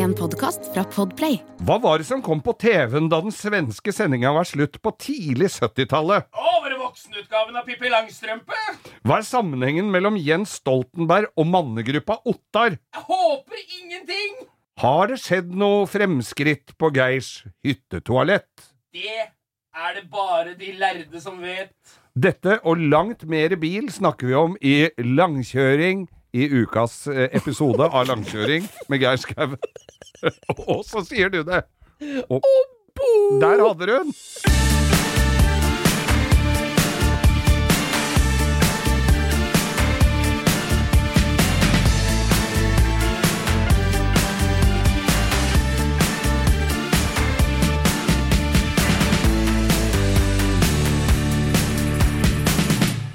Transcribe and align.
En 0.00 0.14
podkast 0.16 0.70
fra 0.72 0.80
Podplay. 0.88 1.34
Hva 1.68 1.74
var 1.82 2.00
det 2.00 2.06
som 2.08 2.22
kom 2.24 2.38
på 2.40 2.54
TV-en 2.56 3.10
da 3.12 3.18
den 3.20 3.34
svenske 3.36 3.92
sendinga 3.92 4.30
var 4.32 4.46
slutt 4.48 4.78
på 4.80 4.92
tidlig 4.96 5.50
70-tallet? 5.52 6.30
Å, 6.32 6.52
var 6.62 6.72
det 6.72 6.78
voksenutgaven 6.80 7.58
av 7.60 7.66
Pippi 7.66 7.90
Langstrømpe? 7.92 8.60
Hva 9.04 9.18
er 9.18 9.26
sammenhengen 9.28 9.90
mellom 9.92 10.16
Jens 10.16 10.54
Stoltenberg 10.62 11.28
og 11.36 11.50
mannegruppa 11.52 12.16
Ottar? 12.24 12.78
Jeg 12.80 13.04
håper 13.10 13.60
ingenting! 13.82 14.38
Har 14.80 15.10
det 15.12 15.18
skjedd 15.20 15.52
noe 15.60 15.84
fremskritt 15.90 16.72
på 16.80 16.88
Geirs 16.96 17.42
hyttetoalett? 17.66 18.70
Det 18.96 19.18
er 19.20 19.98
det 19.98 20.06
bare 20.08 20.56
de 20.56 20.72
lærde 20.80 21.20
som 21.20 21.36
vet. 21.44 21.76
Dette 22.16 22.56
og 22.64 22.80
langt 22.80 23.28
mer 23.28 23.52
bil 23.60 23.92
snakker 23.92 24.32
vi 24.32 24.40
om 24.46 24.56
i 24.64 24.78
Langkjøring 24.96 26.08
i 26.32 26.46
ukas 26.62 27.06
eh, 27.10 27.28
episode 27.36 27.86
av 27.86 28.06
Langkjøring 28.10 28.68
med 28.88 29.02
Geir 29.02 29.20
Skau. 29.20 29.56
Og 30.70 30.84
så 30.86 31.04
sier 31.06 31.32
du 31.32 31.42
det! 31.46 31.64
Og 32.30 32.44
der 33.40 33.66
hadde 33.66 33.86
du 33.86 33.92
den! 33.92 34.14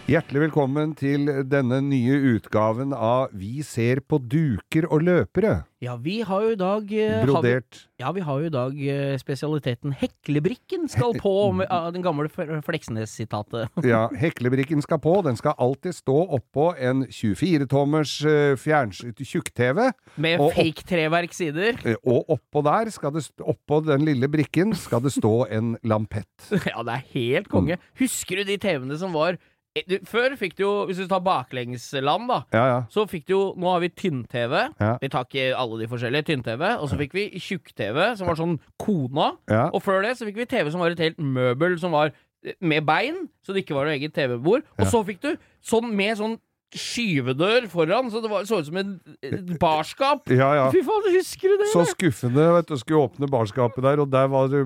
Hjertelig 0.05 0.44
velkommen 0.44 0.91
til 0.94 1.23
denne 1.50 1.80
nye 1.82 2.14
utgaven 2.36 2.91
av 2.94 3.32
Vi 3.34 3.64
ser 3.66 4.04
på 4.05 4.20
duker 4.22 4.86
og 4.94 5.02
løpere. 5.02 5.64
Ja, 5.81 5.95
vi 6.02 6.20
har 6.26 6.44
jo 6.45 6.52
i 6.54 6.58
dag 6.59 6.91
Brodert. 7.26 7.34
har 7.34 7.41
vi, 7.41 8.04
Ja, 8.04 8.12
vi 8.14 8.22
har 8.28 8.41
jo 8.44 8.45
i 8.45 8.54
dag 8.54 8.78
eh, 8.86 9.16
spesialiteten 9.18 9.95
Heklebrikken 9.98 10.86
skal 10.94 11.17
på, 11.17 11.33
med, 11.58 11.66
av 11.73 11.89
den 11.95 12.06
gamle 12.06 12.30
Fleksnes-sitatet. 12.30 13.73
Ja, 13.86 14.03
heklebrikken 14.14 14.83
skal 14.86 15.02
på. 15.02 15.16
Den 15.26 15.39
skal 15.42 15.58
alltid 15.58 15.98
stå 15.98 16.20
oppå 16.38 16.67
en 16.78 17.08
24-tommers 17.09 18.14
fjernsyn 18.61 19.17
tjukk-TV. 19.17 19.89
Med 20.22 20.45
fake 20.53 20.86
treverksider. 20.86 21.81
Eh, 21.81 21.98
Og 22.06 22.30
oppå 22.38 22.61
der, 22.70 22.94
skal 22.94 23.17
det, 23.17 23.26
oppå 23.42 23.81
den 23.89 24.06
lille 24.06 24.30
brikken, 24.30 24.78
skal 24.78 25.02
det 25.02 25.16
stå 25.17 25.33
en 25.50 25.73
lampett. 25.81 26.30
Ja, 26.70 26.86
det 26.86 26.94
er 27.00 27.06
helt 27.17 27.50
konge. 27.50 27.81
Husker 27.98 28.42
du 28.44 28.52
de 28.53 28.61
TV-ene 28.61 28.98
som 29.02 29.14
var 29.16 29.33
eh, 29.38 29.52
du, 29.84 29.98
Før 30.08 30.36
fikk 30.40 30.56
du 30.58 30.64
jo, 30.64 30.73
hvis 30.88 31.02
du 31.02 31.08
tar 31.12 31.23
baklengsland, 31.26 32.30
da. 32.31 32.38
Ja, 32.56 32.66
ja. 32.72 32.78
Så 32.92 33.04
fikk 33.12 33.28
du 33.28 33.34
jo 33.36 33.42
Nå 33.59 33.73
har 33.73 33.82
vi 33.84 33.92
tynn-TV. 33.92 34.56
Ja. 34.80 34.94
Vi 35.02 35.09
tar 35.12 35.28
ikke 35.28 35.50
alle 35.59 35.82
de 35.82 35.90
forskjellige. 35.92 36.30
Tynn-TV. 36.32 36.64
Og 36.80 36.88
så 36.92 37.00
fikk 37.00 37.16
vi 37.17 37.26
tjukk-TV, 37.36 38.00
som 38.16 38.32
var 38.32 38.40
sånn 38.40 38.56
kona. 38.82 39.34
Ja. 39.52 39.67
Og 39.76 39.84
før 39.84 40.06
det 40.06 40.16
så 40.20 40.28
fikk 40.30 40.40
vi 40.40 40.48
TV 40.56 40.72
som 40.72 40.84
var 40.84 40.95
et 40.95 41.04
helt 41.04 41.20
møbel 41.20 41.76
som 41.82 41.95
var 41.95 42.14
eh, 42.14 42.56
med 42.64 42.88
bein, 42.88 43.26
så 43.44 43.56
det 43.56 43.66
ikke 43.66 43.76
var 43.78 43.90
noe 43.90 43.98
eget 43.98 44.16
TV-bord. 44.16 44.64
Og 44.80 44.88
så 44.92 45.04
fikk 45.08 45.23
du 45.26 45.32
sånn 45.66 45.92
med 45.95 46.16
sånn 46.22 46.39
skyvedør 46.76 47.66
foran, 47.72 48.09
så 48.12 48.22
det 48.23 48.30
var, 48.31 48.44
så 48.48 48.59
ut 48.62 48.68
som 48.70 48.78
et 48.81 49.54
barskap. 49.62 50.26
Ja, 50.36 50.50
ja. 50.58 50.66
Fy 50.73 50.82
faen, 50.86 51.06
husker 51.16 51.54
du 51.54 51.62
det? 51.62 51.70
Så 51.72 51.86
skuffende, 51.94 52.45
vet 52.58 52.67
du. 52.70 52.76
Skulle 52.82 53.06
åpne 53.08 53.30
barskapet 53.32 53.86
der, 53.86 54.02
og 54.04 54.09
der 54.12 54.28
var 54.32 54.50
det 54.52 54.64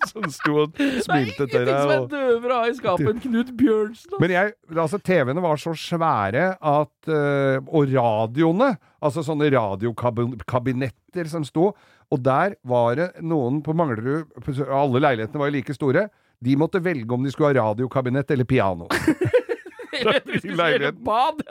Som 0.09 0.27
sto 0.33 0.55
og 0.63 0.73
Det 0.79 0.87
er 0.87 1.05
smilte 1.05 1.45
til 1.45 1.61
ingenting 1.61 1.69
deg. 1.69 1.83
som 1.85 1.93
er 1.93 2.01
Og... 2.01 2.11
døvere 2.15 2.57
av 2.63 2.71
i 2.71 2.77
skapet 2.79 3.11
enn 3.13 3.23
Knut 3.27 3.53
Bjørnsen. 3.61 4.11
da. 4.15 4.21
Men 4.25 4.35
jeg, 4.35 4.55
altså 4.75 5.01
TV-ene 5.11 5.45
var 5.45 5.61
så 5.61 5.75
svære 5.77 6.47
at 6.57 7.11
eh, 7.13 7.61
Og 7.69 7.93
radioene, 7.93 8.73
altså 9.05 9.25
sånne 9.27 9.51
radiokabinetter 9.53 11.29
som 11.31 11.45
sto, 11.47 11.71
og 12.11 12.25
der 12.27 12.57
var 12.67 12.97
det 12.99 13.11
noen 13.23 13.61
på 13.63 13.75
Manglerud 13.77 14.33
Alle 14.67 15.03
leilighetene 15.05 15.39
var 15.41 15.51
jo 15.51 15.57
like 15.59 15.77
store. 15.77 16.09
De 16.41 16.57
måtte 16.57 16.81
velge 16.83 17.13
om 17.15 17.25
de 17.25 17.31
skulle 17.33 17.51
ha 17.53 17.71
radiokabinett 17.71 18.31
eller 18.31 18.45
piano. 18.49 18.89
Eller 20.01 20.21
du 20.25 20.39
skulle 20.39 20.57
spille 20.57 20.93
bad. 21.05 21.43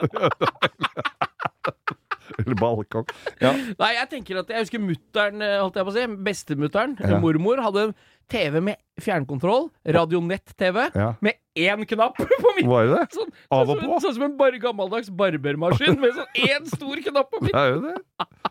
eller 2.40 2.56
balkong. 2.56 3.04
Ja. 3.42 3.50
Nei, 3.78 3.90
jeg 3.98 4.08
tenker 4.14 4.40
at 4.40 4.50
jeg 4.52 4.64
husker 4.64 4.82
mutter'n, 4.82 5.42
eh, 5.44 5.58
holdt 5.60 5.76
jeg 5.76 5.86
på 5.86 5.92
å 5.92 5.96
si, 5.96 6.06
bestemutter'n, 6.30 6.96
Ja. 7.04 7.18
mormor, 7.20 7.60
hadde 7.62 7.82
en 7.88 7.94
TV 8.30 8.60
med 8.62 8.76
fjernkontroll, 9.02 9.68
Radionett-TV, 9.84 10.90
Ja. 10.94 11.14
med 11.20 11.34
én 11.58 11.84
knapp 11.86 12.16
på 12.16 12.54
midten. 12.56 12.70
Var 12.70 12.86
det 12.86 12.96
det? 12.96 13.06
Sånn, 13.18 13.30
Av 13.50 13.66
sånn, 13.66 13.76
og 13.76 13.82
på? 13.84 14.00
sånn 14.06 14.14
som 14.14 14.22
en 14.22 14.36
bar 14.36 14.52
gammeldags 14.52 15.10
barbermaskin 15.10 16.00
med 16.00 16.14
sånn 16.14 16.32
én 16.48 16.66
stor 16.66 16.96
knapp 16.96 17.30
på 17.30 17.42
midten! 17.42 17.52
Det 17.52 17.60
er 17.60 17.74
jo 17.74 17.80
det. 17.80 17.96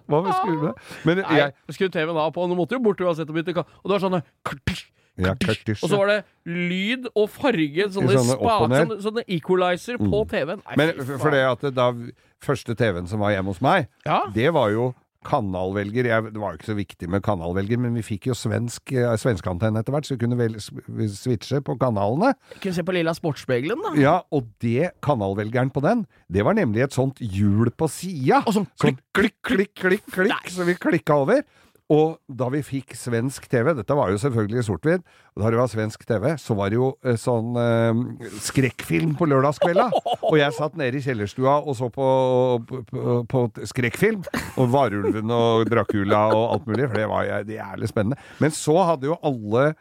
Hva 0.09 0.23
vi 0.25 0.31
skulle 0.37 0.61
med 0.61 0.67
det? 0.69 0.75
Men 1.05 1.17
Nei, 1.23 1.37
jeg 1.37 1.53
skru 1.75 1.89
TV-en 1.89 2.17
av 2.17 2.33
på, 2.33 2.43
og 2.43 2.49
du 2.49 2.55
måtte 2.55 2.77
jo 2.77 2.79
bort 2.83 2.99
uansett 2.99 3.29
og 3.29 3.35
bytte 3.35 3.57
Og 3.57 3.85
det 3.87 3.95
var 3.95 4.03
sånne 4.09 4.23
Ja. 5.19 5.33
Og 5.35 5.83
så 5.83 5.97
var 5.97 6.07
det 6.13 6.19
lyd 6.47 7.09
og 7.13 7.27
farge, 7.33 7.89
sånne, 7.91 8.15
Sånne 8.15 8.39
sånne, 8.39 9.01
sånne 9.03 9.25
equalizer 9.27 9.99
på 9.99 10.23
TV-en. 10.31 10.63
Men 10.79 10.95
for 11.19 11.35
det 11.35 11.43
at 11.43 11.67
da 11.75 11.91
første 12.43 12.75
TV-en 12.79 13.09
som 13.11 13.19
var 13.23 13.35
hjemme 13.35 13.51
hos 13.53 13.61
meg, 13.61 13.89
Ja. 14.07 14.23
det 14.33 14.53
var 14.55 14.71
jo 14.71 14.93
kanalvelger. 15.27 16.07
Jeg, 16.07 16.31
det 16.31 16.39
var 16.39 16.53
jo 16.53 16.59
ikke 16.59 16.69
så 16.69 16.75
viktig 16.77 17.09
med 17.11 17.23
kanalvelger, 17.25 17.79
men 17.83 17.97
vi 17.97 18.03
fikk 18.05 18.29
jo 18.29 18.35
svensk, 18.37 18.93
eh, 18.95 19.15
svenskeantenne 19.19 19.81
etter 19.81 19.91
hvert, 19.91 20.07
så 20.07 20.15
vi 20.15 20.21
kunne 20.23 20.37
vel, 20.39 20.55
switche 21.11 21.59
på 21.65 21.75
kanalene. 21.81 22.33
Kunne 22.63 22.77
se 22.77 22.85
på 22.87 22.95
Lilla 22.95 23.11
Sportsspegelen, 23.17 23.83
da. 23.83 23.91
Ja, 23.99 24.15
og 24.31 24.47
det 24.63 24.93
kanalvelgeren 25.05 25.73
på 25.75 25.83
den, 25.83 26.05
det 26.31 26.45
var 26.47 26.55
nemlig 26.55 26.85
et 26.87 26.95
sånt 26.95 27.19
hjul 27.19 27.71
på 27.75 27.89
sida. 27.91 28.41
Sånn 28.47 28.69
sånn 28.79 28.95
klikk, 28.95 29.03
klikk, 29.13 29.37
klikk, 29.43 29.75
klikk, 29.75 30.05
klikk, 30.15 30.53
så 30.55 30.67
vi 30.67 30.77
klikka 30.79 31.19
over. 31.25 31.43
Og 31.89 32.19
da 32.29 32.51
vi 32.53 32.61
fikk 32.61 32.93
svensk 32.93 33.47
TV, 33.49 33.71
dette 33.73 33.95
var 33.97 34.11
jo 34.13 34.19
selvfølgelig 34.21 34.65
sort-hvitt, 34.67 35.05
da 35.39 35.49
det 35.49 35.57
var 35.57 35.71
svensk 35.71 36.03
TV, 36.05 36.27
så 36.37 36.53
var 36.57 36.69
det 36.69 36.77
jo 36.77 36.91
eh, 37.01 37.17
sånn 37.17 37.57
eh, 37.57 38.29
skrekkfilm 38.45 39.15
på 39.17 39.25
lørdagskvelda. 39.31 39.87
Og 40.29 40.37
jeg 40.37 40.53
satt 40.53 40.77
nede 40.77 40.99
i 40.99 41.03
kjellerstua 41.03 41.57
og 41.63 41.77
så 41.79 41.89
på, 41.93 42.09
på, 42.69 43.19
på 43.31 43.45
skrekkfilm. 43.71 44.21
Og 44.61 44.69
Varulven 44.69 45.33
og 45.33 45.65
Dracula 45.71 46.27
og 46.35 46.43
alt 46.53 46.69
mulig, 46.69 46.85
for 46.91 46.99
det 47.01 47.07
var 47.09 47.31
jævlig 47.57 47.89
spennende. 47.89 48.21
Men 48.43 48.53
så 48.53 48.77
hadde 48.91 49.09
jo 49.09 49.17
alle 49.25 49.71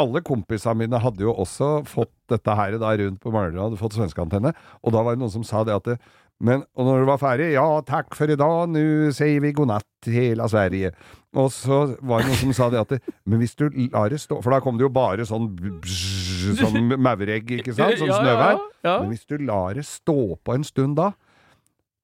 alle 0.00 0.22
kompisene 0.24 0.80
mine 0.80 0.98
hadde 0.98 1.22
jo 1.22 1.34
også 1.44 1.82
fått 1.86 2.10
dette 2.32 2.54
her 2.58 2.74
da 2.80 2.94
rundt 2.98 3.20
på 3.22 3.30
Manglerud, 3.30 3.60
hadde 3.68 3.78
fått 3.78 3.94
svenskeantenne, 3.94 4.50
og 4.80 4.94
da 4.94 5.02
var 5.04 5.14
det 5.14 5.22
noen 5.22 5.34
som 5.34 5.44
sa 5.46 5.60
det 5.68 5.76
at 5.76 5.90
det, 5.90 5.98
men, 6.42 6.64
og 6.74 6.88
når 6.88 7.02
du 7.02 7.06
var 7.06 7.20
ferdig, 7.22 7.52
ja, 7.54 7.64
takk 7.86 8.16
for 8.18 8.30
i 8.32 8.38
dag, 8.38 8.72
nå 8.72 9.12
sier 9.14 9.42
vi 9.44 9.52
god 9.54 9.70
natt 9.76 9.86
til 10.02 10.16
hele 10.16 10.48
Sverige. 10.50 10.90
Og 11.32 11.48
så 11.54 11.76
var 12.04 12.20
det 12.20 12.28
noen 12.28 12.40
som 12.42 12.52
sa 12.56 12.66
det 12.72 12.80
at 12.82 12.90
det, 12.92 12.98
men 13.24 13.40
hvis 13.40 13.54
du 13.56 13.64
lar 13.72 14.10
det 14.12 14.20
stå, 14.20 14.42
for 14.44 14.52
da 14.52 14.58
kom 14.60 14.76
det 14.76 14.84
jo 14.84 14.90
bare 14.92 15.24
sånn 15.24 15.46
bzz, 15.56 16.58
sånn 16.60 16.92
mauregg, 17.00 17.54
ikke 17.56 17.72
sant, 17.72 17.96
sånn 18.00 18.12
snøvær. 18.12 18.60
Men 18.84 19.08
hvis 19.14 19.24
du 19.30 19.38
lar 19.40 19.78
det 19.78 19.86
stå 19.88 20.36
på 20.44 20.56
en 20.58 20.66
stund 20.68 20.98
da, 21.00 21.12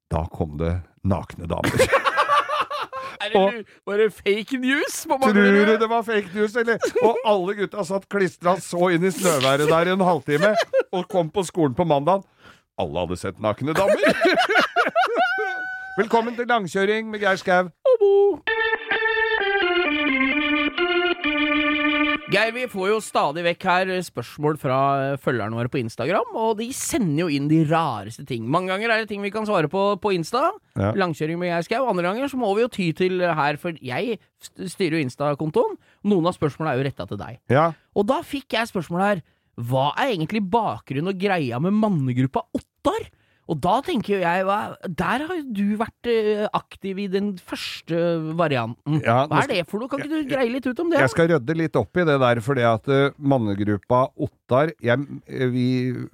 da 0.09 0.25
kom 0.33 0.57
det 0.61 0.79
nakne 1.05 1.49
damer. 1.51 1.89
Er 3.19 3.33
det, 3.35 3.65
var 3.83 3.99
det 3.99 4.13
fake 4.15 4.61
news 4.63 5.01
Tror 5.11 5.35
du 5.35 5.73
det 5.81 5.89
var 5.91 6.05
fake 6.07 6.31
news, 6.37 6.53
eller? 6.57 6.79
Og 7.03 7.17
alle 7.27 7.57
gutta 7.59 7.83
satt 7.83 8.07
klistra 8.07 8.55
så 8.63 8.93
inn 8.95 9.03
i 9.03 9.11
snøværet 9.11 9.67
der 9.67 9.91
i 9.91 9.95
en 9.97 10.05
halvtime, 10.07 10.53
og 10.95 11.09
kom 11.11 11.27
på 11.35 11.43
skolen 11.49 11.75
på 11.75 11.83
mandag. 11.83 12.23
Alle 12.79 13.03
hadde 13.03 13.19
sett 13.19 13.43
nakne 13.43 13.75
damer. 13.75 14.07
Velkommen 15.99 16.39
til 16.39 16.47
langkjøring 16.47 17.11
med 17.11 17.27
Geir 17.27 17.43
Skau. 17.43 17.75
Geir, 22.29 22.51
vi 22.53 22.67
får 22.69 22.91
jo 22.91 22.97
stadig 23.01 23.41
vekk 23.47 23.63
her 23.65 23.91
spørsmål 24.05 24.59
fra 24.61 24.79
følgerne 25.17 25.57
våre 25.57 25.71
på 25.73 25.79
Instagram, 25.81 26.35
og 26.37 26.59
de 26.59 26.67
sender 26.77 27.23
jo 27.23 27.29
inn 27.33 27.47
de 27.49 27.63
rareste 27.71 28.27
ting. 28.29 28.43
Mange 28.45 28.69
ganger 28.69 28.93
er 28.93 29.01
det 29.01 29.09
ting 29.09 29.23
vi 29.25 29.31
kan 29.33 29.47
svare 29.49 29.71
på 29.73 29.85
på 30.03 30.13
Insta. 30.13 30.51
Ja. 30.77 30.91
Langkjøring 31.01 31.41
med 31.41 31.49
Geir 31.49 31.65
Skau. 31.65 31.87
Andre 31.89 32.05
ganger 32.05 32.29
så 32.29 32.37
må 32.37 32.51
vi 32.53 32.67
jo 32.67 32.69
ty 32.75 32.91
til 32.99 33.25
her, 33.25 33.57
for 33.57 33.81
jeg 33.81 34.19
styrer 34.45 34.99
jo 34.99 35.07
Insta-kontoen. 35.07 35.79
Noen 36.13 36.29
av 36.29 36.37
spørsmålene 36.37 36.75
er 36.75 36.83
jo 36.83 36.87
retta 36.91 37.09
til 37.09 37.23
deg. 37.23 37.41
Ja. 37.49 37.71
Og 37.97 38.05
da 38.13 38.21
fikk 38.21 38.59
jeg 38.59 38.69
spørsmål 38.75 39.07
her. 39.07 39.25
Hva 39.65 39.87
er 39.97 40.13
egentlig 40.13 40.45
bakgrunnen 40.53 41.15
og 41.15 41.25
greia 41.25 41.57
med 41.65 41.81
mannegruppa 41.81 42.45
Ottar? 42.53 43.09
Og 43.49 43.57
da 43.65 43.79
tenker 43.85 44.15
jo 44.15 44.21
jeg, 44.21 44.45
der 45.01 45.25
har 45.25 45.39
jo 45.39 45.45
du 45.57 45.65
vært 45.81 46.09
eh, 46.11 46.45
aktiv 46.53 47.01
i 47.01 47.07
den 47.11 47.31
første 47.41 47.97
varianten. 48.37 49.01
Ja, 49.05 49.23
hva 49.31 49.45
er 49.47 49.53
det 49.55 49.63
for 49.71 49.81
noe? 49.81 49.89
Kan 49.89 50.05
ikke 50.05 50.21
du 50.21 50.29
greie 50.29 50.53
litt 50.53 50.69
ut 50.69 50.83
om 50.85 50.93
det? 50.93 51.01
Jeg 51.01 51.13
skal 51.15 51.31
rydde 51.33 51.57
litt 51.57 51.79
opp 51.81 51.97
i 51.97 52.05
det 52.09 52.19
der, 52.21 52.43
fordi 52.45 52.67
at 52.69 52.91
uh, 52.93 53.15
mannegruppa 53.17 54.05
Ottar 54.21 54.75
jeg, 54.85 55.07
eh, 55.27 55.47
Vi 55.53 55.69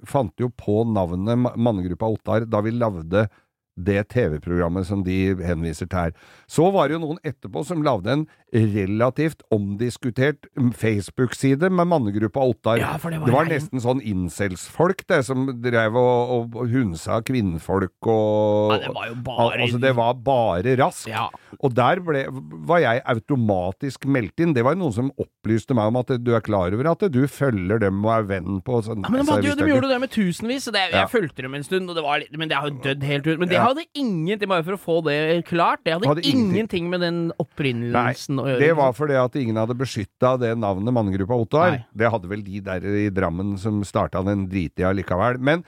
fant 0.07 0.31
jo 0.39 0.47
på 0.55 0.83
navnet 0.87 1.43
mannegruppa 1.55 2.07
Ottar 2.15 2.47
da 2.47 2.63
vi 2.63 2.71
lagde 2.75 3.27
det 3.75 4.05
TV-programmet 4.13 4.87
som 4.87 5.03
de 5.03 5.35
henviser 5.43 5.89
til 5.91 5.99
her. 5.99 6.13
Så 6.47 6.69
var 6.71 6.87
det 6.87 6.95
jo 6.95 7.03
noen 7.03 7.19
etterpå 7.27 7.65
som 7.67 7.83
lagde 7.83 8.13
en 8.13 8.23
relativt 8.55 9.41
omdiskutert 9.51 10.45
Facebook-side 10.79 11.67
med 11.69 11.87
mannegruppa 11.91 12.39
Ottar. 12.47 12.79
Ja, 12.79 12.93
det 12.95 13.03
var 13.19 13.25
det 13.27 13.33
var 13.35 13.49
nesten 13.49 13.81
sånn 13.83 13.99
incels-folk, 14.05 15.03
det, 15.09 15.21
som 15.27 15.45
drev 15.61 15.97
og, 15.99 16.55
og 16.55 16.69
hunsa 16.71 17.19
kvinnfolk 17.27 18.09
og 18.11 18.71
Ja, 18.75 18.79
det 18.85 18.93
var 18.95 19.09
jo 19.11 19.15
bare- 19.25 19.59
Altså, 19.65 19.79
det 19.81 19.93
var 19.97 20.13
bare 20.15 20.75
rask. 20.79 21.07
Ja. 21.09 21.27
Og 21.59 21.73
der 21.75 21.99
ble, 22.03 22.25
var 22.67 22.79
jeg 22.83 23.01
automatisk 23.05 24.05
meldt 24.05 24.39
inn. 24.43 24.53
Det 24.55 24.63
var 24.63 24.75
noen 24.75 24.93
som 24.93 25.11
opplyste 25.19 25.75
meg 25.75 25.87
om 25.91 25.99
at 26.01 26.11
du 26.23 26.33
er 26.35 26.41
klar 26.45 26.73
over 26.75 26.89
at 26.91 27.05
du 27.11 27.21
følger 27.27 27.79
dem 27.79 28.03
og 28.05 28.11
er 28.15 28.23
venn 28.29 28.61
på 28.65 28.81
sånn 28.85 29.03
Ja, 29.05 29.09
men 29.09 29.25
de, 29.25 29.53
de 29.55 29.69
gjorde 29.69 29.89
det 29.91 29.99
med 30.01 30.11
tusenvis, 30.13 30.65
så 30.67 30.71
det, 30.75 30.85
jeg 30.93 31.09
fulgte 31.11 31.41
dem 31.45 31.55
en 31.55 31.63
stund, 31.63 31.89
og 31.89 31.95
det 31.95 32.03
var 32.05 32.19
litt, 32.23 32.31
men 32.37 32.49
det 32.51 32.57
har 32.57 32.69
jo 32.71 32.79
dødd 32.83 33.03
helt 33.03 33.27
ut. 33.27 33.39
Men 33.39 33.49
det 33.49 33.59
hadde 33.59 33.85
ingenting, 33.95 34.49
bare 34.49 34.63
for 34.63 34.77
å 34.77 34.81
få 34.81 34.97
det 35.07 35.45
klart, 35.49 35.83
det 35.85 35.93
hadde, 35.97 36.07
Hadde 36.07 36.23
ingenting. 36.25 36.55
ingenting 36.55 36.89
med 36.89 37.01
den 37.01 37.19
opprinnelsen 37.41 38.39
å 38.41 38.44
gjøre. 38.51 38.59
Det 38.61 38.75
var 38.77 38.93
fordi 38.93 39.17
at 39.21 39.35
ingen 39.41 39.57
hadde 39.61 39.75
beskytta 39.79 40.35
det 40.41 40.53
navnet 40.57 40.93
mannegruppa 40.95 41.37
Ottar. 41.41 41.79
Det 41.95 42.11
hadde 42.11 42.29
vel 42.31 42.43
de 42.45 42.61
der 42.65 42.85
i 42.85 43.09
Drammen 43.09 43.57
som 43.61 43.83
starta 43.83 44.21
den 44.25 44.47
dritida 44.51 44.91
likevel. 44.95 45.39
Men 45.39 45.63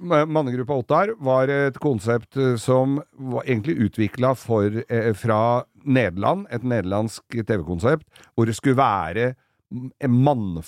ma- 0.00 0.26
mannegruppa 0.28 0.76
Ottar 0.80 1.14
var 1.18 1.48
et 1.48 1.78
konsept 1.82 2.36
eh, 2.36 2.56
som 2.60 3.00
var 3.18 3.42
egentlig 3.46 3.76
utvikla 3.88 4.34
fra 4.36 5.42
Nederland, 5.84 6.46
et 6.52 6.62
nederlandsk 6.62 7.38
TV-konsept, 7.46 8.04
hvor 8.36 8.46
det 8.46 8.54
skulle 8.58 8.76
være 8.76 9.30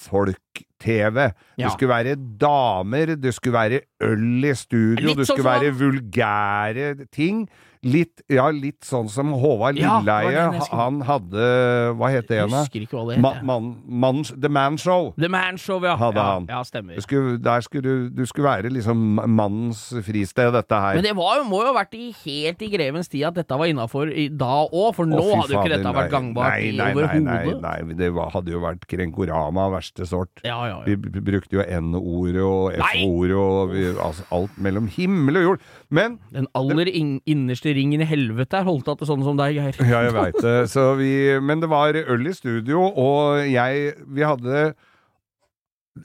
mannfolk-TV. 0.03 1.17
Ja. 1.59 1.67
Det 1.67 1.73
skulle 1.75 1.91
være 1.93 2.17
damer, 2.41 3.15
det 3.19 3.33
skulle 3.35 3.57
være 3.59 3.81
øl 4.03 4.45
i 4.45 4.55
studio, 4.55 5.07
Litt 5.09 5.17
det 5.17 5.27
sånn 5.27 5.37
skulle 5.37 5.43
som- 5.43 5.63
være 5.63 5.77
vulgære 6.23 7.11
ting. 7.13 7.49
Litt, 7.85 8.21
ja, 8.31 8.45
litt 8.55 8.85
sånn 8.87 9.09
som 9.11 9.33
Håvard 9.33 9.75
Lilleheie. 9.75 10.31
Ja, 10.31 10.53
skulle- 10.61 10.79
han 10.79 11.01
hadde 11.03 11.97
Hva 11.99 12.11
het 12.13 12.29
det 12.29 12.37
igjen? 12.39 12.51
husker 12.55 12.81
ikke 12.87 12.95
hva 12.95 13.09
det 13.11 13.19
Ma, 13.21 13.33
het. 13.35 13.43
man, 13.43 13.83
man, 13.89 14.23
The 14.23 14.49
Man 14.49 14.77
Show. 14.79 15.13
The 15.19 15.27
Man 15.29 15.57
Show, 15.57 15.83
ja. 15.83 15.97
Hadde 15.97 16.15
ja, 16.15 16.23
han. 16.35 16.47
ja, 16.47 16.63
stemmer. 16.63 16.95
Du 16.95 17.01
skulle, 17.01 17.39
der 17.43 17.59
skulle 17.61 17.83
du, 17.83 18.09
du 18.11 18.23
skulle 18.25 18.47
være 18.47 18.71
liksom 18.71 19.19
mannens 19.27 19.83
fristed, 20.07 20.53
dette 20.53 20.71
her. 20.71 20.95
Men 20.95 21.03
det 21.03 21.17
var, 21.17 21.43
må 21.43 21.65
jo 21.67 21.73
ha 21.75 21.83
vært 21.85 21.95
i, 21.99 22.13
helt 22.25 22.63
i 22.63 22.69
grevens 22.71 23.09
tid 23.09 23.25
at 23.25 23.35
dette 23.35 23.51
var 23.59 23.67
innafor 23.67 24.07
da 24.39 24.69
òg, 24.71 24.95
for 24.95 25.05
nå 25.05 25.19
Å, 25.19 25.41
hadde 25.43 25.51
jo 25.51 25.59
ikke 25.59 25.69
dette 25.75 25.83
dette 25.83 25.97
vært 25.99 26.11
gangbart 26.15 26.55
nei, 26.55 26.63
i 26.63 26.79
overhodet. 26.79 27.23
nei, 27.25 27.45
nei, 27.51 27.83
nei, 27.83 27.95
det 27.95 28.13
var, 28.15 28.31
hadde 28.31 28.47
jo 28.55 28.61
vært 28.61 28.87
krenkorama 28.87 29.67
av 29.67 29.73
verste 29.81 30.07
sort. 30.07 30.31
Ja, 30.45 30.67
ja, 30.69 30.83
Vi 30.87 30.93
ja. 30.93 30.97
Vi 31.03 31.21
brukte 31.21 31.51
jo 31.59 31.63
N-ordet 31.67 32.47
og 32.47 32.73
F-ordet 32.79 33.35
og 33.35 33.71
vi, 33.75 33.92
altså, 34.01 34.25
alt 34.35 34.55
mellom 34.63 34.87
himmel 34.93 35.41
og 35.41 35.43
jord. 35.43 35.67
Men 35.91 36.19
Den 36.33 36.49
aller 36.59 36.89
in 36.89 37.17
innerste 37.29 37.75
ringen 37.77 38.01
i 38.01 38.09
helvete 38.09 38.61
er 38.61 38.69
holdt 38.69 38.89
av 38.89 39.01
til 39.01 39.11
sånne 39.11 39.27
som 39.27 39.41
deg, 39.41 39.59
Geir. 39.59 39.81
Ja, 39.85 40.05
jeg 40.07 40.15
veit 40.17 40.39
det. 40.43 40.57
Så 40.73 40.93
vi, 41.01 41.13
men 41.43 41.61
det 41.63 41.71
var 41.73 41.97
øl 41.99 42.27
i 42.31 42.35
studio, 42.37 42.87
og 42.89 43.43
jeg 43.49 43.93
Vi 44.13 44.25
hadde 44.27 44.73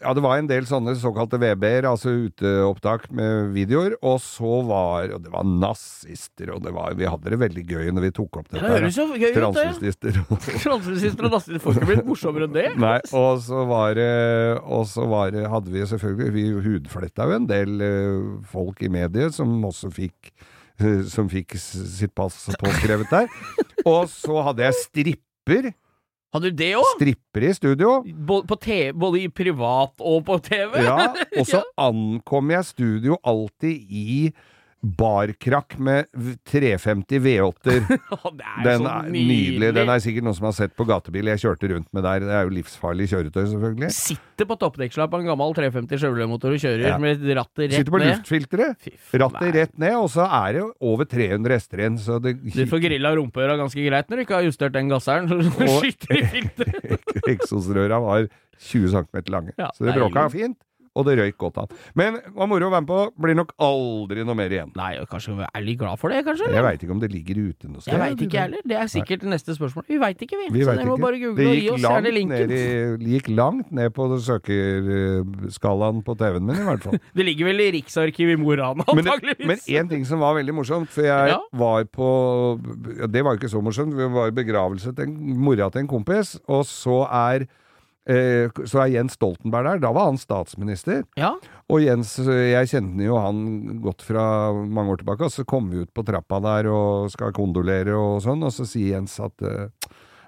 Ja, 0.01 0.11
det 0.11 0.19
var 0.19 0.35
en 0.35 0.49
del 0.49 0.65
sånne 0.67 0.97
såkalte 0.99 1.37
VB-er, 1.39 1.85
altså 1.87 2.11
uteopptak 2.27 3.05
med 3.15 3.53
videoer, 3.55 3.93
og 4.03 4.17
så 4.19 4.57
var 4.67 5.13
Og 5.15 5.21
det 5.23 5.31
var 5.31 5.45
nazister, 5.47 6.49
og 6.51 6.59
det 6.65 6.73
var 6.75 6.97
Vi 6.99 7.07
hadde 7.07 7.31
det 7.31 7.39
veldig 7.39 7.63
gøy 7.69 7.93
når 7.95 8.03
vi 8.09 8.11
tok 8.17 8.41
opp 8.41 8.49
Det 8.51 8.59
dette. 8.59 8.73
høres 8.73 8.97
jo 8.99 9.05
gøy 9.13 9.15
ut, 9.15 9.23
det. 9.23 9.37
Transvestister. 9.39 10.19
Transvestister 10.65 11.29
og 11.29 11.37
nazister 11.37 11.63
får 11.63 11.79
ikke 11.79 11.89
blitt 11.93 12.09
morsommere 12.09 12.49
enn 12.49 12.57
det. 12.57 12.65
Nei, 12.83 12.97
og 13.15 13.39
så 13.47 13.63
var 13.71 13.95
det 13.95 14.11
Og 14.65 14.83
så 14.91 15.07
var 15.07 15.31
det, 15.37 15.47
hadde 15.55 15.71
vi 15.71 15.87
selvfølgelig 15.93 16.35
Vi 16.35 16.45
hudfletta 16.67 17.29
jo 17.31 17.39
en 17.39 17.47
del 17.47 17.87
eh, 17.87 18.21
folk 18.51 18.83
i 18.83 18.91
mediet 18.91 19.39
som 19.39 19.55
også 19.71 19.93
fikk 19.95 20.33
eh, 20.83 20.99
Som 21.07 21.31
fikk 21.31 21.55
sitt 21.63 22.11
pass 22.17 22.43
påskrevet 22.59 23.07
der. 23.15 23.31
Og 23.87 24.03
så 24.11 24.43
hadde 24.49 24.67
jeg 24.67 24.81
stripper. 24.83 25.71
Hadde 26.35 26.51
du 26.51 26.57
det 26.59 26.73
òg? 26.75 26.87
Stripper 26.97 27.45
i 27.47 27.53
studio. 27.55 27.91
På 28.49 28.57
TV, 28.59 28.91
både 28.99 29.23
i 29.23 29.29
privat 29.31 29.93
og 30.03 30.25
på 30.27 30.37
TV? 30.43 30.75
Ja, 30.83 31.13
og 31.39 31.47
så 31.47 31.63
ankom 31.87 32.51
jeg 32.51 32.67
studio 32.67 33.19
alltid 33.23 33.87
i 33.87 34.09
barkrakk 34.81 35.73
med 35.81 36.05
350 36.47 37.19
V8-er. 37.23 37.87
er 37.97 38.63
Den 38.63 38.85
er 38.87 39.07
nydelig. 39.09 39.71
Den 39.75 39.89
er 39.89 40.01
sikkert 40.03 40.27
noen 40.27 40.37
som 40.37 40.47
har 40.49 40.55
sett 40.57 40.75
på 40.77 40.85
gatebil. 40.87 41.29
Jeg 41.33 41.41
kjørte 41.43 41.69
rundt 41.73 41.89
med 41.97 42.05
der. 42.05 42.25
Det 42.27 42.35
er 42.37 42.45
jo 42.47 42.53
livsfarlig 42.55 43.07
kjøretøy, 43.11 43.41
selvfølgelig. 43.53 43.89
Sitter 43.97 44.49
på 44.51 44.57
toppdekkslapp 44.61 45.11
på 45.13 45.21
en 45.23 45.29
gammel 45.31 45.55
350 45.57 46.01
Chevrolet-motor 46.03 46.53
og 46.55 46.61
kjører 46.61 46.85
Ja. 46.87 46.97
med 47.01 47.25
rattet 47.25 47.63
rett 47.65 47.77
Sitter 47.79 47.95
på 47.95 48.01
ned. 48.03 48.13
luftfilteret. 48.13 48.89
Rattet 49.23 49.55
rett 49.57 49.77
ned, 49.81 49.95
og 49.97 50.09
så 50.13 50.27
er 50.29 50.53
det 50.53 50.61
jo 50.61 50.69
over 50.93 51.09
300 51.09 51.57
hester 51.57 51.83
igjen, 51.83 51.97
så 51.97 52.21
det 52.21 52.37
Du 52.45 52.63
får 52.69 52.83
grilla 52.85 53.15
rumpeøra 53.17 53.57
ganske 53.57 53.81
greit 53.89 54.09
når 54.09 54.21
du 54.21 54.25
ikke 54.27 54.37
har 54.37 54.45
justert 54.47 54.77
den 54.77 54.89
gasseren. 54.93 55.27
Så 55.27 55.41
du 55.41 55.49
skyter 55.81 56.21
i 56.21 56.23
filteret. 56.37 57.11
Eksosrøra 57.33 57.99
var 58.03 58.29
20 58.61 58.89
cm 58.93 59.23
lange. 59.33 59.51
Ja, 59.57 59.71
så 59.75 59.85
det 59.85 59.97
bråka 59.97 60.29
fint, 60.33 60.57
og 60.97 61.05
det 61.07 61.15
røyk 61.19 61.37
godt 61.45 61.59
an. 61.61 61.75
Men 61.99 62.17
det 62.17 62.33
var 62.35 62.49
moro 62.49 62.67
å 62.67 62.73
være 62.73 62.83
med 62.83 62.89
på. 62.89 62.99
Blir 63.21 63.37
nok 63.37 63.53
aldri 63.61 64.25
noe 64.27 64.35
mer 64.39 64.49
igjen. 64.57 64.71
Nei, 64.79 64.91
og 65.01 65.07
kanskje 65.11 65.35
vi 65.37 65.45
er 65.47 65.65
litt 65.67 65.77
glad 65.81 66.01
for 66.01 66.09
det, 66.13 66.23
kanskje? 66.25 66.49
Jeg 66.53 66.65
veit 66.65 66.83
ikke 66.87 66.95
om 66.97 67.01
det 67.03 67.11
ligger 67.13 67.41
ute 67.51 67.69
noe 67.71 67.81
sted. 67.85 67.93
Jeg 67.93 68.01
veit 68.03 68.23
ikke 68.27 68.41
heller. 68.41 68.65
Det 68.67 68.77
er 68.81 68.89
sikkert 68.91 69.23
det 69.25 69.29
neste 69.35 69.55
spørsmål. 69.57 69.85
Vi 69.91 69.99
veit 70.01 70.25
ikke, 70.25 70.39
vi. 70.41 70.47
Vi 70.57 70.65
så 70.65 70.73
dere 70.77 70.89
må 70.89 70.97
bare 71.01 71.19
google 71.21 71.37
det 71.37 71.47
og 71.53 71.61
gi 71.61 71.69
oss 71.75 71.85
gjerne 71.85 72.13
linken. 72.17 72.49
det 72.51 73.11
gikk 73.13 73.29
langt 73.37 73.71
ned 73.71 73.93
på 73.95 74.09
søkerskalaen 74.97 76.01
på 76.05 76.15
TV-en 76.19 76.45
min, 76.47 76.59
i 76.61 76.67
hvert 76.67 76.83
fall. 76.87 76.99
Det 77.17 77.25
ligger 77.25 77.49
vel 77.49 77.61
i 77.65 77.69
Riksarkivet 77.77 78.37
i 78.37 78.39
Mo 78.41 78.51
i 78.53 78.57
Rana, 78.59 78.85
Men, 78.93 79.03
antakeligvis. 79.05 79.47
men 79.49 79.79
en 79.81 79.89
ting 79.91 80.05
som 80.07 80.21
var 80.23 80.35
veldig 80.37 80.55
morsomt, 80.57 80.89
for 80.93 81.05
jeg 81.07 81.31
Ja. 81.33 81.39
var 81.53 81.83
på 81.85 82.07
Det 83.11 83.23
var 83.23 83.35
jo 83.35 83.39
ikke 83.41 83.51
så 83.51 83.61
morsomt. 83.63 83.93
Vi 83.97 84.07
var 84.13 84.27
i 84.27 84.35
begravelse 84.35 84.93
til 84.95 85.09
mora 85.09 85.69
til 85.71 85.81
en 85.81 85.87
kompis, 85.87 86.37
og 86.47 86.65
så 86.65 87.05
er 87.09 87.47
så 88.07 88.79
er 88.83 88.93
Jens 88.93 89.17
Stoltenberg 89.17 89.67
der. 89.67 89.81
Da 89.83 89.91
var 89.95 90.07
han 90.07 90.19
statsminister. 90.21 91.01
Ja. 91.19 91.33
Og 91.67 91.83
Jens, 91.83 92.13
jeg 92.23 92.71
kjente 92.71 93.03
jo 93.03 93.19
han 93.19 93.81
godt 93.83 94.05
fra 94.07 94.23
mange 94.55 94.95
år 94.95 95.01
tilbake, 95.01 95.27
og 95.27 95.33
så 95.33 95.43
kom 95.47 95.67
vi 95.73 95.83
ut 95.83 95.91
på 95.91 96.05
trappa 96.07 96.39
der 96.45 96.69
og 96.71 97.11
skal 97.11 97.35
kondolere 97.35 97.97
og 97.99 98.21
sånn, 98.23 98.45
og 98.47 98.53
så 98.55 98.67
sier 98.69 98.95
Jens 98.95 99.19
at 99.23 99.43
eh, 99.43 99.67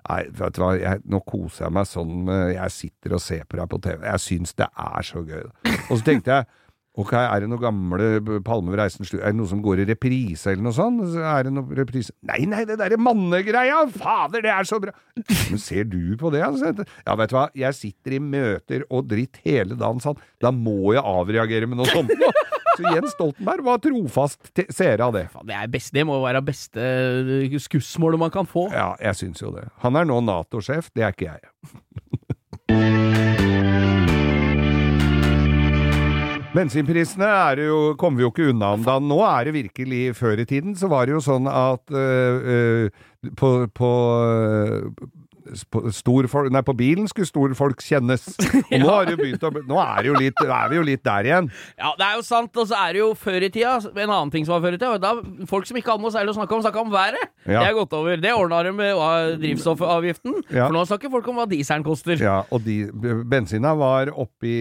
Nei, 0.09 0.23
vet 0.33 0.55
du 0.55 0.61
hva, 0.63 0.69
jeg, 0.79 1.01
nå 1.11 1.19
koser 1.27 1.67
jeg 1.67 1.73
meg 1.75 1.85
sånn 1.85 2.13
med 2.25 2.53
Jeg 2.55 2.73
sitter 2.73 3.13
og 3.13 3.21
ser 3.21 3.43
på 3.45 3.59
deg 3.59 3.67
på 3.69 3.79
TV. 3.83 4.05
Jeg 4.07 4.23
syns 4.23 4.55
det 4.57 4.69
er 4.71 5.05
så 5.05 5.21
gøy. 5.27 5.43
Og 5.89 5.91
så 5.91 5.99
tenkte 6.07 6.37
jeg 6.37 6.47
Ok, 6.99 7.13
er 7.15 7.43
det 7.43 7.47
noe 7.47 7.61
gamle 7.61 8.39
Palme 8.45 8.75
reisen 8.75 9.07
Er 9.19 9.29
det 9.31 9.37
noe 9.37 9.47
som 9.49 9.61
går 9.63 9.83
i 9.83 9.87
reprise 9.87 10.51
eller 10.51 10.65
noe 10.65 10.75
sånt? 10.75 11.03
Er 11.15 11.47
det 11.47 11.53
noe 11.55 11.77
reprise 11.77 12.11
Nei, 12.27 12.41
nei, 12.49 12.65
det 12.67 12.79
derre 12.81 12.99
mannegreia! 12.99 13.85
Fader, 13.93 14.43
det 14.43 14.51
er 14.51 14.67
så 14.67 14.81
bra! 14.83 14.93
Men 15.15 15.61
ser 15.61 15.87
du 15.87 16.15
på 16.19 16.31
det? 16.33 16.43
Altså? 16.45 16.73
Ja, 17.05 17.15
vet 17.19 17.31
du 17.31 17.37
hva, 17.37 17.47
jeg 17.57 17.77
sitter 17.77 18.17
i 18.17 18.21
møter 18.23 18.83
og 18.89 19.07
dritt 19.11 19.39
hele 19.45 19.77
dagen 19.79 20.01
sånn. 20.03 20.19
Da 20.41 20.51
må 20.55 20.93
jeg 20.95 21.03
avreagere 21.05 21.69
med 21.69 21.81
noe 21.81 21.89
sånt! 21.91 22.11
Så 22.79 22.93
Jens 22.95 23.11
Stoltenberg 23.11 23.65
var 23.65 23.81
trofast 23.83 24.61
seer 24.71 25.01
av 25.03 25.11
det. 25.11 25.25
Det, 25.43 25.55
er 25.55 25.71
best, 25.71 25.91
det 25.95 26.05
må 26.07 26.15
jo 26.15 26.23
være 26.23 26.41
beste 26.47 26.79
eh, 26.79 27.57
skussmålet 27.59 28.21
man 28.21 28.31
kan 28.31 28.47
få. 28.47 28.69
Ja, 28.71 28.93
jeg 29.03 29.19
syns 29.19 29.43
jo 29.43 29.51
det. 29.55 29.65
Han 29.83 29.99
er 29.99 30.07
nå 30.07 30.21
Nato-sjef, 30.23 30.87
det 30.95 31.03
er 31.03 31.15
ikke 31.15 31.33
jeg. 31.33 32.18
Bensinprisene 36.49 37.27
er 37.29 37.59
jo, 37.61 37.93
kommer 37.99 38.17
vi 38.17 38.23
jo 38.25 38.31
ikke 38.31 38.47
unna 38.49 38.71
om 38.73 38.85
da. 38.85 38.95
Nå 38.97 39.19
er 39.21 39.45
det 39.45 39.53
virkelig 39.53 40.15
Før 40.17 40.41
i 40.41 40.47
tiden 40.49 40.73
så 40.77 40.89
var 40.89 41.05
det 41.05 41.13
jo 41.13 41.21
sånn 41.21 41.45
at 41.45 41.93
øh, 41.93 42.49
øh, 42.53 43.29
på, 43.37 43.51
på, 43.75 43.91
nei, 46.53 46.61
på 46.65 46.75
bilen 46.77 47.07
skulle 47.09 47.29
storfolk 47.29 47.81
kjennes. 47.83 48.25
Og 48.71 48.75
nå, 48.81 48.89
har 48.89 49.09
begynt 49.19 49.43
å, 49.45 49.51
nå 49.53 49.79
er, 49.81 50.09
jo 50.09 50.15
litt, 50.19 50.39
er 50.43 50.71
vi 50.71 50.79
jo 50.79 50.85
litt 50.85 51.03
der 51.05 51.29
igjen. 51.29 51.49
Ja, 51.79 51.93
det 51.99 52.07
er 52.07 52.17
jo 52.19 52.25
sant. 52.25 52.55
Og 52.55 52.69
så 52.69 52.77
er 52.79 52.95
det 52.95 53.03
jo 53.03 53.09
før 53.17 53.45
i 53.45 53.51
tida 53.53 53.77
En 53.93 54.09
annen 54.09 54.31
ting 54.33 54.45
som 54.47 54.55
var 54.57 54.63
før 54.65 54.77
i 54.77 54.81
tida, 54.81 54.97
da 55.01 55.47
folk 55.49 55.67
som 55.69 55.79
ikke 55.79 55.93
hadde 55.93 56.05
noe 56.05 56.13
særlig 56.13 56.33
å 56.33 56.37
snakke 56.39 56.57
om, 56.57 56.63
snakka 56.65 56.83
om 56.83 56.93
været. 56.93 57.25
Ja. 57.45 57.61
Det 57.61 57.67
er 57.69 57.77
gått 57.77 57.95
over. 57.97 58.19
Det 58.21 58.33
ordna 58.35 58.61
de 58.65 58.73
med 58.75 59.39
drivstoffavgiften. 59.41 60.39
Ja. 60.49 60.67
For 60.67 60.75
nå 60.75 60.85
snakker 60.89 61.13
folk 61.13 61.29
om 61.31 61.39
hva 61.41 61.47
dieselen 61.49 61.85
koster. 61.87 62.19
Ja, 62.21 62.41
og 62.53 62.65
de, 62.65 62.81
bensina 63.29 63.73
var 63.79 64.11
oppi 64.13 64.55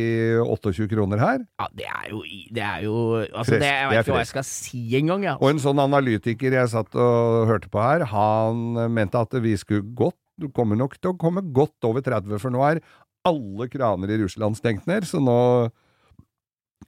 28 0.45 0.89
kroner 0.93 1.23
her. 1.23 1.43
Ja, 1.61 1.69
det 1.79 1.89
er 1.89 2.09
jo 2.13 2.23
Det 2.55 2.65
er 2.65 2.85
jo 2.87 2.97
Altså, 3.19 3.59
det, 3.59 3.69
jeg 3.69 3.91
vet 3.91 4.07
ikke 4.07 4.17
hva 4.17 4.23
jeg 4.23 4.33
skal 4.33 4.47
si 4.47 4.83
engang, 4.99 5.27
Ja. 5.27 5.37
Og 5.43 5.53
en 5.53 5.61
sånn 5.63 5.81
analytiker 5.83 6.55
jeg 6.55 6.71
satt 6.73 6.95
og 6.99 7.49
hørte 7.51 7.71
på 7.73 7.83
her, 7.83 8.07
han 8.09 8.93
mente 8.95 9.21
at 9.21 9.35
vi 9.43 9.55
skulle 9.59 9.87
godt, 9.99 10.17
du 10.39 10.49
kommer 10.55 10.79
nok 10.79 10.97
til 11.01 11.13
å 11.13 11.19
komme 11.19 11.43
godt 11.55 11.85
over 11.89 12.05
30, 12.07 12.39
for 12.43 12.55
nå 12.55 12.63
er 12.69 12.81
alle 13.29 13.67
kraner 13.69 14.13
i 14.15 14.21
Russland 14.23 14.57
stengt 14.57 14.87
ned, 14.89 15.05
så 15.09 15.21
nå 15.21 15.37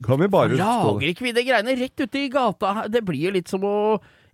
kan 0.07 0.21
vi 0.23 0.28
bare 0.30 0.57
Lager 0.57 1.11
ikke 1.11 1.26
vi 1.26 1.33
de 1.37 1.42
greiene 1.45 1.75
rett 1.76 2.00
ute 2.00 2.21
i 2.23 2.30
gata? 2.33 2.87
Det 2.88 3.02
blir 3.04 3.26
jo 3.26 3.33
litt 3.35 3.50
som 3.50 3.64
å 3.66 3.75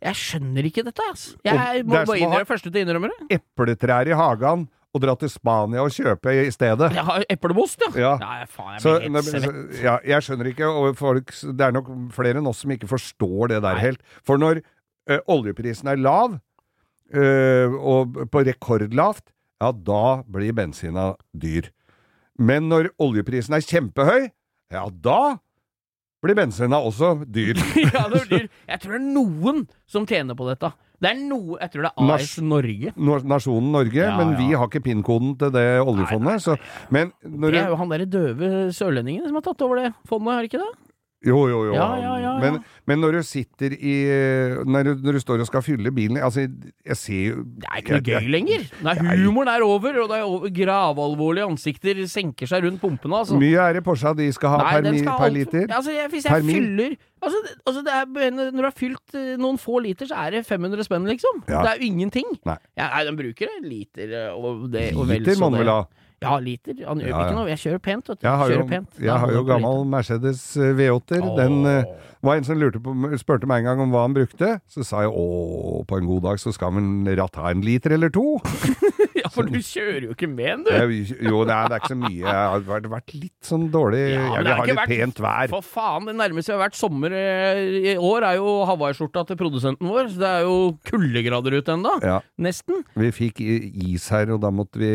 Jeg 0.05 0.15
skjønner 0.21 0.69
ikke 0.69 0.85
dette, 0.87 1.03
ass. 1.11 1.31
Jeg 1.47 1.83
må 1.89 1.97
bare 1.97 2.19
innrømme 2.21 2.47
første 2.47 2.69
til 2.71 2.83
å 2.83 2.85
innrømme 2.85 3.09
det. 3.11 3.39
epletrær 3.41 4.11
i 4.13 4.15
hagen 4.15 4.67
og 4.97 5.03
dra 5.03 5.13
til 5.19 5.29
Spania 5.33 5.83
og 5.83 5.91
kjøpe 5.93 6.33
i 6.45 6.51
stedet. 6.53 6.91
Jeg 6.95 7.05
har 7.05 7.25
eplemost, 7.33 7.81
ja. 7.83 7.89
Ja. 8.01 8.13
ja 8.21 8.47
faen, 8.49 8.77
jeg 8.77 8.85
Så, 8.85 8.95
blir 9.01 9.11
nei, 9.13 9.23
helt 9.25 9.45
svett. 9.49 9.81
ja, 9.85 9.97
jeg 10.13 10.25
skjønner 10.29 10.51
ikke, 10.53 10.69
og 10.71 10.97
folk, 11.01 11.33
det 11.57 11.67
er 11.67 11.75
nok 11.77 11.91
flere 12.17 12.41
enn 12.41 12.49
oss 12.53 12.63
som 12.65 12.73
ikke 12.77 12.89
forstår 12.93 13.53
det 13.57 13.59
der 13.65 13.77
Nei. 13.81 13.83
helt. 13.89 14.05
For 14.25 14.41
når 14.41 14.61
ø, 14.63 15.19
oljeprisen 15.35 15.91
er 15.93 16.01
lav, 16.01 16.39
ø, 17.15 17.25
og 17.77 18.17
på 18.33 18.43
rekordlavt, 18.47 19.29
ja, 19.63 19.73
da 19.73 20.23
blir 20.29 20.53
bensina 20.57 21.13
dyr. 21.33 21.71
Men 22.39 22.69
når 22.69 22.91
oljeprisen 23.01 23.55
er 23.57 23.65
kjempehøy, 23.65 24.27
ja, 24.75 24.83
da 24.91 25.39
blir 26.25 26.37
bensina 26.37 26.81
også 26.83 27.15
dyr. 27.31 27.57
ja, 27.87 28.07
det 28.13 28.25
blir, 28.29 28.49
jeg 28.69 28.81
tror 28.83 28.97
det 28.97 29.01
er 29.01 29.07
noen 29.15 29.63
som 29.89 30.05
tjener 30.09 30.37
på 30.37 30.49
dette. 30.51 30.73
Det 30.97 31.11
er 31.11 31.19
noe 31.29 31.59
Jeg 31.61 31.69
tror 31.75 31.85
det 31.85 31.89
er 31.93 32.13
AS 32.15 32.31
Norge. 32.41 32.93
Nor- 32.97 33.25
Nasjonen 33.29 33.67
Norge, 33.75 34.01
Ja, 34.01 34.15
men 34.17 34.31
ja. 34.33 34.39
vi 34.41 34.47
har 34.57 34.65
ikke 34.71 34.81
PIN-koden 34.87 35.35
til 35.39 35.51
det 35.53 35.65
oljefondet. 35.85 36.41
Så, 36.41 36.55
men 36.89 37.11
når 37.21 37.53
Det 37.53 37.61
er 37.61 37.69
jo 37.69 37.77
han 37.83 37.93
derre 37.93 38.07
døve 38.09 38.49
sørlendingen 38.73 39.29
som 39.29 39.37
har 39.37 39.45
tatt 39.45 39.61
over 39.67 39.83
det 39.83 39.91
fondet, 40.09 40.33
er 40.33 40.41
det 40.47 40.49
ikke 40.51 40.63
det? 40.65 40.71
Jo, 41.27 41.39
jo, 41.51 41.61
jo. 41.69 41.75
Ja, 41.75 41.89
ja, 42.01 42.13
ja. 42.23 42.33
Men, 42.41 42.59
men 42.87 43.01
når 43.03 43.17
du 43.17 43.23
sitter 43.27 43.73
i 43.75 43.95
når 44.69 44.85
du, 44.91 44.91
når 45.07 45.17
du 45.17 45.21
står 45.23 45.41
og 45.43 45.49
skal 45.49 45.63
fylle 45.65 45.91
bilen 45.95 46.19
Altså, 46.21 46.45
jeg 46.85 46.97
ser 47.01 47.23
jo 47.31 47.45
Det 47.63 47.67
er 47.71 47.81
ikke 47.81 47.97
noe 47.97 48.05
gøy 48.11 48.29
lenger. 48.35 48.67
Nei, 48.85 48.95
humoren 49.25 49.49
er 49.53 49.65
over, 49.65 49.99
og 50.03 50.11
det 50.13 50.19
er 50.21 50.27
over, 50.29 50.53
gravalvorlige 50.59 51.49
ansikter 51.49 52.03
senker 52.13 52.51
seg 52.51 52.67
rundt 52.67 52.81
pumpene. 52.83 53.23
Altså. 53.23 53.39
mye 53.41 53.57
er 53.65 53.79
det 53.79 53.85
Porscha 53.87 54.13
de 54.17 54.29
skal 54.37 54.53
ha 54.55 54.63
Nei, 54.63 54.73
per, 54.77 54.99
skal 55.01 55.21
per 55.25 55.35
liter? 55.35 55.67
Altså, 55.73 55.95
jeg, 55.97 56.11
hvis 56.13 56.29
jeg 56.29 56.47
fyller 56.47 56.97
altså, 57.23 57.43
det- 57.47 57.57
altså 57.67 57.83
det 57.87 57.93
er, 57.97 58.31
Når 58.37 58.57
du 58.61 58.63
har 58.69 58.77
fylt 58.77 59.15
eh, 59.19 59.37
noen 59.41 59.59
få 59.59 59.81
liter, 59.83 60.07
så 60.13 60.21
er 60.27 60.37
det 60.37 60.47
500 60.47 60.85
spenn, 60.87 61.07
liksom. 61.09 61.43
Det 61.49 61.57
er 61.57 61.77
jo 61.81 61.87
ingenting. 61.91 62.29
Nei. 62.47 62.59
Ja, 62.77 62.91
nei, 62.95 63.05
den 63.09 63.17
bruker 63.19 63.49
en 63.59 63.69
liter 63.71 64.13
eh, 64.13 64.33
og 64.37 64.69
det 64.73 64.91
og 64.95 65.07
vel 65.09 65.21
Liter 65.25 65.35
så 65.39 65.47
må 65.47 65.51
den 65.57 65.65
vel 65.65 65.73
ha? 65.73 65.81
Ja, 66.23 66.39
liter. 66.41 66.73
Han 66.89 66.99
gjør 67.03 67.09
Ja, 67.11 67.19
ja. 67.19 67.25
ikke 67.27 67.37
noe. 67.37 67.49
Jeg 67.51 67.59
kjører 67.61 67.79
pent, 67.85 68.07
du. 68.09 68.15
Jeg 68.25 68.33
har 68.41 68.51
jo, 68.51 68.63
pent. 68.71 69.01
jeg 69.05 69.19
har 69.21 69.33
jo 69.35 69.43
gammel 69.45 69.83
Mercedes 69.93 70.57
eh, 70.57 70.73
V8-er. 70.79 71.21
liter. 71.21 71.37
Den 71.37 71.67
eh. 71.67 71.85
Var 72.27 72.41
en 72.41 72.47
som 72.49 72.61
på, 72.83 72.97
spurte 73.23 73.49
meg 73.49 73.63
en 73.65 73.71
gang 73.73 73.85
om 73.87 73.95
hva 73.95 74.05
han 74.09 74.17
brukte. 74.17 74.57
Så 74.71 74.85
sa 74.87 75.05
jeg 75.07 75.13
å, 75.15 75.85
på 75.89 76.01
en 76.01 76.09
god 76.11 76.27
dag 76.29 76.43
så 76.43 76.53
skal 76.55 76.75
man 76.77 77.07
ratt 77.19 77.39
ha 77.41 77.51
en 77.55 77.65
liter 77.67 77.97
eller 77.99 78.13
to. 78.15 78.27
Ja, 79.17 79.31
for 79.33 79.49
du 79.49 79.57
kjører 79.65 80.05
jo 80.05 80.13
ikke 80.13 80.27
med 80.29 80.45
den, 80.45 80.63
du. 80.67 80.69
Jeg, 80.71 81.15
jo, 81.25 81.39
nei, 81.49 81.57
det 81.67 81.75
er 81.75 81.81
ikke 81.81 81.89
så 81.89 81.97
mye. 81.99 82.19
Jeg 82.21 82.35
har 82.53 82.61
vært, 82.69 82.85
vært 82.93 83.15
litt 83.17 83.49
sånn 83.49 83.65
dårlig. 83.73 84.03
Ja, 84.13 84.19
jeg 84.37 84.43
vil 84.45 84.51
har 84.53 84.59
ha 84.61 84.67
litt 84.69 84.77
vært- 84.79 84.93
pent 84.93 85.23
vær. 85.25 85.49
For 85.55 85.65
faen, 85.67 86.07
det 86.11 86.15
nærmeste 86.21 86.53
vi 86.53 86.55
har 86.55 86.61
vært 86.61 86.77
sommer 86.79 87.17
eh, 87.17 87.61
i 87.81 87.95
år, 87.97 88.27
er 88.29 88.37
jo 88.39 88.53
hawaiiskjorta 88.69 89.25
til 89.31 89.39
produsenten 89.41 89.89
vår. 89.91 90.11
Så 90.13 90.21
det 90.21 90.29
er 90.35 90.45
jo 90.45 90.59
kuldegrader 90.93 91.57
ute 91.57 91.75
ennå. 91.75 91.95
Ja, 92.05 92.19
Nesten. 92.45 92.85
vi 93.01 93.11
fikk 93.17 93.41
is 93.41 94.07
her, 94.13 94.35
og 94.37 94.45
da 94.45 94.53
måtte 94.55 94.85
vi 94.85 94.93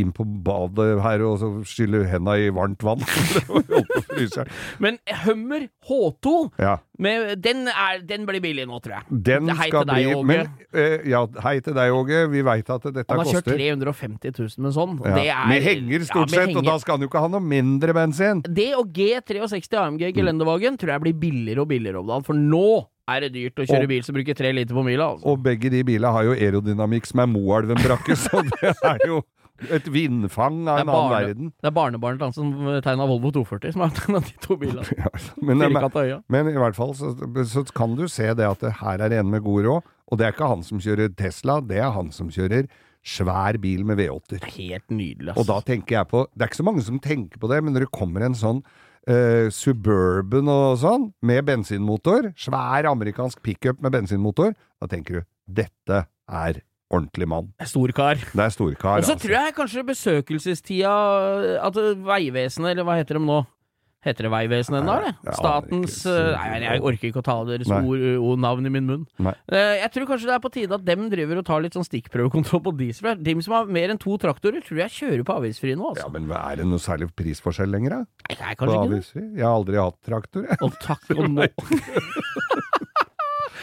inn 0.00 0.16
på 0.16 0.24
badet 0.24 0.88
her 1.04 1.26
og 1.28 1.36
så 1.44 1.52
skylle 1.68 2.02
henda 2.10 2.38
i 2.40 2.48
varmt 2.56 2.82
vann. 2.88 3.04
Fryseren. 4.16 4.50
Men 4.82 4.98
Hummer 5.24 5.66
H2, 5.88 6.32
ja, 6.60 6.76
med, 6.98 7.38
den, 7.42 7.66
er, 7.68 8.02
den 8.04 8.26
blir 8.28 8.42
billig 8.44 8.66
nå, 8.68 8.80
tror 8.84 8.98
jeg. 8.98 9.20
den 9.30 9.48
Hei 9.56 9.68
skal 9.70 9.86
til 9.86 9.92
deg, 9.94 10.10
bli 10.12 10.26
men, 10.30 10.50
eh, 10.74 11.08
Ja, 11.10 11.22
hei 11.46 11.56
til 11.64 11.74
deg, 11.78 11.92
Åge. 11.96 12.22
Vi 12.30 12.42
veit 12.46 12.68
at 12.70 12.82
dette 12.90 13.04
koster 13.06 13.16
Han 13.16 13.24
har 13.24 13.32
kjørt 13.32 13.50
350 13.50 14.34
000 14.38 14.66
med 14.66 14.76
sånn. 14.76 14.96
ja. 15.04 15.14
Det 15.16 15.26
er, 15.32 15.48
Med 15.48 15.62
henger, 15.64 16.04
stort 16.10 16.30
sett, 16.34 16.54
og 16.56 16.64
da 16.66 16.76
skal 16.82 16.98
han 16.98 17.06
jo 17.06 17.10
ikke 17.10 17.24
ha 17.24 17.32
noe 17.32 17.40
mindre 17.44 17.94
bensin. 17.96 18.42
Det 18.46 18.70
og 18.78 18.92
G63 18.96 19.78
AMG 19.80 20.10
Gelendewagen 20.16 20.76
tror 20.80 20.96
jeg 20.96 21.04
blir 21.08 21.18
billigere 21.26 21.64
og 21.64 21.68
billigere 21.72 22.00
om 22.02 22.06
dagen, 22.10 22.26
for 22.26 22.34
nå 22.38 22.66
er 23.10 23.24
det 23.24 23.32
dyrt 23.34 23.58
å 23.58 23.64
kjøre 23.66 23.82
Og- 23.88 23.90
bil 23.90 24.02
som 24.06 24.14
bruker 24.14 24.36
tre 24.38 24.52
liter 24.54 24.74
på 24.76 24.84
mila. 24.86 25.08
Altså. 25.16 25.26
Og 25.26 25.40
begge 25.42 25.70
de 25.72 25.82
bilene 25.82 26.12
har 26.14 26.28
jo 26.28 26.34
aerodynamikk 26.36 27.06
som 27.10 27.20
er 27.24 27.26
Moelven-brakke, 27.32 28.14
så 28.24 28.42
det 28.46 28.74
er 28.84 28.98
jo 29.06 29.22
et 29.68 29.88
vindfang 29.92 30.62
av 30.64 30.80
er 30.80 30.84
en 30.84 30.92
annen 30.94 31.14
verden. 31.14 31.52
Det 31.60 31.70
er 31.70 31.76
barnebarnet 31.76 32.24
han 32.24 32.34
som 32.36 32.52
tegna 32.84 33.06
Volvo 33.10 33.32
240, 33.36 33.74
som 33.76 33.84
har 33.84 33.94
tegna 33.96 34.22
de 34.24 34.36
to 34.44 34.58
bilene. 34.60 34.86
Ja, 35.00 35.10
men, 35.40 35.60
men, 35.60 35.76
men 36.32 36.52
i 36.52 36.60
hvert 36.60 36.76
fall 36.78 36.94
så, 36.98 37.12
så 37.48 37.64
kan 37.76 37.96
du 37.98 38.06
se 38.10 38.28
det 38.36 38.46
at 38.46 38.62
det 38.64 38.76
her 38.80 39.02
er 39.06 39.18
en 39.20 39.32
med 39.32 39.44
god 39.46 39.66
råd, 39.68 39.90
og 40.10 40.18
det 40.18 40.26
er 40.26 40.34
ikke 40.34 40.50
han 40.50 40.64
som 40.66 40.80
kjører 40.82 41.12
Tesla, 41.18 41.60
det 41.64 41.80
er 41.82 41.92
han 41.94 42.10
som 42.14 42.30
kjører 42.32 42.68
svær 43.06 43.56
bil 43.60 43.84
med 43.88 44.00
V8-er. 44.00 44.44
Helt 44.58 44.92
nydelig, 44.92 45.32
ass. 45.32 45.40
Og 45.40 45.48
da 45.48 45.58
tenker 45.64 46.00
jeg 46.00 46.08
på 46.10 46.26
Det 46.34 46.44
er 46.44 46.50
ikke 46.50 46.60
så 46.60 46.68
mange 46.68 46.84
som 46.84 47.00
tenker 47.00 47.40
på 47.40 47.48
det, 47.50 47.60
men 47.64 47.76
når 47.76 47.86
det 47.86 47.92
kommer 47.96 48.26
en 48.26 48.36
sånn 48.36 48.60
eh, 49.08 49.48
Suburban 49.54 50.50
og 50.52 50.80
sånn, 50.82 51.10
med 51.24 51.46
bensinmotor, 51.48 52.32
svær 52.40 52.90
amerikansk 52.90 53.40
pickup 53.46 53.80
med 53.80 53.96
bensinmotor, 53.96 54.52
da 54.80 54.90
tenker 54.90 55.20
du 55.20 55.30
dette 55.60 56.04
er 56.30 56.60
ordentlig 56.90 57.28
mann. 57.30 57.52
Stor 57.70 57.92
kar. 57.94 58.18
Det 58.32 58.44
er 58.46 58.52
storkar. 58.54 58.98
Og 59.00 59.06
så 59.06 59.14
altså. 59.14 59.22
tror 59.28 59.36
jeg 59.38 59.54
kanskje 59.60 59.86
besøkelsestida 59.92 60.92
At 61.62 61.78
Vegvesenet, 62.04 62.74
eller 62.74 62.86
hva 62.88 62.98
heter 63.00 63.18
de 63.20 63.24
nå? 63.28 63.40
Heter 64.00 64.24
det 64.24 64.30
Vegvesenet 64.32 64.78
ennå, 64.80 64.92
eller? 64.96 65.16
Statens 65.36 65.98
ikke. 66.08 66.12
eh, 66.16 66.36
Nei, 66.40 66.60
jeg 66.64 66.80
orker 66.88 67.08
ikke 67.10 67.20
å 67.20 67.24
ta 67.26 67.34
deres 67.44 67.68
ord, 67.68 68.04
ord, 68.16 68.38
navn 68.40 68.64
i 68.64 68.70
min 68.72 68.86
munn. 68.88 69.02
Nei. 69.20 69.34
Eh, 69.52 69.74
Jeg 69.82 69.90
tror 69.92 70.06
kanskje 70.08 70.30
det 70.30 70.36
er 70.38 70.40
på 70.46 70.50
tide 70.54 70.72
at 70.78 70.86
dem 70.88 71.02
driver 71.12 71.42
og 71.42 71.44
tar 71.50 71.60
litt 71.60 71.76
sånn 71.76 71.84
stikkprøvekontroll 71.84 72.62
på 72.64 72.72
diesel. 72.78 73.10
De 73.20 73.34
som 73.44 73.58
har 73.58 73.68
mer 73.68 73.92
enn 73.92 74.00
to 74.00 74.16
traktorer, 74.16 74.64
tror 74.64 74.80
jeg 74.86 74.96
kjører 74.96 75.26
på 75.28 75.36
avgiftsfri 75.36 75.76
nå, 75.76 75.90
altså. 75.92 76.06
Ja, 76.08 76.14
men 76.16 76.32
er 76.32 76.62
det 76.62 76.66
noe 76.72 76.80
særlig 76.80 77.10
prisforskjell 77.12 77.68
lenger, 77.76 77.98
da? 77.98 78.00
Nei, 78.32 78.38
er 78.40 78.56
På 78.56 78.64
kanskje 78.64 78.80
ikke 78.80 79.20
det. 79.20 79.28
Jeg 79.36 79.44
har 79.44 79.58
aldri 79.60 79.82
hatt 79.84 80.00
traktor, 80.08 80.48
jeg. 80.48 80.62
Og 80.64 80.80
takk 80.80 81.12
og 81.18 81.28
nå. 81.36 81.50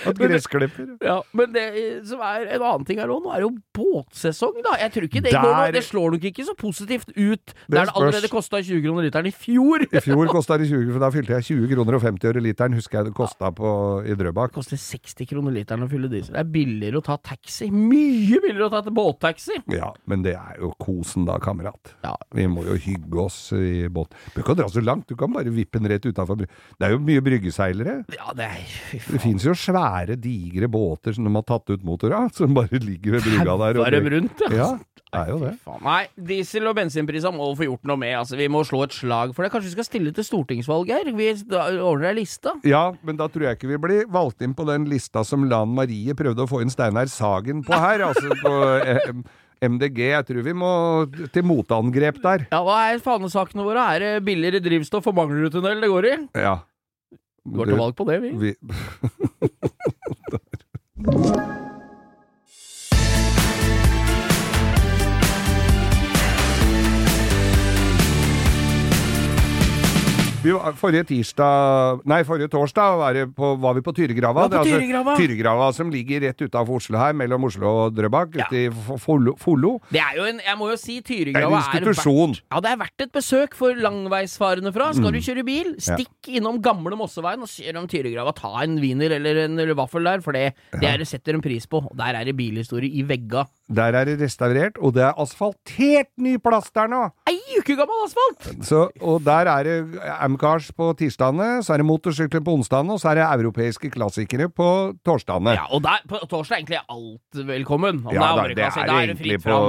Hatt 0.06 0.18
gressklipper. 0.22 0.88
Ja, 1.02 1.22
men 1.34 1.52
det 1.54 1.66
som 2.08 2.20
er 2.22 2.48
en 2.56 2.62
annen 2.62 2.86
ting 2.88 3.00
her 3.02 3.08
òg, 3.14 3.24
nå 3.26 3.32
er 3.34 3.42
det 3.42 3.48
jo 3.48 3.54
båtsesong, 3.78 4.62
da. 4.66 4.76
Jeg 4.82 4.92
tror 4.94 5.08
ikke 5.08 5.22
det 5.24 5.32
Der- 5.32 5.42
går 5.42 5.56
noe 5.58 5.72
Det 5.78 5.84
slår 5.84 6.12
nok 6.16 6.24
ikke 6.32 6.46
så 6.46 6.56
positivt 6.58 7.10
ut 7.16 7.46
det 7.46 7.56
der 7.70 7.86
det 7.86 7.94
allerede 7.96 8.30
kosta 8.30 8.62
20 8.62 8.82
kroner 8.84 9.04
literen 9.10 9.28
i 9.28 9.32
fjor. 9.32 9.86
I 9.92 10.00
fjor 10.02 10.28
kosta 10.32 10.58
det 10.58 10.68
20, 10.70 10.92
for 10.94 11.00
da 11.00 11.10
fylte 11.12 11.34
jeg 11.38 11.44
20 11.58 11.68
kroner 11.76 11.96
og 11.96 12.02
50 12.02 12.28
øre 12.32 12.42
literen, 12.44 12.74
husker 12.78 13.00
jeg 13.00 13.06
det 13.12 13.14
kosta 13.16 13.52
på 13.52 13.72
i 14.06 14.16
Drøbak. 14.16 14.52
Det 14.52 14.56
koster 14.60 14.78
60 14.78 15.26
kroner 15.30 15.52
literen 15.52 15.84
å 15.86 15.90
fylle 15.90 16.10
diesel. 16.10 16.34
Det 16.34 16.42
er 16.44 16.52
billigere 16.52 16.98
å 17.02 17.04
ta 17.04 17.18
taxi. 17.18 17.70
Mye 17.72 18.40
billigere 18.42 18.70
å 18.70 18.72
ta 18.72 18.82
båttaxi! 18.90 19.58
Ja, 19.74 19.92
men 20.08 20.24
det 20.24 20.36
er 20.36 20.58
jo 20.62 20.74
kosen 20.80 21.26
da, 21.26 21.38
kamerat. 21.40 21.94
Ja. 22.04 22.16
Vi 22.34 22.48
må 22.48 22.64
jo 22.66 22.76
hygge 22.76 23.20
oss 23.28 23.52
i 23.54 23.88
båt. 23.88 24.12
Du 24.36 24.42
kan 24.44 24.56
dra 24.56 24.68
så 24.68 24.82
langt, 24.84 25.08
du 25.08 25.16
kan 25.16 25.32
bare 25.34 25.50
vippe 25.54 25.80
den 25.80 25.88
rett 25.92 26.06
utafor. 26.06 26.38
Det 26.38 26.48
er 26.82 26.92
jo 26.92 27.00
mye 27.00 27.22
bryggeseilere. 27.22 28.04
Ja, 28.16 28.34
det 28.34 28.46
er 28.46 28.64
fy 28.68 28.98
Det 28.98 29.02
faen. 29.08 29.20
fins 29.22 29.44
jo 29.48 29.52
svære, 29.52 29.87
digre 30.20 30.68
båter 30.72 31.16
som 31.16 31.26
de 31.28 31.34
har 31.36 31.46
tatt 31.48 31.70
ut 31.74 31.84
motor 31.88 32.14
som 32.36 32.54
bare 32.58 32.80
ligger 32.84 33.18
ved 33.18 33.26
brygga 33.28 33.58
der. 33.64 33.80
Og 33.82 33.92
dem 33.92 34.08
rundt, 34.14 34.46
ja. 34.52 34.78
Ja, 35.08 35.24
det 35.24 35.32
er 35.32 35.32
jo 35.32 35.38
det. 35.40 35.54
Nei, 35.86 36.02
diesel- 36.30 36.68
og 36.68 36.76
bensinpriser 36.76 37.32
må 37.32 37.48
få 37.56 37.64
gjort 37.68 37.86
noe 37.88 37.98
med. 37.98 38.14
Altså, 38.20 38.36
vi 38.36 38.50
må 38.52 38.64
slå 38.68 38.84
et 38.84 38.92
slag 38.96 39.34
for 39.34 39.44
det. 39.46 39.52
Kanskje 39.54 39.70
vi 39.72 39.76
skal 39.78 39.88
stille 39.88 40.12
til 40.14 40.28
stortingsvalg 40.28 40.92
her? 40.92 41.12
Vi 41.16 41.30
ordner 41.80 42.10
ei 42.12 42.18
liste. 42.20 42.52
Ja, 42.68 42.92
men 43.08 43.16
da 43.20 43.30
tror 43.32 43.48
jeg 43.48 43.58
ikke 43.58 43.72
vi 43.72 43.80
blir 43.88 44.06
valgt 44.12 44.44
inn 44.44 44.54
på 44.58 44.68
den 44.68 44.86
lista 44.92 45.24
som 45.24 45.48
Lan 45.48 45.72
Marie 45.78 46.14
prøvde 46.18 46.44
å 46.44 46.50
få 46.52 46.62
inn 46.62 46.74
Steinar 46.74 47.08
Sagen 47.12 47.64
på 47.64 47.80
her, 47.80 48.04
altså 48.10 48.36
på 48.44 48.54
eh, 48.84 49.14
MDG. 49.64 50.04
Jeg 50.12 50.28
tror 50.28 50.44
vi 50.46 50.54
må 50.60 50.72
til 51.34 51.48
motangrep 51.48 52.20
der. 52.24 52.48
Ja, 52.52 52.60
Hva 52.68 52.82
er 52.92 53.00
fanesakene 53.04 53.64
våre? 53.66 53.88
Er 53.96 54.04
det 54.04 54.26
billigere 54.28 54.60
drivstoff 54.64 55.08
og 55.08 55.16
Manglerudtunnel 55.18 55.82
det 55.82 55.94
går 55.94 56.10
i? 56.12 56.18
Ja. 56.44 56.58
Går 57.56 57.66
til 57.66 57.80
valg 57.80 57.96
på 57.96 58.04
det, 58.10 58.22
vi. 58.22 58.30
Vi, 58.42 58.54
vi 70.48 70.54
var, 70.56 70.76
forrige 70.80 71.04
tirsdag 71.12 72.02
Nei, 72.08 72.22
forrige 72.28 72.50
torsdag 72.54 72.98
var, 73.02 73.20
på, 73.38 73.52
var 73.62 73.76
vi 73.78 73.84
på 73.86 73.94
Tyregrava. 73.98 74.46
Var 74.48 74.52
på 74.52 74.64
Det 74.64 74.74
er 74.74 74.80
Tyregrava. 74.80 75.16
Tyregrava 75.20 75.68
som 75.76 75.92
ligger 75.94 76.24
rett 76.28 76.42
utafor 76.48 76.80
Oslo 76.80 76.98
her, 77.02 77.14
mellom 77.18 77.44
Oslo 77.50 77.68
og 77.86 77.96
Drøbak, 77.98 78.36
Ja. 78.40 78.48
ute 78.48 78.64
i 78.66 78.98
Follo. 79.02 79.80
Det 79.92 80.00
er 80.02 80.16
jo 80.18 80.24
en 80.32 80.40
Jeg 80.44 80.58
må 80.60 80.70
jo 80.72 80.78
si 80.80 80.98
er 80.98 81.02
Tyregrava 81.02 81.58
er 81.60 81.82
institusjon. 81.82 82.36
verdt 82.38 82.44
Ja, 82.52 82.60
det 82.64 82.72
er 82.72 82.78
verdt 82.84 83.02
et 83.08 83.12
besøk 83.12 83.54
for 83.58 83.74
langveisfarende 83.76 84.74
fra. 84.74 84.92
Skal 84.94 85.12
Mm. 85.12 85.14
du 85.14 85.20
kjøre 85.20 85.46
bil, 85.46 85.76
stikk 85.78 86.30
innom 86.40 86.62
gamle 86.62 86.96
Mosseveien 86.98 87.42
og 87.42 87.48
kjør 87.48 87.78
om 87.82 87.88
Tyregrava. 87.88 88.34
Ta 88.36 88.64
en 88.64 88.78
wiener 88.80 89.12
eller 89.12 89.44
en 89.46 89.58
vaffel 89.76 90.04
der, 90.04 90.22
for 90.22 90.32
det, 90.34 90.54
det 90.80 90.84
er 90.84 91.04
setter 91.06 91.34
en 91.36 91.42
pris 91.42 91.66
på. 91.66 91.84
Der 91.96 92.14
er 92.16 92.24
det 92.26 92.36
bilhistorie 92.38 92.92
i 92.94 93.04
vegga. 93.04 93.46
Der 93.70 93.92
er 94.00 94.06
det 94.08 94.14
restaurert, 94.22 94.78
og 94.80 94.94
det 94.96 95.04
er 95.04 95.18
asfaltert 95.20 96.08
ny 96.24 96.38
plass 96.40 96.70
der 96.72 96.88
nå! 96.88 97.02
Ei 97.28 97.36
uke 97.60 97.76
gammel 97.76 98.06
asfalt! 98.06 98.46
Så, 98.64 98.86
og 99.04 99.18
der 99.26 99.50
er 99.52 99.64
det 99.68 99.76
Amcars 100.24 100.70
på 100.72 100.94
tirsdagene, 101.00 101.62
så 101.66 101.74
er 101.76 101.82
det 101.82 101.88
motorsykler 101.90 102.44
på 102.46 102.54
onsdagene, 102.56 102.96
og 102.96 103.02
så 103.04 103.10
er 103.12 103.20
det 103.20 103.26
europeiske 103.28 103.92
klassikere 103.92 104.48
på 104.48 104.68
torsdagene. 105.04 105.58
Ja, 105.58 105.66
og 105.76 105.84
der, 105.84 106.00
på 106.08 106.22
torsdag 106.32 106.56
er 106.56 106.62
egentlig 106.64 106.80
alt 106.88 107.42
velkommen. 107.50 108.00
Om 108.08 108.16
Ja, 108.16 108.22
det 108.22 108.24
er 108.24 108.38
da, 108.38 108.48
det 108.48 108.64
er 108.64 108.72
det 108.72 108.88
det 108.88 109.02
egentlig 109.04 109.42
på. 109.44 109.60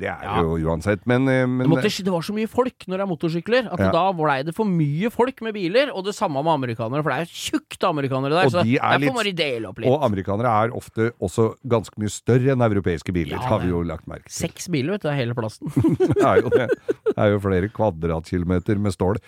Det 0.00 0.08
er 0.08 0.24
Ja. 0.24 0.38
jo 0.40 0.56
uansett, 0.70 1.04
men, 1.06 1.28
eh, 1.28 1.44
men 1.46 1.66
Det, 1.66 1.68
måtte, 1.74 1.92
det 2.08 2.12
var 2.16 2.24
så 2.24 2.32
mye 2.32 2.48
folk 2.48 2.88
når 2.88 2.96
det 2.96 3.04
er 3.04 3.10
motorsykler, 3.12 3.68
at 3.72 3.78
Ja. 3.84 3.90
da 3.92 4.06
blei 4.16 4.42
det 4.48 4.54
for 4.56 4.64
mye 4.64 5.10
folk 5.12 5.42
med 5.42 5.52
biler. 5.54 5.92
Og 5.92 6.04
det 6.08 6.14
samme 6.14 6.40
med 6.42 6.52
amerikanere, 6.56 7.02
for 7.02 7.10
det 7.12 7.18
er 7.20 7.24
jo 7.28 7.58
tjukt 7.58 7.84
amerikanere 7.84 8.30
der. 8.32 8.44
Og 8.48 8.50
så 8.56 8.64
de 8.64 8.76
er 8.76 8.80
derfor 8.80 8.98
litt- 9.00 9.14
må 9.14 9.24
de 9.24 9.32
dele 9.32 9.68
opp 9.68 9.78
litt. 9.78 9.90
Og 9.92 10.00
amerikanere 10.08 10.48
er 10.64 10.70
ofte 10.72 11.12
også 11.20 11.54
ganske 11.68 11.92
mye 12.00 12.08
større 12.08 12.52
enn 12.56 12.62
europeiske 12.64 13.12
biler, 13.12 13.41
Ja, 13.42 13.50
har 13.52 13.64
vi 13.64 13.72
jo 13.72 13.82
lagt 13.86 14.06
merke 14.10 14.28
til. 14.28 14.36
Seks 14.38 14.70
biler, 14.72 14.96
vet 14.96 15.04
du, 15.04 15.10
er 15.12 15.18
hele 15.18 15.36
plassen. 15.38 15.68
Det 16.12 16.22
er 16.22 16.40
jo 16.42 16.52
det. 16.52 16.68
Det 17.08 17.16
er 17.18 17.34
jo 17.34 17.42
flere 17.44 17.70
kvadratkilometer 17.74 18.80
med 18.82 18.94
stål. 18.94 19.20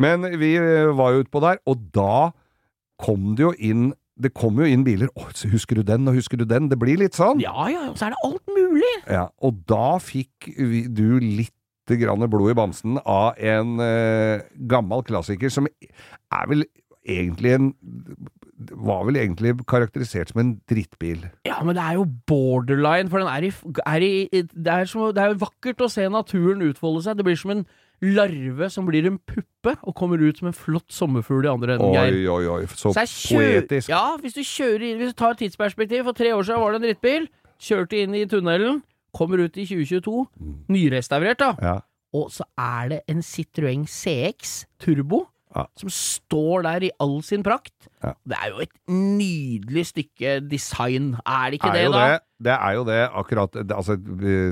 Men 0.00 0.28
vi 0.40 0.54
eh, 0.60 0.92
var 0.96 1.16
jo 1.16 1.24
utpå 1.24 1.42
der, 1.44 1.60
og 1.68 1.82
da 1.96 2.30
kom 3.02 3.32
det 3.36 3.48
jo 3.48 3.52
inn 3.58 3.90
det 4.22 4.34
kommer 4.36 4.66
jo 4.66 4.74
inn 4.74 4.84
biler 4.86 5.08
Å, 5.18 5.24
husker 5.50 5.80
du 5.80 5.86
den, 5.88 6.04
og 6.06 6.18
husker 6.18 6.38
du 6.38 6.44
den? 6.46 6.68
Det 6.70 6.76
blir 6.78 7.00
litt 7.00 7.16
sånn. 7.16 7.40
Ja 7.42 7.66
ja, 7.72 7.86
og 7.88 7.96
så 7.98 8.06
er 8.06 8.14
det 8.14 8.20
alt 8.28 8.52
mulig! 8.52 8.92
Ja, 9.08 9.24
og 9.42 9.64
da 9.70 9.96
fikk 10.04 10.52
vi, 10.52 10.84
du 10.86 11.16
litt 11.22 11.56
grann 11.98 12.22
blod 12.30 12.52
i 12.52 12.56
bamsen 12.56 13.00
av 13.08 13.40
en 13.42 13.80
eh, 13.82 14.44
gammel 14.70 15.02
klassiker 15.04 15.50
som 15.52 15.66
er 15.66 16.46
vel 16.48 16.62
egentlig 17.02 17.56
en 17.56 17.72
var 18.70 19.04
vel 19.08 19.18
egentlig 19.20 19.54
karakterisert 19.68 20.32
som 20.32 20.40
en 20.42 20.52
drittbil. 20.70 21.24
Ja, 21.48 21.58
men 21.64 21.76
det 21.76 21.82
er 21.84 21.98
jo 21.98 22.06
borderline, 22.28 23.10
for 23.10 23.22
den 23.22 23.30
er 23.30 23.46
i, 23.48 23.52
er 23.86 24.04
i 24.06 24.12
det, 24.32 24.66
er 24.72 24.88
som, 24.90 25.08
det 25.14 25.22
er 25.22 25.32
jo 25.32 25.42
vakkert 25.42 25.82
å 25.84 25.90
se 25.92 26.06
naturen 26.12 26.64
utfolde 26.68 27.02
seg. 27.04 27.18
Det 27.18 27.26
blir 27.26 27.38
som 27.40 27.54
en 27.54 27.64
larve 28.02 28.66
som 28.72 28.86
blir 28.88 29.06
en 29.06 29.18
puppe 29.18 29.76
og 29.86 29.94
kommer 29.98 30.22
ut 30.22 30.40
som 30.40 30.48
en 30.50 30.56
flott 30.56 30.90
sommerfugl 30.90 31.46
i 31.46 31.52
andre 31.52 31.76
enden. 31.76 31.94
Geir. 31.94 32.16
Oi, 32.18 32.24
oi, 32.34 32.48
oi, 32.56 32.70
så, 32.74 32.90
Så 32.94 33.36
poetisk. 33.36 33.92
Ja, 33.92 34.16
hvis 34.22 34.34
du 34.34 34.42
kjører 34.42 34.88
inn 34.88 34.98
Hvis 34.98 35.14
du 35.14 35.20
tar 35.22 35.36
et 35.36 35.44
tidsperspektiv 35.44 36.08
For 36.08 36.18
tre 36.18 36.32
år 36.34 36.42
siden 36.42 36.60
var 36.64 36.74
det 36.74 36.80
en 36.80 36.86
drittbil 36.88 37.28
Kjørte 37.62 38.00
inn 38.02 38.16
i 38.18 38.24
tunnelen 38.26 38.80
Kommer 39.14 39.44
ut 39.44 39.54
i 39.54 39.68
2022 39.70 40.24
Nyrestaurert 40.74 41.38
da 41.42 41.52
Ja. 41.62 41.76
Og 42.12 42.26
så 42.34 42.44
er 42.60 42.90
det 42.90 42.98
en 43.08 43.22
Citroën 43.24 43.86
CX 43.88 44.66
Turbo 44.82 45.22
Ja. 45.54 45.66
Som 45.76 45.88
står 45.92 46.62
der 46.64 46.84
i 46.88 46.90
all 47.00 47.20
sin 47.22 47.42
prakt 47.42 47.88
Ja. 48.02 48.14
Det 48.26 48.36
er 48.40 48.48
jo 48.54 48.58
et 48.64 48.72
nydelig 48.88 49.84
stykke 49.92 50.40
design 50.48 51.12
Er 51.26 51.50
det 51.52 51.60
ikke 51.60 51.68
er 51.70 51.76
det 51.76 51.92
da? 51.92 52.04
det. 52.08 52.20
Det 52.42 52.56
er 52.58 52.72
jo 52.78 52.84
det, 52.84 53.00
akkurat. 53.12 53.52
det- 53.52 53.76
Altså, 53.76 53.96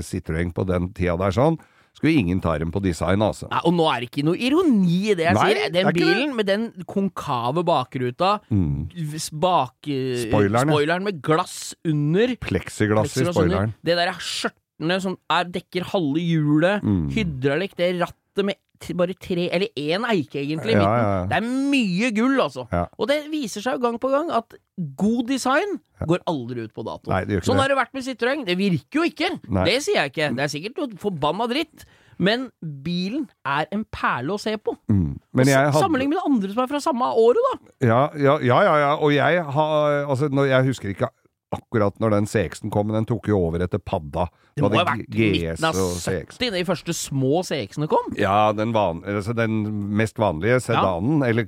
Citroën 0.05 0.53
på 0.53 0.65
den 0.67 0.93
tida 0.93 1.17
der 1.17 1.31
sånn, 1.35 1.57
skulle 1.93 2.15
ingen 2.15 2.39
ta 2.39 2.57
dem 2.57 2.71
på 2.71 2.81
design, 2.81 3.19
altså. 3.21 3.49
Nei, 3.51 3.59
og 3.65 3.73
nå 3.73 3.85
er 3.91 3.99
det 3.99 4.11
ikke 4.11 4.23
noe 4.23 4.37
ironi 4.39 5.11
i 5.11 5.13
det 5.13 5.25
jeg 5.25 5.33
Nei, 5.35 5.53
sier 5.53 5.71
Den 5.73 5.91
bilen 5.93 6.35
med 6.35 6.45
den 6.45 6.71
konkave 6.87 7.63
bakruta 7.67 8.39
Mm. 8.49 8.87
Bak 9.33 9.75
Spoileren. 9.83 10.69
Spoileren 10.71 11.03
med 11.03 11.21
glass 11.21 11.75
under 11.85 12.35
Pleksiglass 12.37 13.17
i 13.17 13.25
spoileren. 13.25 13.51
under. 13.51 13.73
Det 13.83 13.95
der 13.97 14.13
skjørtene 14.13 15.01
som 15.01 15.17
er, 15.29 15.43
dekker 15.45 15.83
halve 15.91 16.19
hjulet, 16.23 16.81
Mm. 16.81 17.09
hydraulikk, 17.11 17.75
det 17.75 17.99
rattet 17.99 18.45
med 18.45 18.55
bare 18.97 19.15
tre, 19.19 19.47
eller 19.53 19.71
én 19.77 20.05
eike 20.11 20.41
egentlig, 20.41 20.75
i 20.75 20.79
midten. 20.79 20.81
ja, 20.81 21.21
ja. 21.21 21.23
Det 21.29 21.37
er 21.39 21.47
mye 21.71 22.11
gull, 22.17 22.35
altså. 22.41 22.67
Og 22.97 23.07
det 23.11 23.21
viser 23.31 23.63
seg 23.63 23.77
jo 23.77 23.85
gang 23.85 23.97
på 24.01 24.11
gang 24.11 24.31
at 24.33 24.57
god 24.97 25.25
design 25.29 25.79
går 26.09 26.23
aldri 26.29 26.65
ut 26.65 26.73
på 26.73 26.85
dato. 26.85 27.11
Nei, 27.11 27.23
sånn 27.39 27.57
det. 27.57 27.61
har 27.61 27.73
det 27.73 27.79
vært 27.79 27.97
med 27.97 28.07
Citroën. 28.07 28.45
Det 28.47 28.57
virker 28.59 29.01
jo 29.01 29.07
ikke. 29.09 29.33
Nei. 29.47 29.65
Det 29.69 29.81
sier 29.85 30.01
jeg 30.01 30.13
ikke. 30.13 30.31
Det 30.37 30.45
er 30.45 30.53
sikkert 30.53 30.81
noe 30.81 31.01
forbanna 31.01 31.49
dritt. 31.51 31.85
Men 32.21 32.49
bilen 32.61 33.23
er 33.49 33.65
en 33.73 33.81
perle 33.89 34.35
å 34.35 34.41
se 34.41 34.53
på. 34.61 34.75
Mm. 34.91 35.15
Hadde 35.39 35.71
Sammenlign 35.73 36.11
med 36.11 36.19
de 36.19 36.25
andre 36.29 36.51
som 36.51 36.61
er 36.61 36.69
fra 36.69 36.81
samme 36.83 37.07
året, 37.17 37.47
da. 37.47 37.71
Ja, 37.81 38.01
ja, 38.13 38.35
ja, 38.45 38.59
ja, 38.67 38.75
ja. 38.83 38.91
og 39.01 39.13
jeg 39.15 39.41
har 39.55 40.05
Altså, 40.05 40.29
jeg 40.29 40.67
husker 40.69 40.93
ikke 40.93 41.09
akkurat 41.55 41.97
når 42.01 42.13
den 42.15 42.27
CX-en 42.31 42.71
kom, 42.73 42.87
men 42.89 42.99
den 43.01 43.07
tok 43.09 43.27
jo 43.31 43.39
over 43.47 43.63
etter 43.65 43.81
Padda. 43.81 44.27
Det 44.55 44.63
må 44.63 44.71
ha 44.73 44.85
vært 44.87 45.07
midten 45.07 45.67
av 45.67 45.79
og 45.79 45.97
70 45.99 46.51
de 46.55 46.63
første 46.67 46.95
små 46.95 47.41
CX-ene 47.47 47.89
kom. 47.91 48.11
Ja, 48.19 48.51
den, 48.55 48.73
van, 48.75 49.03
altså 49.07 49.35
den 49.37 49.59
mest 49.99 50.19
vanlige 50.21 50.59
sedanen, 50.63 51.21
eller 51.27 51.47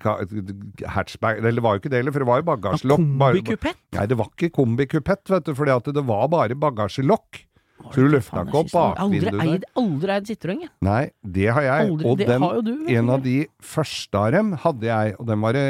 hatchback 0.95 1.39
Eller 1.41 1.57
det 1.59 1.63
var 1.65 1.75
jo 1.77 1.83
ikke 1.83 1.91
det 1.93 2.03
heller, 2.03 2.15
for 2.15 2.23
det 2.23 2.29
var 2.31 2.43
jo 2.43 2.47
bagasjelokk. 2.51 3.07
Kombikupett. 3.07 3.81
Nei, 3.97 4.05
det 4.11 4.19
var 4.19 4.31
ikke 4.33 4.53
kombikupett, 4.59 5.25
vet 5.33 5.49
du, 5.49 5.55
fordi 5.57 5.95
det 5.95 6.05
var 6.07 6.29
bare 6.31 6.59
bagasjelokk. 6.59 7.43
Så 7.91 7.99
du 8.05 8.07
løfta 8.13 8.43
ikke 8.45 8.61
opp 8.61 8.69
bakvinduet 8.71 9.35
der. 9.35 9.65
aldri 9.79 10.13
eid 10.15 10.29
Citroën, 10.29 10.61
jeg. 10.63 10.71
Nei, 10.85 11.01
det 11.35 11.49
har 11.51 11.65
jeg. 11.65 11.89
Aldri- 11.89 12.07
og 12.07 12.21
den, 12.21 12.45
har 12.45 12.61
du, 12.63 12.71
en 12.95 13.11
av 13.11 13.25
de 13.25 13.35
første 13.73 14.21
av 14.21 14.31
dem 14.35 14.53
hadde 14.63 14.87
jeg, 14.87 15.15
og 15.19 15.27
den 15.27 15.43
var 15.43 15.57
det 15.57 15.65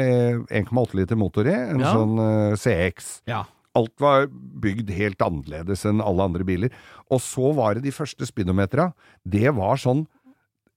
1,8 0.62 1.00
liter 1.00 1.18
motor 1.18 1.48
i, 1.50 1.56
en 1.74 1.82
Ja. 1.82 1.92
sånn 1.96 2.14
uh, 2.20 2.54
CX. 2.60 3.10
Ja. 3.30 3.42
Alt 3.74 3.94
var 4.00 4.28
bygd 4.30 4.90
helt 4.94 5.22
annerledes 5.24 5.84
enn 5.88 6.00
alle 6.04 6.22
andre 6.28 6.44
biler. 6.46 6.70
Og 7.10 7.20
så 7.24 7.52
var 7.56 7.74
det 7.74 7.82
de 7.86 7.92
første 7.94 8.26
speedometera. 8.28 8.92
Det 9.26 9.50
var 9.56 9.80
sånn 9.82 10.04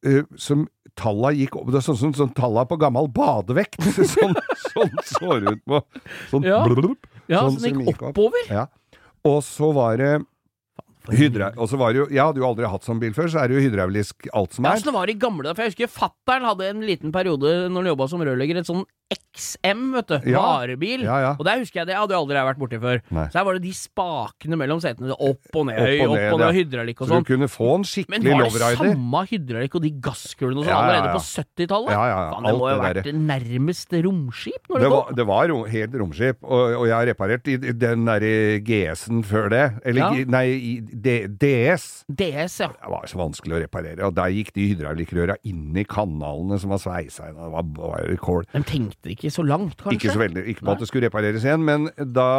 uh, 0.07 0.23
som 0.37 0.65
talla 0.97 1.29
gikk 1.35 1.55
opp 1.59 1.67
Det 1.69 1.77
er 1.77 1.85
sånn 1.85 1.99
som 1.99 2.13
sånn, 2.17 2.31
talla 2.33 2.63
på 2.65 2.77
gammel 2.81 3.09
badevekt. 3.13 3.77
sånn, 4.15 4.33
sånn 4.71 4.95
så 5.05 5.37
det 5.43 5.57
ut 5.59 5.63
på. 5.69 5.81
Sånn 6.31 6.47
Ja. 6.47 6.63
blub, 6.65 6.97
Ja, 7.29 7.43
Sånn 7.45 7.57
så 7.59 7.67
som 7.69 7.81
gikk 7.85 8.01
oppover. 8.13 8.45
opp. 8.47 8.49
Ja. 8.49 8.65
Og 9.27 9.41
så 9.45 9.69
var 9.75 9.97
det 9.99 10.11
Hydra, 11.13 11.51
og 11.57 11.69
så 11.71 11.77
var 11.79 11.93
det 11.93 12.01
jo 12.01 12.07
Jeg 12.11 12.19
hadde 12.23 12.41
jo 12.41 12.47
aldri 12.49 12.67
hatt 12.71 12.83
sånn 12.87 12.99
bil 12.99 13.13
før, 13.15 13.29
så 13.31 13.43
er 13.43 13.47
det 13.51 13.57
jo 13.59 13.63
hydraulisk 13.69 14.27
alt 14.33 14.53
som 14.57 14.65
er. 14.65 14.69
Ja, 14.69 14.75
sånn 14.75 14.83
så 14.87 14.91
det 14.91 14.97
var 14.99 15.09
i 15.13 15.17
gamle 15.21 15.53
For 15.55 15.63
jeg 15.63 15.73
husker 15.75 15.87
fattern 15.93 16.47
hadde 16.49 16.69
en 16.73 16.81
liten 16.85 17.11
periode 17.15 17.55
når 17.71 17.81
han 17.83 17.91
jobba 17.93 18.07
som 18.11 18.23
rørlegger, 18.27 18.61
et 18.63 18.67
sånn 18.69 18.85
XM, 19.07 19.93
vet 19.95 20.09
du. 20.09 20.15
Ja. 20.33 20.41
Varebil. 20.43 21.03
Ja, 21.05 21.17
ja. 21.23 21.29
Og 21.39 21.45
der 21.47 21.61
husker 21.61 21.79
jeg 21.79 21.87
det 21.87 21.95
hadde 21.95 22.11
jeg 22.11 22.19
aldri 22.19 22.41
vært 22.43 22.59
borti 22.59 22.79
før. 22.81 22.97
Nei. 23.15 23.23
Så 23.31 23.39
her 23.39 23.45
var 23.47 23.55
det 23.55 23.61
de 23.63 23.71
spakene 23.77 24.57
mellom 24.59 24.81
setene. 24.83 25.15
Opp 25.15 25.55
og 25.55 25.67
ned, 25.69 25.77
Opp 25.79 26.01
og 26.03 26.11
opp 26.11 26.17
ned, 26.17 26.33
og 26.33 26.41
ned, 26.41 26.57
hydraulikk 26.57 26.99
og 26.99 27.07
Så 27.07 27.13
sånn. 27.13 27.23
du 27.23 27.29
kunne 27.31 27.47
få 27.47 27.69
en 27.77 27.85
Men 27.85 27.87
skikkelig 27.87 28.33
var 28.33 28.41
det 28.43 28.49
lowrider. 28.51 28.81
samme 28.81 29.21
hydraulikk 29.31 29.77
og 29.79 29.85
de 29.85 29.91
gasskulene 30.09 30.59
og 30.59 30.67
sånn 30.67 30.75
allerede 30.75 31.13
på 31.15 31.21
70-tallet? 31.23 31.93
Ja, 31.95 32.01
ja, 32.03 32.17
ja. 32.17 32.33
Faen, 32.33 32.49
det 32.49 32.53
må 32.59 32.67
jo 32.67 32.73
ha 32.73 32.83
vært 32.83 33.09
nærmest 33.31 33.95
romskip 34.07 34.67
når 34.67 34.75
det, 34.75 34.83
Det 34.83 34.91
var, 34.97 35.15
det 35.21 35.27
var 35.31 35.55
helt 35.77 35.97
romskip, 36.03 36.43
og, 36.43 36.75
og 36.81 36.85
jeg 36.89 36.95
har 36.97 37.07
reparert 37.13 37.47
i, 37.47 37.57
den 37.87 38.05
derre 38.11 38.33
GS-en 38.67 39.23
før 39.23 39.47
det. 39.55 39.63
Eller. 39.87 40.25
Nei, 40.27 40.45
i 40.51 40.73
DS. 41.03 41.85
DS, 42.07 42.57
ja. 42.63 42.69
Det 42.73 42.91
var 42.91 43.05
så 43.09 43.19
vanskelig 43.19 43.57
å 43.57 43.61
reparere, 43.63 44.07
og 44.07 44.15
der 44.17 44.33
gikk 44.33 44.53
de 44.55 44.69
hydraulikkrøra 44.71 45.37
inn 45.47 45.77
i 45.77 45.85
kanalene 45.87 46.59
som 46.61 46.73
var 46.73 46.81
sveisa 46.83 47.29
inn. 47.29 47.37
Det 47.37 47.51
var 47.53 47.69
bare 47.77 48.17
kål. 48.21 48.47
De 48.53 48.63
tenkte 48.67 49.13
ikke 49.13 49.31
så 49.33 49.45
langt, 49.47 49.77
kanskje? 49.81 49.99
Ikke 49.99 50.15
så 50.15 50.23
veldig, 50.23 50.47
ikke 50.53 50.65
på 50.65 50.75
at 50.75 50.83
det 50.83 50.89
skulle 50.91 51.11
repareres 51.11 51.47
igjen, 51.47 51.65
men 51.67 51.89
da 52.15 52.29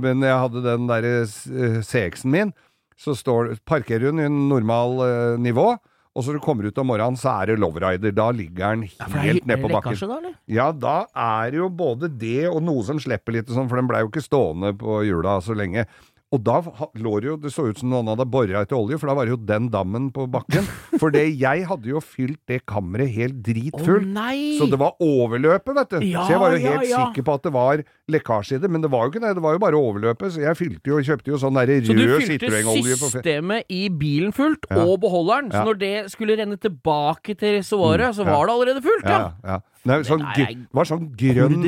men 0.00 0.24
jeg 0.26 0.42
hadde 0.44 0.64
den 0.64 0.90
derre 0.90 1.14
eh, 1.22 1.78
CX-en 1.84 2.34
min, 2.34 2.52
så 3.00 3.14
står, 3.16 3.54
parkerer 3.68 4.10
hun 4.10 4.20
i 4.20 4.28
en 4.28 4.42
normal 4.50 5.00
eh, 5.06 5.38
nivå, 5.40 5.72
og 6.10 6.24
så 6.26 6.34
du 6.34 6.40
kommer 6.42 6.66
ut 6.66 6.78
om 6.82 6.88
morgenen, 6.90 7.16
så 7.18 7.30
er 7.38 7.52
det 7.52 7.60
lowrider. 7.62 8.10
Da 8.12 8.26
ligger 8.34 8.74
den 8.74 8.88
helt 8.90 9.38
ja, 9.38 9.46
ned 9.46 9.62
på 9.62 9.70
bakken. 9.70 9.94
da, 9.94 10.16
eller? 10.18 10.32
Ja, 10.50 10.66
da 10.74 10.96
er 11.14 11.52
det 11.52 11.60
jo 11.60 11.68
både 11.70 12.10
det 12.10 12.48
og 12.50 12.58
noe 12.66 12.82
som 12.86 12.98
slipper 13.00 13.36
litt 13.36 13.52
sånn, 13.52 13.68
for 13.70 13.78
den 13.78 13.88
blei 13.90 14.02
jo 14.02 14.10
ikke 14.10 14.24
stående 14.24 14.72
på 14.80 15.04
hjula 15.06 15.36
så 15.44 15.54
lenge. 15.54 15.86
Og 16.30 16.38
da 16.46 16.60
lå 16.94 17.12
det 17.18 17.26
jo 17.26 17.36
Det 17.42 17.50
så 17.50 17.64
ut 17.66 17.78
som 17.80 17.90
noen 17.90 18.06
hadde 18.12 18.22
bora 18.30 18.60
etter 18.62 18.76
olje, 18.78 18.94
for 19.02 19.10
da 19.10 19.14
var 19.18 19.26
det 19.26 19.32
jo 19.34 19.38
den 19.48 19.64
dammen 19.72 20.10
på 20.14 20.28
bakken. 20.30 20.62
For 21.00 21.10
det 21.10 21.24
jeg 21.40 21.64
hadde 21.66 21.88
jo 21.90 21.98
fylt 22.04 22.38
det 22.46 22.60
kammeret 22.70 23.10
helt 23.16 23.40
dritfullt. 23.42 24.06
Oh, 24.14 24.44
Så 24.60 24.68
det 24.70 24.78
var 24.78 24.94
overløpet, 25.02 25.74
vet 25.80 25.90
du. 25.96 26.04
Ja, 26.06 26.22
så 26.28 26.36
jeg 26.36 26.42
var 26.44 26.54
jo 26.54 26.60
ja, 26.62 26.74
helt 26.76 26.86
ja. 26.92 27.00
sikker 27.08 27.26
på 27.26 27.34
at 27.34 27.48
det 27.48 27.52
var 27.56 27.82
lekkasje 28.14 28.60
i 28.60 28.62
det, 28.62 28.70
men 28.70 28.84
det 28.84 28.90
var 28.92 29.08
jo 29.08 29.12
ikke 29.14 29.24
det. 29.24 29.32
Det 29.40 29.42
var 29.42 29.56
jo 29.58 29.62
bare 29.64 29.80
overløpet. 29.80 30.34
Så 30.36 30.44
jeg 30.44 30.58
fylte 30.60 30.92
jo, 30.92 31.00
kjøpte 31.10 31.32
jo 31.34 31.40
sånn 31.42 31.58
derre 31.58 31.80
Så 31.82 31.96
du 31.98 32.04
rød 32.04 32.22
fylte 32.22 32.46
Citroën-olje 32.46 33.00
på 33.00 33.08
fe- 33.10 33.12
systemet 33.16 33.74
i 33.74 33.82
bilen 33.90 34.30
fullt, 34.36 34.70
Ja. 34.70 34.84
og 34.86 35.00
beholderen. 35.02 35.50
Ja. 35.50 35.64
Så 35.64 35.72
når 35.72 35.80
det 35.82 35.94
skulle 36.14 36.38
renne 36.38 36.60
tilbake 36.62 37.34
til 37.42 37.58
reservoaret, 37.58 38.14
så 38.14 38.22
ja. 38.22 38.30
var 38.36 38.46
det 38.46 38.54
allerede 38.54 38.86
fullt, 38.86 39.10
ja. 39.10 39.58
Ja, 39.80 39.92
ja. 39.92 39.96
Nei, 39.96 40.04
sånn, 40.04 40.20
er 40.20 40.50
var 40.76 40.84
sånn 40.84 41.06
grønn, 41.16 41.62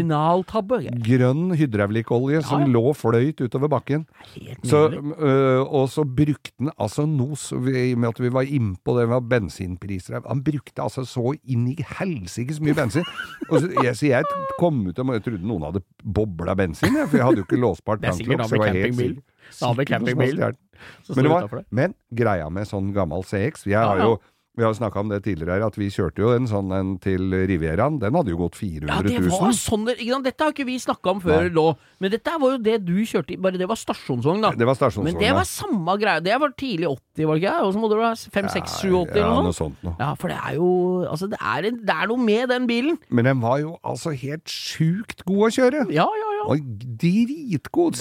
grønn 1.00 1.54
hydraulikkolje 1.56 2.42
som 2.44 2.60
Ja, 2.60 2.66
som 2.66 2.72
lå 2.74 2.92
fløyt 2.92 3.40
utover 3.40 3.70
bakken. 3.72 4.04
Så, 4.68 4.82
øh, 4.92 5.62
og 5.64 5.88
så 5.88 6.04
brukte 6.04 6.52
han 6.60 6.70
altså 6.76 7.06
noe 7.08 7.32
I 7.72 7.94
og 7.94 7.98
med 8.02 8.08
at 8.10 8.20
vi 8.20 8.28
var 8.28 8.42
innpå 8.44 8.98
det 8.98 9.08
med 9.08 9.28
bensinpriser 9.30 10.20
Han 10.28 10.42
brukte 10.44 10.82
altså 10.84 11.06
så 11.08 11.32
inn 11.48 11.66
i 11.72 11.76
så 12.52 12.62
mye 12.62 12.74
bensin. 12.76 13.04
Og 13.50 13.60
så, 13.60 13.70
jeg, 13.82 13.96
så 13.96 14.06
jeg 14.10 14.24
kom 14.60 14.86
ut 14.86 14.98
og 14.98 15.06
jeg 15.16 15.24
trodde 15.24 15.48
noen 15.48 15.64
hadde 15.70 15.82
bobla 16.04 16.54
bensin, 16.56 16.94
jeg, 16.94 17.08
for 17.08 17.16
jeg 17.18 17.26
hadde 17.26 17.42
jo 17.42 17.44
ikke 17.48 17.60
låsbart 17.60 18.00
Det 18.02 18.10
tanklokk. 18.12 18.48
så 18.48 18.54
jeg 18.54 18.60
var 18.60 18.66
helt 18.68 18.84
campingbil. 18.86 19.14
sikker- 19.16 19.28
som 19.52 19.84
campingbil. 19.88 20.38
Men, 21.16 21.28
var, 21.30 21.64
men 21.70 21.94
greia 22.14 22.48
med 22.50 22.66
sånn 22.66 22.92
gammel 22.94 23.22
CX 23.26 23.66
Jeg 23.66 23.72
Ja, 23.74 23.86
har 23.88 23.98
jo 24.02 24.14
vi 24.52 24.64
har 24.66 24.74
snakka 24.76 25.00
om 25.00 25.08
det 25.08 25.22
tidligere 25.24 25.54
her, 25.56 25.62
at 25.64 25.76
vi 25.80 25.86
kjørte 25.88 26.20
jo 26.20 26.32
en 26.36 26.44
sånn 26.48 26.72
en 26.76 26.88
til 27.00 27.32
Rivieraen. 27.48 27.94
Den 28.02 28.12
hadde 28.18 28.34
jo 28.34 28.40
gått 28.42 28.58
400 28.58 28.84
000. 28.84 28.92
Ja, 28.92 29.00
det 29.08 29.30
var 29.30 29.54
sånn 29.56 29.86
ikke 29.94 30.10
sant? 30.12 30.26
Dette 30.26 30.44
har 30.44 30.52
ikke 30.52 30.66
vi 30.68 30.74
snakka 30.82 31.14
om 31.14 31.22
før 31.24 31.48
nå, 31.54 31.64
men 32.04 32.12
dette 32.12 32.34
var 32.42 32.52
jo 32.52 32.58
det 32.60 32.74
du 32.84 32.98
kjørte 33.08 33.32
i, 33.32 33.38
bare 33.40 33.56
det 33.60 33.68
var 33.70 33.80
stasjonsvogn, 33.80 34.44
da. 34.44 34.50
Det 34.52 34.68
var 34.68 34.76
stasjonsvogn, 34.76 35.08
Men 35.08 35.24
det 35.24 35.30
var 35.38 35.48
samme 35.48 35.96
greia. 36.02 36.20
Det 36.20 36.36
var 36.44 36.52
tidlig 36.52 36.90
80, 36.90 37.24
var 37.30 37.40
det 37.40 37.44
ikke? 37.46 37.54
Og 37.64 37.72
så 37.72 37.80
må 37.80 37.90
det 37.92 38.00
være 38.02 38.34
5, 38.36 38.50
6, 38.58 38.76
7, 38.82 38.90
80 38.92 38.92
ja, 38.92 39.24
eller 39.24 39.48
noe 39.48 39.56
sånt 39.56 39.86
noe. 39.88 39.94
Ja, 40.02 40.10
for 40.20 40.32
det 40.34 40.38
er 40.42 40.58
jo 40.58 40.68
Altså, 41.12 41.26
det 41.32 41.40
er, 41.40 41.66
en, 41.68 41.80
det 41.86 41.96
er 41.96 42.12
noe 42.12 42.20
med 42.20 42.52
den 42.52 42.68
bilen. 42.68 43.00
Men 43.08 43.26
den 43.28 43.40
var 43.42 43.58
jo 43.62 43.74
altså 43.84 44.12
helt 44.16 44.52
sjukt 44.52 45.24
god 45.28 45.48
å 45.48 45.50
kjøre. 45.56 45.86
Ja, 45.92 46.06
ja, 46.06 46.28
ja. 46.36 46.44
Og 46.52 46.62
dritgod. 47.00 47.98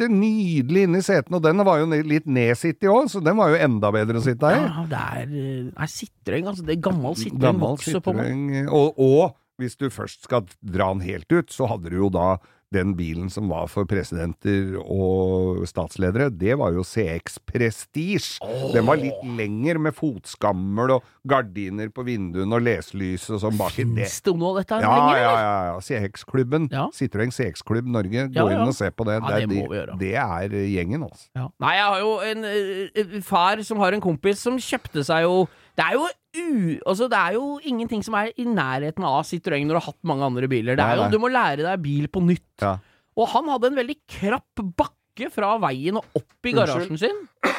Sitter 0.00 0.14
nydelig 0.16 0.86
inne 0.86 1.00
i 1.02 1.04
setene. 1.04 1.36
Og 1.36 1.44
den 1.44 1.60
var 1.68 1.82
jo 1.82 1.88
litt 2.08 2.24
nedsittig 2.24 2.88
òg, 2.88 3.10
så 3.12 3.20
den 3.20 3.36
var 3.36 3.52
jo 3.52 3.58
enda 3.60 3.90
bedre 3.92 4.16
å 4.16 4.24
sitte 4.24 4.48
i. 4.48 4.56
Ja, 4.56 4.84
det 4.88 5.02
er, 5.20 5.34
eh, 5.36 5.66
er 5.76 5.90
Citroën, 5.92 6.48
altså. 6.48 6.64
Det 6.64 6.78
er 6.78 6.80
gammel 6.80 7.14
Gammel 7.36 7.76
vokser 7.76 8.00
på 8.00 8.14
meg. 8.16 8.70
Og, 8.72 8.96
og 8.96 9.36
hvis 9.60 9.76
du 9.76 9.90
først 9.92 10.24
skal 10.24 10.48
dra 10.64 10.88
den 10.94 11.04
helt 11.04 11.28
ut, 11.28 11.52
så 11.52 11.68
hadde 11.68 11.92
du 11.92 11.98
jo 12.00 12.08
da 12.08 12.38
den 12.70 12.92
bilen 12.94 13.26
som 13.32 13.48
var 13.50 13.66
for 13.70 13.86
presidenter 13.90 14.76
og 14.80 15.64
statsledere, 15.66 16.28
det 16.30 16.54
var 16.60 16.70
jo 16.76 16.84
CX 16.86 17.40
Prestige. 17.48 18.38
Den 18.74 18.86
var 18.86 19.00
litt 19.00 19.18
lenger 19.26 19.80
med 19.82 19.96
fotskammel 19.96 20.92
og 20.96 21.08
gardiner 21.28 21.90
på 21.94 22.04
vinduene 22.06 22.54
og 22.58 22.62
leselys 22.62 23.26
og 23.34 23.40
sånn 23.42 23.58
baki. 23.58 23.88
Det, 23.90 24.04
Fins 24.06 24.20
det 24.28 24.34
noe 24.38 24.52
av 24.54 24.60
dette 24.60 24.78
ja, 24.84 24.92
lenger, 24.94 25.18
ja, 25.18 25.32
eller? 25.32 25.42
ja, 25.48 25.56
ja. 25.72 25.80
CX-klubben. 25.88 26.68
Ja. 26.70 26.86
Citroën 26.94 27.34
CX-klubb 27.34 27.90
Norge. 27.90 28.28
Gå 28.30 28.38
Ja, 28.38 28.46
inn 28.54 28.62
og 28.70 28.76
se 28.78 28.90
på 28.94 29.06
det. 29.08 29.18
Ja, 29.18 29.32
det 29.34 29.42
er, 29.42 29.50
må 29.50 29.66
vi 29.74 29.80
gjøre. 29.80 29.98
det 30.00 30.12
er 30.22 30.56
gjengen, 30.70 31.08
altså. 31.08 31.26
Ja. 31.36 31.48
Nei, 31.66 31.74
jeg 31.80 31.88
har 31.90 32.04
jo 32.04 32.12
en 32.30 32.46
eh, 32.52 33.18
far 33.26 33.64
som 33.66 33.82
har 33.82 33.98
en 33.98 34.04
kompis 34.04 34.46
som 34.46 34.58
kjøpte 34.62 35.02
seg 35.10 35.26
jo 35.26 35.42
Det 35.78 35.84
er 35.86 35.96
jo 35.96 36.06
u... 36.06 36.48
Altså, 36.86 37.08
det 37.10 37.18
er 37.18 37.36
jo 37.38 37.44
ingenting 37.66 38.02
som 38.06 38.14
er 38.18 38.30
i 38.38 38.44
nærheten 38.46 39.04
av 39.06 39.22
Citroën 39.28 39.64
når 39.66 39.76
du 39.76 39.80
har 39.80 39.86
hatt 39.90 40.00
mange 40.06 40.26
andre 40.26 40.48
biler. 40.50 40.78
Det 40.78 40.84
er 40.86 40.96
jo, 41.00 41.08
du 41.14 41.18
må 41.22 41.30
lære 41.32 41.62
deg 41.66 41.82
bil 41.84 42.08
på 42.12 42.22
nytt. 42.26 42.46
Ja. 42.64 42.76
Og 43.18 43.28
han 43.32 43.48
hadde 43.50 43.70
en 43.72 43.78
veldig 43.80 43.96
krapp 44.18 44.62
bakke 44.78 45.30
fra 45.34 45.54
veien 45.60 45.98
og 46.00 46.06
opp 46.20 46.46
i 46.50 46.54
garasjen 46.56 46.98
sin. 47.00 47.24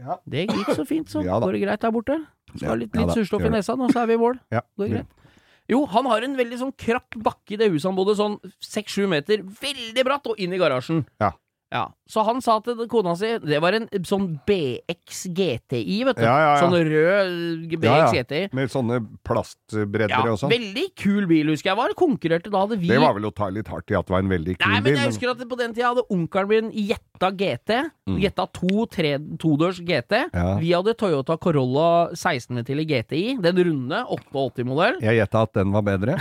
Ja. 0.00 0.14
Det 0.24 0.46
gikk 0.48 0.70
så 0.72 0.84
fint, 0.88 1.10
så. 1.12 1.20
Ja 1.20 1.34
da. 1.36 1.44
Går 1.44 1.58
det 1.58 1.58
greit 1.66 1.82
der 1.84 1.90
borte? 1.92 2.14
Skal 2.54 2.62
Ja, 2.64 2.68
ha 2.70 2.76
litt, 2.80 2.94
ja 2.96 3.02
litt 3.02 3.10
da, 3.10 3.16
surstoff 3.18 3.42
gjør 3.42 3.50
i 3.50 3.52
det. 3.52 3.58
nesa, 3.58 3.74
nå 3.76 3.88
så 3.92 3.98
er 4.00 4.06
vi 4.08 4.14
i 4.16 4.20
mål. 4.22 4.38
Ja. 4.54 4.62
Går 4.80 4.86
det 4.86 4.92
greit? 4.94 5.34
Jo, 5.68 5.80
han 5.92 6.06
har 6.08 6.24
en 6.24 6.36
veldig 6.38 6.58
sånn 6.62 6.72
krapp 6.80 7.18
bakke 7.20 7.52
i 7.52 7.58
det 7.60 7.68
huset 7.68 7.90
han 7.90 7.98
bodde, 7.98 8.14
sånn 8.16 8.38
seks-sju 8.64 9.04
meter, 9.12 9.42
veldig 9.60 10.04
bratt, 10.08 10.30
og 10.32 10.40
inn 10.40 10.56
i 10.56 10.60
garasjen. 10.62 11.02
Ja. 11.20 11.34
Ja, 11.70 11.84
Så 12.10 12.24
han 12.26 12.40
sa 12.42 12.56
til 12.66 12.80
kona 12.90 13.12
si 13.14 13.28
Det 13.46 13.60
var 13.62 13.76
en 13.76 13.84
sånn 14.02 14.24
BX 14.48 15.20
GTI, 15.36 16.00
vet 16.08 16.18
du. 16.18 16.24
Ja, 16.24 16.32
ja, 16.34 16.48
ja. 16.56 16.64
Sånn 16.64 16.74
rød 16.74 17.76
BX. 17.76 18.14
GTI. 18.16 18.40
Med 18.58 18.72
sånne 18.72 18.98
plastbredder 19.26 20.32
og 20.32 20.40
sånn. 20.40 20.50
veldig 20.50 20.86
kul 20.98 21.28
bil, 21.30 21.52
husker 21.54 21.70
jeg. 21.70 21.78
Var 21.78 21.94
konkurrerte 21.98 22.50
da 22.50 22.64
hadde 22.64 22.80
vi 22.80 22.90
Det 22.90 22.98
var 22.98 23.14
vel 23.14 23.30
å 23.30 23.32
ta 23.34 23.50
litt 23.54 23.70
hardt 23.70 23.94
i 23.94 23.98
at 23.98 24.08
det 24.08 24.16
var 24.16 24.24
en 24.24 24.32
veldig 24.34 24.56
kul 24.56 24.66
bil. 24.66 24.74
Nei, 24.74 24.82
men 24.88 24.98
jeg 24.98 25.12
husker 25.12 25.30
at 25.30 25.46
på 25.52 25.60
den 25.60 25.76
tida 25.76 25.92
hadde 25.92 26.06
onkelen 26.10 26.50
min 26.50 26.72
Jetta 26.74 27.30
GT. 27.30 27.78
Jetta 28.18 28.48
2 28.58 28.86
tre, 28.90 29.14
todørs 29.38 29.78
GT. 29.86 30.24
Mm. 30.34 30.58
Vi 30.64 30.74
hadde 30.74 30.96
Toyota 30.98 31.38
Corolla 31.38 32.10
16-ventil 32.18 32.82
i 32.82 32.88
GTI. 32.90 33.24
Den 33.44 33.62
runde, 33.70 34.02
88-modell. 34.18 34.98
Jeg 35.06 35.20
gjetta 35.22 35.46
at 35.46 35.54
den 35.60 35.70
var 35.76 35.86
bedre. 35.86 36.18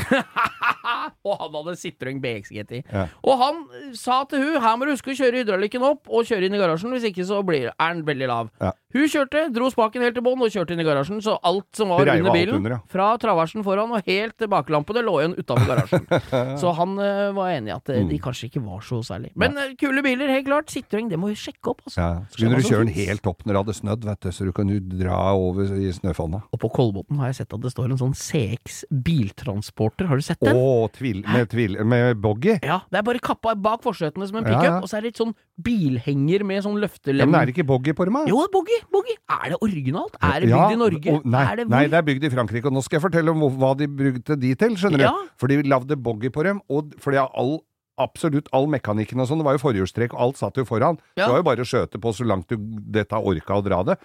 og 1.25 1.33
han 1.41 1.55
hadde 1.57 1.75
Citroën 1.79 2.19
BX 2.21 2.53
GTI. 2.53 2.81
Og 3.23 3.33
han 3.41 3.61
sa 3.97 4.21
til 4.29 4.43
hun 4.43 4.61
her 4.63 4.77
må 4.77 4.87
du 4.87 4.93
huske 4.93 5.13
å 5.13 5.17
kjøre 5.17 5.38
hydraulikken 5.41 5.85
opp 5.87 6.09
og 6.09 6.27
kjøre 6.29 6.47
inn 6.49 6.55
i 6.57 6.61
garasjen, 6.61 6.93
hvis 6.95 7.07
ikke 7.11 7.25
så 7.27 7.41
blir, 7.47 7.71
er 7.73 7.95
den 7.97 8.05
veldig 8.07 8.29
lav. 8.29 8.51
Ja. 8.61 8.73
Hun 8.89 9.05
kjørte, 9.05 9.43
dro 9.53 9.67
spaken 9.69 10.01
helt 10.01 10.15
til 10.17 10.23
bånn 10.25 10.41
og 10.41 10.49
kjørte 10.49 10.73
inn 10.73 10.81
i 10.81 10.85
garasjen, 10.87 11.19
så 11.21 11.35
alt 11.45 11.67
som 11.77 11.91
var 11.93 12.07
under 12.09 12.33
bilen, 12.33 12.55
under, 12.57 12.73
ja. 12.73 12.79
fra 12.89 13.11
traversen 13.21 13.61
foran 13.65 13.91
og 13.93 14.07
helt 14.09 14.33
til 14.41 14.49
baklampene, 14.49 15.03
lå 15.05 15.13
igjen 15.21 15.35
utafor 15.37 15.67
garasjen. 15.69 16.07
så 16.61 16.71
han 16.79 16.95
uh, 16.97 17.29
var 17.37 17.51
enig 17.57 17.73
i 17.73 17.75
at 17.77 17.91
Mm. 17.99 18.09
de 18.11 18.17
kanskje 18.21 18.47
ikke 18.49 18.61
var 18.63 18.81
så 18.85 18.99
særlig. 19.03 19.31
Men 19.39 19.57
uh, 19.57 19.71
kule 19.79 20.01
biler, 20.05 20.29
helt 20.29 20.45
klart. 20.45 20.69
Citroën, 20.73 21.07
det 21.09 21.17
må 21.19 21.29
vi 21.31 21.35
sjekke 21.37 21.71
opp, 21.71 21.81
altså. 21.87 21.99
Ja. 22.01 22.09
Så 22.33 22.41
kunne 22.43 22.59
du 22.61 22.65
kjøre 22.67 22.85
den 22.85 22.93
helt 22.93 23.25
opp 23.29 23.41
når 23.45 23.53
det 23.55 23.61
hadde 23.63 23.75
snødd, 23.79 24.05
vet 24.09 24.21
du, 24.25 24.29
så 24.35 24.45
du 24.45 24.51
kan 24.55 24.69
jo 24.73 24.77
dra 24.91 25.17
over 25.37 25.69
i 25.77 25.89
snøfonna. 25.93 26.41
Og 26.53 26.61
på 26.61 26.69
Kolbotn 26.75 27.17
har 27.21 27.31
jeg 27.31 27.39
sett 27.41 27.55
at 27.57 27.63
det 27.65 27.71
står 27.73 27.93
en 27.93 28.01
sånn 28.01 28.13
CX 28.17 28.83
biltransporter. 28.89 30.07
Har 30.09 30.19
du 30.21 30.25
sett 30.25 30.41
Å, 30.41 30.49
den? 30.49 30.93
tvil, 30.97 31.21
med, 31.27 31.49
tvil, 31.51 31.77
med 31.85 32.17
boggy? 32.23 32.57
Ja, 32.65 32.81
det 32.89 33.01
er 33.01 33.05
bare 33.07 33.21
kappa 33.23 33.55
bak 33.59 33.83
forsetene 33.85 34.27
som 34.29 34.39
en 34.41 34.47
Ja, 34.47 34.53
pickup, 34.55 34.69
ja. 34.69 34.77
og 34.81 34.89
så 34.89 34.97
er 34.99 35.05
det 35.05 35.11
litt 35.13 35.21
sånn 35.21 35.28
bilhenger 35.61 36.43
med 36.47 36.63
sånn 36.63 36.79
løftelem. 36.79 37.29
men 37.29 37.41
er 37.41 37.45
det 37.49 37.55
ikke 37.55 37.67
boggy 37.67 37.93
på 37.93 38.05
dem? 38.05 38.19
Jo, 38.27 38.45
boggy, 38.51 38.77
boggy. 38.91 39.15
Er 39.29 39.49
det 39.53 39.59
originalt? 39.61 40.15
Er 40.21 40.39
det 40.41 40.49
bygd 40.49 40.55
Ja, 40.55 40.69
i 40.71 40.75
Norge? 40.75 41.13
og- 41.13 41.25
nei, 41.25 41.43
er 41.51 41.55
det 41.57 41.69
nei, 41.69 41.87
det 41.87 41.93
er 41.99 42.01
bygd 42.03 42.23
i 42.23 42.29
Frankrike. 42.29 42.65
Og 42.65 42.73
nå 42.73 42.83
skal 42.83 42.99
jeg 42.99 43.11
fortelle 43.11 43.29
om 43.29 43.39
hva 43.59 43.75
de 43.77 43.87
brukte 43.87 44.39
de 44.39 44.55
til, 44.55 44.69
skjønner 44.75 44.99
Ja. 44.99 45.11
du. 45.11 45.29
For 45.37 45.47
de 45.47 45.61
lagde 45.63 45.95
boggy 46.01 46.29
på 46.29 46.43
dem, 46.43 46.61
og 46.69 46.93
fordi 46.99 47.17
all 47.17 47.59
Absolutt 47.99 48.47
all 48.53 48.65
mekanikken 48.65 49.19
og 49.19 49.27
sånn, 49.27 49.39
det 49.39 49.43
var 49.43 49.57
jo 49.57 49.59
forhjulstrekk, 49.59 50.13
og 50.13 50.19
alt 50.21 50.37
satt 50.37 50.55
jo 50.55 50.63
foran. 50.63 50.97
Ja. 51.17 51.25
Det 51.25 51.31
var 51.33 51.39
jo 51.39 51.43
bare 51.43 51.63
å 51.65 51.67
skjøte 51.67 51.99
på 51.99 52.13
så 52.15 52.23
langt 52.25 52.47
du 52.47 52.55
dette 52.55 53.11
orka 53.11 53.59
å 53.59 53.61
dra 53.61 53.83
det. 53.83 53.97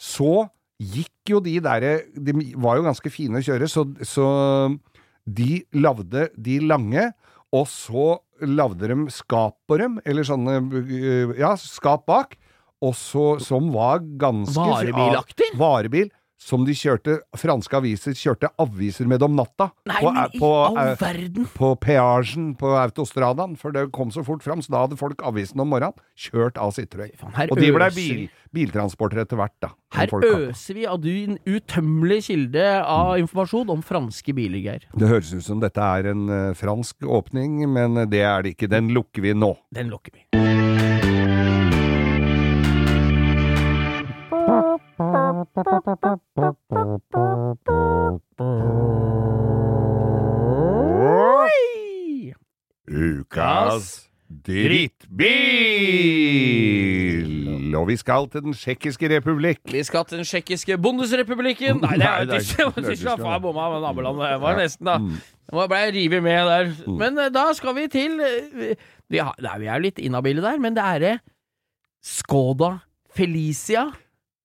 Så 0.00 0.48
gikk 0.80 1.28
jo 1.28 1.38
de 1.38 1.60
derre 1.60 2.00
De 2.16 2.32
var 2.56 2.78
jo 2.78 2.82
ganske 2.82 3.10
fine 3.12 3.36
å 3.36 3.44
kjøre, 3.44 3.68
så, 3.68 3.84
så 4.00 4.80
de 5.28 5.64
lagde 5.74 6.30
de 6.40 6.60
lange, 6.60 7.12
og 7.52 7.66
så 7.66 8.18
lagde 8.46 8.88
de 8.90 8.96
skap 9.14 9.56
på 9.68 9.78
dem, 9.80 9.98
eller 10.04 10.26
sånne 10.26 10.58
øh, 10.82 11.34
Ja, 11.38 11.54
skap 11.60 12.06
bak, 12.10 12.36
og 12.82 12.96
så, 12.98 13.36
som 13.42 13.70
var 13.74 14.02
ganske 14.18 14.58
Varebilaktig? 14.58 15.52
Varebil. 15.58 16.10
Som 16.42 16.64
de 16.66 16.74
kjørte 16.74 17.20
Franske 17.38 17.76
aviser 17.78 18.16
kjørte 18.18 18.50
aviser 18.60 19.06
med 19.10 19.22
om 19.22 19.36
natta. 19.38 19.68
Nei, 19.88 20.00
på, 20.02 20.10
men 20.10 20.34
i 20.34 20.40
på, 20.42 20.50
all 20.66 20.80
eh, 20.82 20.96
verden! 21.00 21.46
på 21.54 21.70
peasjen 21.82 22.48
på 22.58 22.72
autostradaen, 22.80 23.54
for 23.60 23.74
det 23.74 23.86
kom 23.94 24.10
så 24.14 24.24
fort 24.26 24.42
fram, 24.44 24.62
så 24.64 24.74
da 24.74 24.82
hadde 24.84 24.98
folk 25.00 25.22
avisen 25.26 25.62
om 25.62 25.70
morgenen 25.70 25.94
kjørt 26.18 26.58
av 26.60 26.74
Citroën. 26.76 27.14
Og 27.46 27.56
de 27.60 27.70
ble 27.74 27.88
bil, 27.94 28.26
biltransporter 28.54 29.22
etter 29.22 29.38
hvert, 29.38 29.54
da. 29.62 29.72
Her 29.94 30.12
øser 30.18 30.78
vi 30.78 30.86
av 30.88 31.00
du 31.02 31.10
en 31.12 31.38
utømmelig 31.46 32.22
kilde 32.30 32.68
av 32.80 33.14
informasjon 33.22 33.70
om 33.72 33.82
franske 33.86 34.34
biler, 34.36 34.60
Geir. 34.62 34.86
Det 34.98 35.10
høres 35.10 35.32
ut 35.36 35.46
som 35.46 35.62
dette 35.62 35.82
er 35.82 36.10
en 36.12 36.26
eh, 36.26 36.52
fransk 36.58 37.06
åpning, 37.06 37.62
men 37.70 38.06
det 38.10 38.26
er 38.26 38.42
det 38.42 38.56
ikke. 38.56 38.72
Den 38.72 38.90
lukker 38.96 39.28
vi 39.28 39.36
nå. 39.36 39.54
Den 39.74 39.92
lukker 39.94 40.16
vi. 40.16 40.81
Ukas 52.92 54.10
drittbil! 54.46 55.22
Og 57.78 57.88
vi 57.88 57.96
skal 57.96 58.26
til 58.30 58.42
Den 58.42 58.54
tsjekkiske 58.54 59.08
republikk. 59.16 59.60
Vi 59.70 59.82
skal 59.86 60.04
til 60.04 60.16
den 60.18 60.26
tsjekkiske 60.26 60.78
bondesrepublikken. 60.82 61.76
Nei, 61.86 61.96
det 61.98 62.06
er 62.08 62.20
jo 62.58 62.70
det 62.74 62.84
Tyskland. 62.90 63.22
Faen, 63.22 63.42
bomma 63.42 63.70
med 63.72 63.80
nabolandet. 63.86 64.28
Det 64.34 64.40
var 64.42 64.54
nesten, 64.58 64.86
da. 64.86 64.98
Mm. 64.98 65.16
Nå 65.52 65.66
ble 65.70 65.82
revet 65.94 66.22
med 66.22 66.42
der. 66.50 66.64
Men 66.90 67.18
eh, 67.18 67.30
da 67.34 67.52
skal 67.54 67.74
vi 67.78 67.86
til 67.92 68.18
eh, 68.18 68.74
vi, 69.10 69.18
har, 69.18 69.34
nei, 69.38 69.58
vi 69.62 69.66
er 69.68 69.74
jo 69.78 69.86
litt 69.86 69.98
inhabile 70.02 70.42
der, 70.42 70.58
men 70.58 70.74
det 70.74 70.84
er 70.84 70.98
det 71.06 71.16
Skoda 72.02 72.78
Felicia 73.14 73.92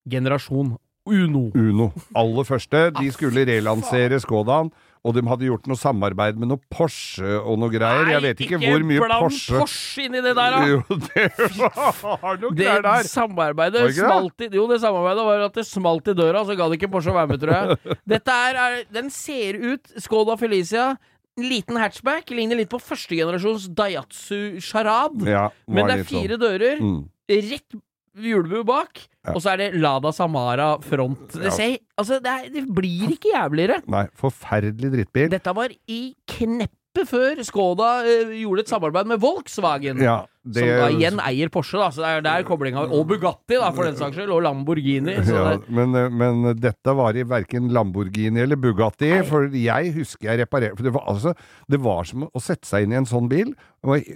generasjon 0.09 0.75
Uno. 1.07 1.47
Uno. 1.55 1.91
Aller 2.15 2.43
første. 2.47 2.89
De 2.99 3.07
skulle 3.15 3.45
relansere 3.47 4.19
Skodaen, 4.23 4.69
og 5.07 5.13
de 5.15 5.21
hadde 5.23 5.45
gjort 5.47 5.67
noe 5.69 5.79
samarbeid 5.79 6.35
med 6.41 6.49
noe 6.51 6.59
Porsche 6.73 7.37
og 7.39 7.59
noe 7.61 7.71
greier. 7.71 8.09
Jeg 8.11 8.23
vet 8.25 8.41
ikke, 8.43 8.59
hvor 8.59 8.83
mye 8.83 8.99
bland 8.99 9.23
Porsche 9.23 9.59
Porsche 9.61 10.07
inni 10.07 10.19
det 10.25 10.33
der, 10.35 10.55
da! 10.57 10.63
Jo, 10.67 10.81
det 10.89 11.27
var 11.61 12.39
noe 12.41 12.51
Det 12.51 12.65
greier 12.65 12.83
der. 12.83 13.07
samarbeidet 13.07 13.77
det 13.85 13.91
ikke 13.93 14.07
smalt 14.09 14.43
i 14.43 14.49
Jo, 14.57 14.65
det 14.71 14.79
samarbeidet 14.83 15.27
var 15.29 15.45
at 15.47 15.59
det 15.61 15.65
smalt 15.69 16.11
i 16.11 16.17
døra, 16.17 16.43
så 16.49 16.57
ga 16.59 16.67
det 16.71 16.79
ikke 16.81 16.91
Porsche 16.97 17.13
å 17.13 17.17
være 17.19 17.31
med, 17.31 17.43
tror 17.45 17.55
jeg. 17.55 17.77
Dette 18.15 18.39
er, 18.49 18.59
er 18.65 18.81
Den 18.99 19.11
ser 19.13 19.59
ut 19.63 19.93
Skoda 20.03 20.35
Felicia. 20.41 20.89
En 21.37 21.45
liten 21.45 21.77
hatchback. 21.77 22.31
Ligner 22.33 22.57
litt 22.57 22.71
på 22.71 22.79
førstegenerasjons 22.81 23.67
Daihatsu 23.77 24.57
Charade. 24.65 25.21
Ja, 25.29 25.47
Men 25.69 25.85
det 25.87 25.99
er 26.01 26.07
fire 26.09 26.33
sånn. 26.35 26.41
dører. 26.41 26.81
Mm. 26.81 27.03
Rett 27.29 27.75
hjulbu 28.23 28.63
bak. 28.67 29.03
Ja. 29.27 29.35
Og 29.35 29.43
så 29.43 29.53
er 29.53 29.61
det 29.61 29.69
Lada 29.81 30.13
Samara 30.15 30.73
front. 30.83 31.35
Det, 31.35 31.51
ser, 31.55 31.77
altså, 31.99 32.21
det, 32.23 32.33
er, 32.33 32.49
det 32.53 32.65
blir 32.73 33.13
ikke 33.17 33.33
jævligere. 33.35 33.81
Nei, 33.91 34.07
forferdelig 34.17 34.93
drittbil. 34.95 35.31
Dette 35.33 35.55
var 35.55 35.73
i 35.73 36.01
kneppet 36.31 36.75
før 37.05 37.37
Skoda 37.45 37.89
uh, 38.07 38.31
gjorde 38.33 38.63
et 38.63 38.71
samarbeid 38.71 39.09
med 39.11 39.19
Volkswagen. 39.21 39.99
Ja, 40.01 40.23
det 40.47 40.63
Som 40.63 40.71
da 40.79 40.87
igjen 40.95 41.21
eier 41.21 41.51
Porsche, 41.53 41.77
da, 41.77 41.89
så 41.93 42.01
det 42.01 42.09
er 42.15 42.23
der 42.25 42.45
koblinga 42.47 42.85
Og 42.95 43.03
Bugatti, 43.09 43.57
da, 43.59 43.69
for 43.75 43.85
den 43.85 43.99
saks 43.99 44.15
skyld. 44.17 44.31
Og 44.33 44.41
Lamborghini. 44.45 45.17
Så 45.27 45.35
ja, 45.35 45.55
det, 45.57 45.69
men, 45.77 45.93
men 46.17 46.47
dette 46.57 46.95
var 46.97 47.19
i 47.19 47.25
verken 47.27 47.69
Lamborghini 47.75 48.41
eller 48.45 48.59
Bugatti, 48.61 49.11
for 49.27 49.51
jeg 49.53 49.93
husker 49.99 50.31
jeg 50.31 50.41
reparerte 50.45 50.79
For 50.79 50.87
det 50.87 50.95
var, 50.95 51.05
altså, 51.13 51.35
det 51.69 51.81
var 51.83 52.07
som 52.09 52.25
å 52.31 52.43
sette 52.43 52.69
seg 52.69 52.87
inn 52.87 52.95
i 52.95 53.01
en 53.01 53.09
sånn 53.09 53.29
bil. 53.31 53.53
Det 53.53 53.91
var 53.91 54.07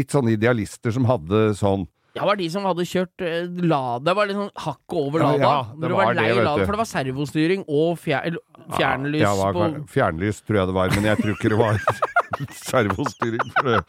litt 0.00 0.14
sånne 0.14 0.34
idealister 0.34 0.94
som 0.94 1.06
hadde 1.10 1.50
sånn 1.60 1.86
det 2.14 2.22
var 2.28 2.38
de 2.38 2.46
som 2.52 2.66
hadde 2.68 2.84
kjørt 2.86 3.24
eh, 3.26 3.48
Lada. 3.66 4.04
Det 4.06 4.12
var 4.14 4.28
litt 4.30 4.38
sånn 4.38 4.52
hakket 4.64 4.98
over 5.00 5.24
Lada. 5.24 5.40
ja, 5.42 5.54
det 5.74 5.90
var 5.90 5.96
var 5.98 6.14
lei 6.20 6.28
det, 6.30 6.44
Lada, 6.46 6.62
for 6.62 6.76
det 6.76 6.80
var 6.84 6.90
servostyring 6.90 7.64
og 7.66 7.98
fjer, 7.98 8.36
fjernlys 8.76 9.24
Ja, 9.24 9.32
var, 9.40 9.56
på 9.56 9.88
Fjernlys 9.96 10.38
tror 10.46 10.60
jeg 10.60 10.70
det 10.70 10.76
var, 10.78 10.94
men 10.94 11.08
jeg 11.10 11.22
tror 11.24 11.34
ikke 11.34 11.52
det 11.54 11.58
var 11.58 11.80
servostyring. 12.70 13.50
for 13.58 13.72
det. 13.72 13.82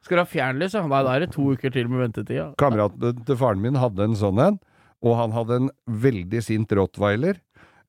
Skal 0.00 0.16
du 0.16 0.22
ha 0.22 0.26
fjernlys, 0.32 0.74
ja? 0.74 0.82
Nei, 0.88 1.02
da 1.06 1.12
er 1.18 1.26
det 1.26 1.30
to 1.36 1.50
uker 1.52 1.72
til 1.74 1.90
med 1.92 2.00
ventetid. 2.06 2.56
Kameraten 2.60 3.20
til 3.28 3.38
faren 3.38 3.60
min 3.62 3.76
hadde 3.78 4.08
en 4.08 4.16
sånn 4.18 4.40
en, 4.42 4.56
og 5.04 5.16
han 5.20 5.36
hadde 5.36 5.60
en 5.60 5.68
veldig 5.86 6.40
sint 6.44 6.72
rottweiler. 6.76 7.38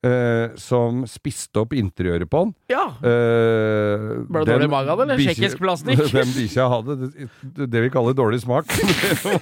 Eh, 0.02 0.50
som 0.58 1.04
spiste 1.06 1.60
opp 1.62 1.76
interiøret 1.78 2.26
på 2.26 2.40
den. 2.42 2.48
ja. 2.72 2.88
Uh, 2.98 4.24
Ble 4.26 4.40
det 4.42 4.56
dårlig 4.56 4.66
i 4.66 4.72
av 4.90 5.02
eller? 5.04 5.20
bikkje- 5.20 5.36
Tsjekkisk 5.36 5.60
plastikk? 5.62 6.02
Den 6.16 6.32
bikkja 6.34 6.64
hadde 6.72 6.96
det, 7.06 7.68
det 7.70 7.82
vi 7.84 7.90
kaller 7.94 8.16
dårlig 8.18 8.40
smak. 8.42 8.66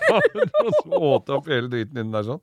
Åt 0.84 1.32
opp 1.32 1.48
hele 1.48 1.70
driten 1.72 2.02
inni 2.02 2.12
der 2.12 2.26
sånn. 2.28 2.42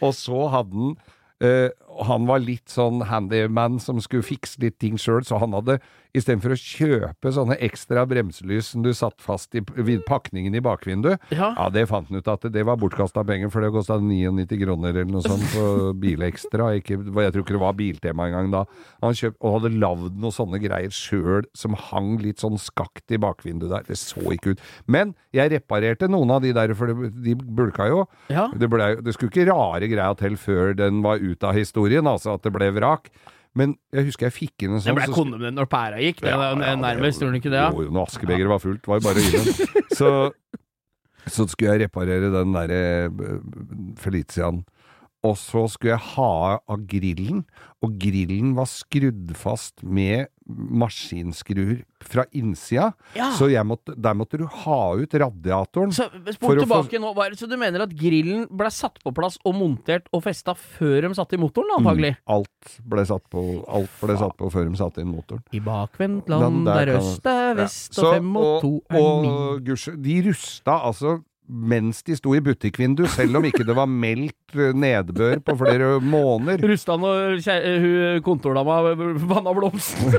Og 0.00 0.14
så 0.16 0.46
hadde 0.54 0.72
den 0.78 0.96
eh, 1.44 1.68
han 2.06 2.26
var 2.28 2.38
litt 2.44 2.68
sånn 2.70 3.00
handyman 3.08 3.78
som 3.82 3.98
skulle 4.04 4.22
fikse 4.26 4.60
litt 4.62 4.78
ting 4.82 4.98
sjøl, 5.00 5.24
så 5.26 5.38
han 5.42 5.52
hadde 5.56 5.78
istedenfor 6.16 6.54
å 6.54 6.58
kjøpe 6.58 7.30
sånne 7.34 7.56
ekstra 7.62 8.06
bremselys 8.08 8.70
som 8.72 8.82
du 8.82 8.88
satt 8.96 9.20
fast 9.22 9.54
i 9.54 9.60
pakningen 10.08 10.54
i 10.56 10.62
bakvinduet, 10.64 11.20
Ja. 11.34 11.50
ja, 11.56 11.66
det 11.70 11.84
fant 11.90 12.08
han 12.08 12.18
ut 12.22 12.28
at 12.32 12.46
det 12.52 12.64
var 12.64 12.78
bortkasta 12.80 13.24
penger, 13.28 13.50
for 13.52 13.60
det 13.62 13.70
kosta 13.74 13.98
99 14.00 14.56
kroner 14.62 14.90
eller 14.96 15.10
noe 15.12 15.22
sånt 15.22 15.44
på 15.52 15.92
Bilekstra. 16.02 16.70
Ikke, 16.80 16.96
jeg 16.96 17.34
tror 17.34 17.44
ikke 17.44 17.56
det 17.56 17.62
var 17.62 17.76
Biltema 17.78 18.28
engang 18.30 18.50
da. 18.54 18.64
Han 19.04 19.14
kjøpt, 19.18 19.36
og 19.44 19.58
hadde 19.58 19.74
lagd 19.78 20.16
noen 20.18 20.34
sånne 20.34 20.60
greier 20.62 20.94
sjøl 20.94 21.44
som 21.56 21.76
hang 21.88 22.16
litt 22.24 22.40
sånn 22.42 22.56
skakt 22.58 23.12
i 23.14 23.20
bakvinduet 23.20 23.70
der. 23.76 23.86
Det 23.90 23.98
så 24.00 24.24
ikke 24.34 24.56
ut. 24.56 24.64
Men 24.88 25.12
jeg 25.36 25.52
reparerte 25.52 26.08
noen 26.10 26.32
av 26.34 26.42
de 26.42 26.54
der, 26.56 26.72
for 26.78 26.88
de 26.88 27.34
bulka 27.36 27.86
jo. 27.92 28.06
Ja. 28.32 28.48
Det, 28.56 28.68
ble, 28.72 28.94
det 29.04 29.14
skulle 29.14 29.30
ikke 29.34 29.48
rare 29.52 29.88
greia 29.92 30.14
til 30.18 30.36
før 30.40 30.72
den 30.78 31.02
var 31.04 31.20
ute 31.20 31.46
av 31.46 31.54
historien, 31.58 31.86
altså 31.96 32.34
at 32.34 32.42
det 32.42 32.52
ble 32.52 32.70
vrak. 32.76 33.08
Men 33.54 33.76
jeg 33.92 34.04
husker 34.04 34.26
jeg 34.28 34.32
fikk 34.36 34.62
inn 34.62 34.70
en 34.76 34.78
Det 34.78 34.84
sånn 34.84 34.94
ble 34.94 35.06
så- 35.08 35.52
når 35.56 35.66
pæra 35.66 35.98
gikk. 35.98 36.20
Det 36.20 36.28
ja, 36.30 36.54
ja, 36.54 36.74
nærmest, 36.76 37.18
tror 37.18 37.32
du 37.32 37.38
ikke 37.40 37.50
det? 37.50 37.58
Ja? 37.58 37.70
Jo, 37.72 37.82
jo, 37.82 37.90
når 37.90 38.06
askebegeret 38.06 38.48
var 38.48 38.58
fullt, 38.58 38.86
var 38.86 39.00
jo 39.00 39.08
bare 39.08 39.18
å 39.18 39.24
gi 39.24 39.30
den. 39.32 39.84
Så, 39.98 40.10
så 41.26 41.48
skulle 41.48 41.72
jeg 41.74 41.88
reparere 41.88 42.30
den 42.30 42.52
derre 42.54 42.82
eh, 43.06 43.40
Feliciaen. 43.98 44.64
Og 45.26 45.34
så 45.36 45.64
skulle 45.68 45.96
jeg 45.96 46.04
ha 46.14 46.58
av 46.70 46.84
grillen, 46.86 47.44
og 47.82 47.96
grillen 47.98 48.54
var 48.54 48.66
skrudd 48.70 49.32
fast 49.34 49.82
med 49.82 50.28
maskinskruer 50.48 51.82
fra 52.00 52.24
innsida. 52.32 52.92
Ja. 53.16 53.30
Så 53.36 53.48
jeg 53.50 53.64
måtte, 53.66 53.94
der 53.98 54.14
måtte 54.16 54.38
du 54.40 54.46
ha 54.46 54.94
ut 54.96 55.12
radiatoren. 55.20 55.92
Så 55.92 56.06
spol 56.34 56.60
å 56.62 56.66
få- 56.66 57.00
nå. 57.00 57.36
Så 57.36 57.48
du 57.48 57.56
mener 57.56 57.82
at 57.82 57.90
grillen 57.94 58.46
ble 58.50 58.70
satt 58.70 58.98
på 59.04 59.12
plass 59.14 59.38
og 59.44 59.54
montert 59.54 60.06
og 60.12 60.22
festa 60.24 60.54
før 60.54 61.08
de 61.08 61.14
satte 61.14 61.34
i 61.34 61.38
motoren, 61.42 61.68
antagelig? 61.78 62.16
Mm, 62.16 62.34
alt 62.36 62.78
ble 62.88 63.04
satt 63.04 63.24
på, 63.30 63.44
alt 63.68 63.90
ble 64.00 64.16
satt 64.16 64.36
på 64.38 64.50
før 64.52 64.70
de 64.70 64.76
satte 64.76 64.98
inn 65.04 65.12
motoren. 65.12 65.42
I 65.52 65.60
bakvendt 65.60 66.28
land 66.28 66.64
der 66.66 66.86
der 66.86 66.98
øst 66.98 67.26
er 67.26 67.54
vest 67.54 67.98
Ja. 67.98 68.04
og 68.04 68.14
fem 68.14 68.36
og 68.36 68.60
to 68.62 68.82
er 68.90 69.22
ni. 69.22 70.02
de 70.02 70.22
rusta 70.28 70.80
altså 70.82 71.22
mens 71.48 72.02
de 72.04 72.16
sto 72.18 72.34
i 72.36 72.40
butikkvindu, 72.44 73.06
selv 73.08 73.38
om 73.40 73.44
ikke 73.48 73.64
det 73.66 73.74
var 73.78 73.88
meldt 73.88 74.54
eh, 74.58 74.74
nedbør 74.76 75.40
på 75.46 75.56
flere 75.62 75.94
måneder. 76.04 76.60
Rustan 76.68 77.04
og 77.08 77.38
kjæ- 77.40 77.62
eh, 77.64 77.80
hun 77.84 78.22
kontordama 78.26 78.80
vanna 78.94 79.54
blomsten. 79.56 80.12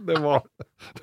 Det 0.00 0.16
var, 0.24 0.40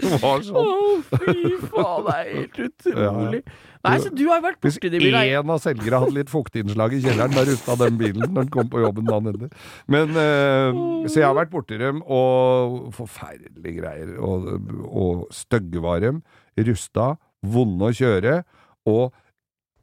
det 0.02 0.10
var 0.24 0.40
Å, 0.42 0.44
sånn. 0.44 1.04
fy 1.22 1.34
faen, 1.70 2.08
det 2.08 2.14
er 2.18 2.30
helt 2.34 2.56
utrolig. 2.66 3.42
Nei, 3.86 3.92
så 4.02 4.10
du 4.10 4.24
har 4.32 4.42
vært 4.42 4.58
Hvis 4.66 4.80
borti 4.82 4.90
de 4.90 5.00
bilene. 5.04 5.38
én 5.38 5.52
av 5.54 5.60
selgerne 5.62 6.00
hadde 6.02 6.16
litt 6.16 6.32
fuktinnslag 6.34 6.96
i 6.98 7.02
kjelleren, 7.06 7.36
da 7.38 7.44
rusta 7.46 7.76
den 7.84 8.00
bilen 8.02 8.26
når 8.26 8.48
den 8.48 8.50
kom 8.56 8.72
på 8.74 8.82
jobben 8.82 9.06
dagen 9.08 9.30
etter. 9.36 9.54
Men, 9.94 10.18
eh, 10.18 10.82
så 11.06 11.22
jeg 11.22 11.28
har 11.30 11.38
vært 11.38 11.54
borti 11.54 11.78
dem, 11.80 12.02
og 12.10 12.90
forferdelige 12.98 13.78
greier. 13.78 14.16
Og, 14.18 14.50
og 14.90 15.24
stygge 15.38 15.86
var 15.86 16.02
dem. 16.04 16.24
Rusta, 16.58 17.16
vonde 17.46 17.90
å 17.90 17.96
kjøre. 17.96 18.42
Og 18.90 19.14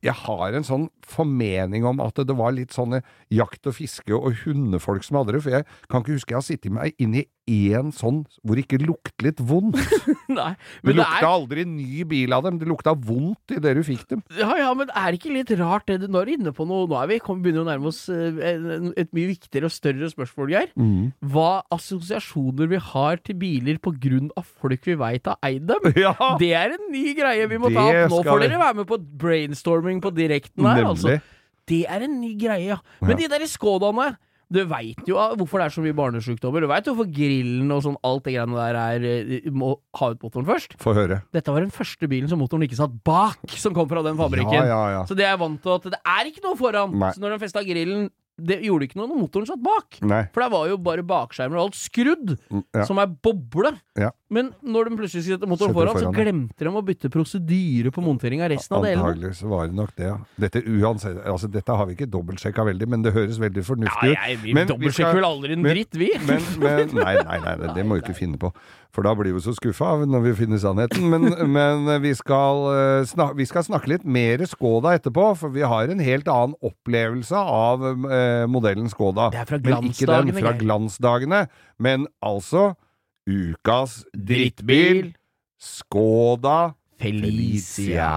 jeg 0.04 0.16
har 0.26 0.56
en 0.56 0.66
sånn 0.66 0.88
formening 1.08 1.86
om 1.88 2.02
at 2.04 2.18
det 2.28 2.36
var 2.36 2.52
litt 2.52 2.74
sånne 2.76 3.02
jakt- 3.32 3.66
og 3.66 3.76
fiske- 3.78 4.16
og 4.16 4.44
hundefolk 4.44 5.04
som 5.04 5.16
hadde 5.20 5.36
det. 5.36 5.42
For 5.42 5.50
jeg 5.50 5.66
kan 5.88 6.02
ikke 6.02 6.18
huske 6.18 6.34
jeg 6.34 6.40
har 6.40 6.48
sittet 6.48 6.72
meg 6.72 6.94
inn 6.98 7.14
i 7.14 7.26
én 7.50 7.90
sånn 7.92 8.22
hvor 8.42 8.56
det 8.56 8.64
ikke 8.64 8.78
lukter 8.80 9.26
litt 9.26 9.40
vondt. 9.44 9.76
Nei, 10.38 10.52
Det 10.56 10.86
men 10.86 10.94
det 10.94 10.98
lukta 11.00 11.18
er, 11.20 11.26
aldri 11.28 11.64
ny 11.68 12.04
bil 12.08 12.32
av 12.36 12.44
dem. 12.46 12.56
Det 12.60 12.68
lukta 12.70 12.94
vondt 12.96 13.54
idet 13.56 13.74
du 13.76 13.82
fikk 13.86 14.06
dem. 14.10 14.22
ja, 14.38 14.48
ja, 14.62 14.70
men 14.76 14.88
er 14.94 15.12
det 15.12 15.20
ikke 15.20 15.34
litt 15.34 15.52
rart 15.60 15.86
det 15.90 16.08
Nå 16.08 16.22
er 16.22 16.30
du 16.30 16.34
inne 16.38 16.52
på 16.56 16.66
noe 16.68 16.88
Nå 16.88 16.96
er 17.02 17.10
vi 17.12 17.18
kom, 17.22 17.42
begynner 17.44 17.64
å 17.64 17.68
nærme 17.68 17.90
oss 17.92 18.02
eh, 18.12 18.40
et 19.00 19.12
mye 19.16 19.28
viktigere 19.34 19.68
og 19.68 19.74
større 19.74 20.08
spørsmål, 20.12 20.50
Geir. 20.54 20.72
Mm. 20.80 21.12
Hva 21.34 21.50
assosiasjoner 21.74 22.70
vi 22.72 22.80
har 22.90 23.20
til 23.24 23.38
biler 23.40 23.78
på 23.84 23.92
grunn 24.00 24.32
av 24.40 24.48
folk 24.48 24.88
vi 24.88 24.96
veit 25.00 25.28
har 25.30 25.38
eid 25.44 25.68
dem. 25.70 25.90
Ja! 26.04 26.14
Det 26.40 26.50
er 26.56 26.74
en 26.78 26.90
ny 26.92 27.14
greie 27.16 27.46
vi 27.48 27.60
må 27.60 27.70
ta 27.72 27.84
opp. 27.86 28.10
Nå 28.12 28.20
får 28.24 28.40
vi. 28.40 28.48
dere 28.48 28.60
være 28.60 28.78
med 28.80 28.88
på 28.90 28.98
brainstorming 29.24 30.00
på 30.04 30.12
direkten 30.16 30.66
her, 30.68 30.84
altså. 30.88 31.18
Det 31.68 31.84
er 31.88 32.04
en 32.04 32.18
ny 32.20 32.34
greie, 32.40 32.74
ja. 32.74 32.80
Men 33.00 33.16
de 33.20 33.28
der 33.30 33.44
Skodaene 33.48 34.14
Du 34.52 34.60
veit 34.68 35.08
jo 35.08 35.18
ah, 35.20 35.32
hvorfor 35.38 35.60
det 35.60 35.68
er 35.68 35.74
så 35.76 35.84
mye 35.84 35.96
barnesjukdommer. 35.96 36.64
Du 36.64 36.70
veit 36.70 36.88
hvorfor 36.88 37.08
grillen 37.10 37.70
og 37.74 37.84
sånn 37.86 37.96
alt 38.06 38.24
det 38.26 38.34
greiene 38.36 38.58
der 38.58 38.78
er 38.80 39.06
eh, 39.08 39.48
Må 39.54 39.74
ha 40.00 40.10
ut 40.12 40.24
motoren 40.24 40.48
først. 40.48 40.76
Få 40.82 40.94
høre. 40.96 41.22
Dette 41.34 41.54
var 41.54 41.64
den 41.64 41.72
første 41.74 42.10
bilen 42.10 42.30
som 42.30 42.42
motoren 42.42 42.66
ikke 42.66 42.78
satt 42.78 42.94
bak, 43.06 43.40
som 43.60 43.76
kom 43.76 43.88
fra 43.90 44.04
den 44.06 44.18
fabrikken. 44.20 44.58
Ja, 44.60 44.66
ja, 44.68 44.82
ja. 44.98 45.06
Så 45.08 45.16
det 45.18 45.26
er 45.26 45.34
jeg 45.34 45.42
vant 45.44 45.62
til 45.64 45.76
at 45.76 45.88
det 45.96 46.02
er 46.16 46.30
ikke 46.30 46.44
noe 46.44 46.58
foran. 46.60 46.94
Nei. 47.00 47.12
Så 47.16 47.24
når 47.24 47.36
de 47.36 47.42
festa 47.46 47.64
grillen, 47.66 48.08
det 48.36 48.56
gjorde 48.66 48.88
ikke 48.88 48.96
noe 48.98 49.06
når 49.06 49.18
motoren 49.20 49.46
satt 49.46 49.60
bak. 49.62 49.98
Nei. 50.02 50.24
For 50.34 50.42
der 50.42 50.50
var 50.50 50.66
jo 50.68 50.76
bare 50.82 51.04
bakskjermer 51.06 51.54
og 51.60 51.68
alt 51.68 51.76
skrudd, 51.78 52.32
Mm, 52.50 52.64
Ja. 52.74 52.84
som 52.84 52.98
er 52.98 53.06
boble. 53.06 53.70
Ja. 53.96 54.10
Men 54.30 54.52
når 54.62 54.88
de 54.90 54.96
plutselig 54.98 55.22
setter 55.24 55.46
motoren 55.46 55.72
foran, 55.72 55.94
foran, 55.94 56.10
så 56.10 56.12
glemte 56.12 56.58
de 56.58 56.66
å 56.70 56.82
bytte 56.82 57.08
prosedyre 57.10 57.92
på 57.94 58.02
montering 58.02 58.42
av 58.42 58.50
resten 58.50 58.76
av 58.76 58.82
delene. 58.82 59.04
Antagelig 59.06 59.36
så 59.38 59.48
var 59.48 59.66
det 59.68 59.74
nok 59.76 59.94
det, 59.94 60.04
ja. 60.10 60.16
Dette, 60.40 60.62
uansett, 60.66 61.20
altså, 61.24 61.50
dette 61.50 61.68
har 61.76 61.86
vi 61.86 61.94
ikke 61.94 62.10
dobbeltsjekka 62.10 62.64
veldig, 62.66 62.88
men 62.88 63.02
det 63.02 63.12
høres 63.14 63.38
veldig 63.38 63.62
fornuftig 63.64 64.10
ut. 64.10 64.18
Ja, 64.18 64.36
Men 64.52 64.66
vi 64.66 64.72
dobbeltsjekker 64.74 65.14
vel 65.14 65.24
aldri 65.24 65.52
en 65.52 65.62
dritt, 65.62 65.94
vi. 65.94 66.10
Men, 66.26 66.42
men 66.58 66.88
nei, 66.94 67.14
nei, 67.22 67.38
nei, 67.38 67.56
nei, 67.62 67.74
det 67.74 67.86
må 67.86 68.00
vi 68.00 68.02
ikke 68.02 68.16
finne 68.18 68.36
på. 68.38 68.50
For 68.94 69.06
da 69.06 69.14
blir 69.18 69.34
vi 69.34 69.42
så 69.42 69.54
skuffa 69.56 69.96
når 70.06 70.22
vi 70.28 70.34
finner 70.38 70.60
sannheten. 70.62 71.08
Men, 71.10 71.26
men 71.56 71.88
vi, 72.04 72.12
skal, 72.18 72.62
eh, 72.74 73.06
snak, 73.10 73.34
vi 73.38 73.46
skal 73.50 73.66
snakke 73.66 73.90
litt 73.90 74.06
mer 74.06 74.44
Skoda 74.50 74.94
etterpå, 74.98 75.32
for 75.40 75.54
vi 75.54 75.64
har 75.66 75.90
en 75.90 76.02
helt 76.04 76.30
annen 76.30 76.54
opplevelse 76.64 77.34
av 77.38 77.84
eh, 77.90 78.44
modellen 78.50 78.90
Skoda. 78.92 79.30
Det 79.34 79.42
er 79.42 79.50
fra 79.50 79.58
glansdagene. 79.58 79.90
Men 79.90 79.96
ikke 79.96 80.10
den 80.14 80.46
fra 80.46 80.54
glansdagene, 80.62 81.42
men 81.82 82.08
altså 82.22 82.70
ukas 83.26 84.02
drittbil, 84.14 85.14
Skoda 85.58 86.74
Felicia. 87.00 88.12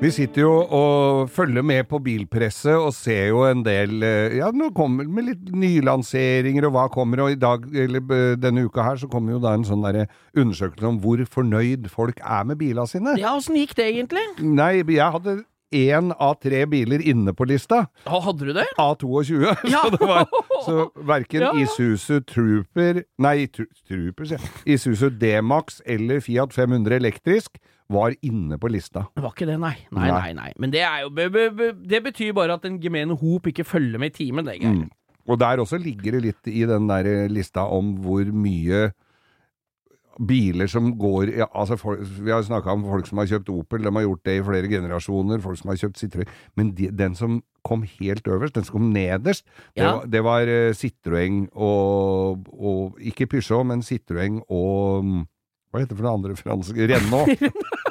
Vi 0.00 0.08
sitter 0.08 0.46
jo 0.46 0.52
og 0.64 1.26
følger 1.28 1.60
med 1.66 1.84
på 1.90 1.98
bilpresset 2.00 2.72
og 2.72 2.94
ser 2.96 3.26
jo 3.34 3.42
en 3.44 3.60
del 3.66 4.00
eh, 4.00 4.38
Ja, 4.38 4.48
nå 4.48 4.70
kommer 4.72 5.04
det 5.04 5.12
med 5.12 5.26
litt 5.26 5.50
nylanseringer 5.52 6.70
og 6.70 6.72
hva 6.72 6.86
kommer, 6.94 7.20
og 7.26 7.34
i 7.34 7.36
dag, 7.36 7.66
eller 7.68 8.00
denne 8.40 8.64
uka 8.64 8.86
her, 8.86 8.96
så 8.96 9.10
kommer 9.12 9.36
jo 9.36 9.42
da 9.44 9.52
en 9.52 9.66
sånn 9.68 9.84
derre 9.84 10.06
undersøkelse 10.32 10.88
om 10.88 11.02
hvor 11.04 11.20
fornøyd 11.28 11.90
folk 11.92 12.22
er 12.24 12.48
med 12.48 12.56
bilene 12.62 12.88
sine. 12.88 13.18
Ja, 13.20 13.34
åssen 13.36 13.60
gikk 13.60 13.76
det 13.76 13.90
egentlig? 13.90 14.24
Nei, 14.40 14.78
jeg 14.80 15.12
hadde 15.18 15.42
én 15.72 16.12
av 16.18 16.36
tre 16.42 16.64
biler 16.70 17.02
inne 17.06 17.32
på 17.36 17.46
lista. 17.48 17.84
Hadde 18.06 18.48
du 18.48 18.52
det? 18.56 18.66
Av 18.78 18.96
22. 19.00 19.40
Ja. 19.70 19.82
Så 19.86 19.90
det 19.96 20.06
var 20.08 20.24
Så 20.64 20.76
verken 21.06 21.44
Ja, 21.44 21.50
ja. 21.54 21.64
Isuzu 21.64 22.20
Trooper 22.26 23.02
Nei, 23.22 23.46
tru, 23.46 23.66
Trooper, 23.88 24.26
sier 24.28 24.40
jeg. 24.42 24.50
Isuzu 24.76 25.08
D-Max 25.20 25.80
eller 25.86 26.20
Fiat 26.24 26.52
500 26.56 26.96
elektrisk 27.00 27.60
var 27.90 28.14
inne 28.22 28.54
på 28.60 28.68
lista. 28.70 29.06
Det 29.16 29.22
var 29.24 29.32
ikke 29.34 29.48
det, 29.48 29.56
nei. 29.58 29.74
Nei, 29.90 30.06
Nei. 30.06 30.20
nei, 30.20 30.32
nei. 30.38 30.50
Men 30.62 30.70
det 30.74 30.82
er 30.86 31.00
jo 31.04 31.10
be, 31.14 31.24
be, 31.34 31.48
be, 31.58 31.70
Det 31.90 32.02
betyr 32.04 32.32
bare 32.38 32.54
at 32.58 32.66
en 32.68 32.76
gemene 32.82 33.16
hop 33.18 33.48
ikke 33.50 33.66
følger 33.66 33.98
med 33.98 34.12
i 34.12 34.18
timen, 34.20 34.46
det, 34.46 34.60
Geir. 34.62 34.76
Mm. 34.84 34.90
Og 35.30 35.38
der 35.42 35.62
også 35.62 35.78
ligger 35.78 36.16
det 36.16 36.22
litt 36.28 36.50
i 36.50 36.62
den 36.66 36.86
der 36.90 37.08
lista 37.30 37.64
om 37.70 37.96
hvor 38.04 38.26
mye 38.30 38.90
biler 40.20 40.68
som 40.68 40.90
går 41.00 41.30
ja, 41.38 41.46
altså 41.56 41.76
folk, 41.80 42.00
Vi 42.20 42.30
har 42.30 42.42
snakka 42.44 42.72
om 42.74 42.82
folk 42.84 43.06
som 43.08 43.18
har 43.22 43.26
kjøpt 43.30 43.48
Opel, 43.54 43.82
de 43.86 43.92
har 43.94 44.02
gjort 44.04 44.24
det 44.28 44.34
i 44.36 44.42
flere 44.44 44.68
generasjoner. 44.68 45.40
Folk 45.40 45.58
som 45.58 45.70
har 45.72 45.80
kjøpt 45.80 46.00
Citroën. 46.02 46.28
Men 46.56 46.74
de, 46.76 46.90
den 46.92 47.14
som 47.16 47.38
kom 47.64 47.82
helt 47.98 48.28
øverst, 48.28 48.54
den 48.56 48.64
som 48.64 48.78
kom 48.78 48.90
nederst, 48.92 49.44
det 49.76 49.82
Ja. 49.82 49.92
var, 49.96 50.06
det 50.06 50.22
var 50.24 50.40
eh, 50.48 50.72
Citroën 50.76 51.46
og, 51.54 52.46
og 52.52 52.96
Ikke 53.00 53.26
Peugeot, 53.26 53.66
men 53.66 53.80
Citroën 53.82 54.40
og 54.48 55.04
mm, 55.04 55.24
Hva 55.70 55.78
heter 55.84 55.94
det 55.94 55.98
for 56.00 56.08
det 56.08 56.14
andre 56.18 56.36
franske 56.36 56.88
Renault. 56.90 57.40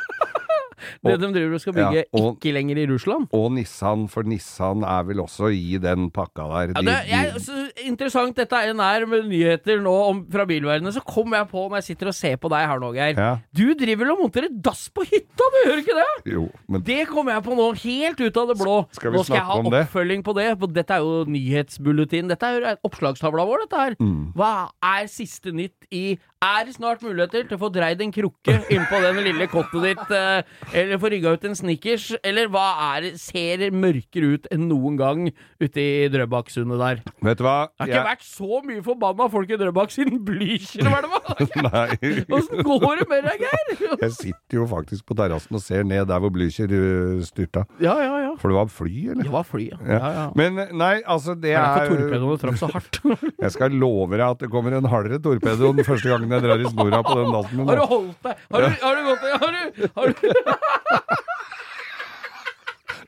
Det 1.03 1.13
Og- 1.13 1.19
de 1.21 1.31
driver 1.33 1.53
og 1.55 1.61
skal 1.61 1.73
bygge 1.73 1.95
Ja, 1.95 2.03
og- 2.13 2.37
ikke 2.39 2.53
lenger 2.53 2.77
i 2.77 2.85
Russland. 2.87 3.27
og 3.33 3.51
Nissan, 3.51 4.07
for 4.09 4.23
Nissan 4.23 4.83
er 4.83 5.03
vel 5.03 5.17
også 5.17 5.49
i 5.53 5.77
den 5.77 6.09
pakka 6.11 6.45
der. 6.49 6.73
Ja, 6.75 6.81
det 6.81 6.95
er, 6.95 7.05
jeg, 7.09 7.33
så 7.41 7.71
interessant 7.85 8.35
dette 8.35 8.53
er 8.55 8.73
nær 8.73 9.05
med 9.07 9.25
nyheter 9.29 9.81
nå 9.81 9.93
om, 10.09 10.25
fra 10.31 10.45
bilverdenen, 10.45 10.91
så 10.93 11.01
kommer 11.05 11.37
jeg 11.37 11.49
på 11.49 11.69
når 11.69 11.75
jeg 11.81 11.83
sitter 11.95 12.07
og 12.07 12.13
ser 12.15 12.37
på 12.37 12.49
deg 12.49 12.67
her 12.67 12.79
nå, 12.79 12.93
Geir. 12.93 13.15
ja, 13.17 13.37
Du 13.53 13.73
driver 13.75 14.05
vel 14.05 14.11
og 14.11 14.19
monterer 14.23 14.49
dass 14.61 14.89
på 14.89 15.03
hytta, 15.05 15.43
du 15.53 15.59
gjør 15.69 15.79
ikke 15.83 15.95
det? 15.99 16.33
jo, 16.33 16.49
men 16.67 16.81
Det 16.81 17.07
kommer 17.07 17.33
jeg 17.33 17.43
på 17.43 17.55
nå, 17.55 17.69
helt 17.83 18.19
ut 18.21 18.37
av 18.37 18.47
det 18.47 18.57
blå. 18.57 18.87
Skal 18.93 19.11
nå 19.11 19.23
skal 19.25 19.35
jeg 19.35 19.43
ha 19.45 19.53
om 19.59 19.69
det? 19.69 19.87
oppfølging 19.87 20.23
på 20.23 20.33
det. 20.35 20.59
for 20.59 20.67
Dette 20.67 20.91
er 20.91 20.99
jo 20.99 21.25
nyhetsbulletin. 21.25 22.27
Dette 22.29 22.43
er 22.43 22.59
jo 22.59 22.75
oppslagstavla 22.89 23.45
vår, 23.45 23.65
dette 23.65 23.79
her. 23.79 23.95
Mm. 23.99 24.33
Hva 24.37 24.69
er 24.83 25.07
siste 25.11 25.51
nytt 25.55 25.87
i 25.91 26.17
Er 26.39 26.61
det 26.63 26.77
snart 26.77 27.01
muligheter 27.03 27.43
til 27.49 27.57
å 27.57 27.59
få 27.59 27.67
dreid 27.75 27.99
en 27.99 28.13
krukke 28.15 28.53
innpå 28.71 28.99
den 29.03 29.17
lille 29.25 29.43
kottet 29.51 29.81
ditt 29.83 30.11
eh, 30.15 30.45
eller 30.71 30.99
få 31.01 31.09
rygga 31.11 31.33
ut 31.35 31.43
en 31.49 31.57
Snickers, 31.59 32.05
eller 32.23 32.47
hva 32.47 32.93
er 32.93 33.01
det 33.03 33.09
ser 33.19 33.65
mørkere 33.75 34.29
ut 34.37 34.47
enn 34.55 34.69
noen 34.69 34.95
gang 34.95 35.25
ute 35.59 35.83
i 35.83 36.07
Drøbaksundet 36.13 36.79
der? 36.79 37.01
Vet 37.27 37.41
du 37.41 37.43
hva? 37.43 37.57
Det 37.75 37.83
har 37.83 37.91
ikke 37.91 38.03
vært 38.07 38.23
så 38.23 38.61
mye 38.69 38.83
forbanna 38.85 39.27
folk 39.33 39.51
i 39.51 39.57
Drøbak 39.59 39.91
siden 39.91 40.21
Blücher-hvelva! 40.29 41.19
Nei. 41.67 42.13
Åssen 42.39 42.63
går 42.69 43.01
det 43.01 43.09
med 43.11 43.27
deg, 43.27 43.43
Geir? 43.43 43.83
Jeg 44.05 44.15
sitter 44.15 44.61
jo 44.61 44.69
faktisk 44.71 45.09
på 45.11 45.19
terrassen 45.19 45.59
og 45.59 45.65
ser 45.65 45.83
ned 45.91 46.07
der 46.07 46.23
hvor 46.23 46.31
Blücher 46.31 46.71
øh, 46.71 47.19
styrta. 47.27 47.65
Ja, 47.83 47.97
ja, 47.99 48.15
ja. 48.29 48.31
For 48.39 48.47
det 48.55 48.61
var 48.61 48.71
fly, 48.71 48.95
eller? 49.11 49.25
Det 49.27 49.35
var 49.35 49.43
fly, 49.49 49.67
ja. 49.73 49.81
Ja. 49.83 49.99
ja, 49.99 50.15
ja. 50.21 50.25
Men 50.39 50.63
nei, 50.79 50.93
altså 51.03 51.35
det 51.35 51.49
Det 51.49 51.57
er 51.59 51.83
derfor 51.83 51.99
torpedoen 52.05 52.41
traff 52.45 52.63
så 52.63 52.71
hardt. 52.71 53.03
Jeg 53.43 53.57
skal 53.59 53.75
love 53.75 54.15
deg 54.15 54.23
at 54.29 54.47
det 54.47 54.51
kommer 54.55 54.79
en 54.79 54.87
hardere 54.87 55.19
torpedo 55.19 55.75
den 55.75 55.83
første 55.83 56.07
gangen 56.07 56.28
jeg 56.35 56.45
drar 56.45 56.63
i 56.63 56.71
snora 56.73 57.01
på 57.05 57.17
den 57.19 57.31
min. 57.57 57.67
Har 57.69 57.81
du 57.81 57.85
holdt 57.93 58.29
deg? 58.29 58.45
Har 58.53 58.65
du, 58.65 58.69
har 58.83 58.95
du 58.95 59.01
gått 59.09 59.21
Har 59.29 59.51
du, 59.55 59.61
har 59.95 60.07
du, 60.13 60.13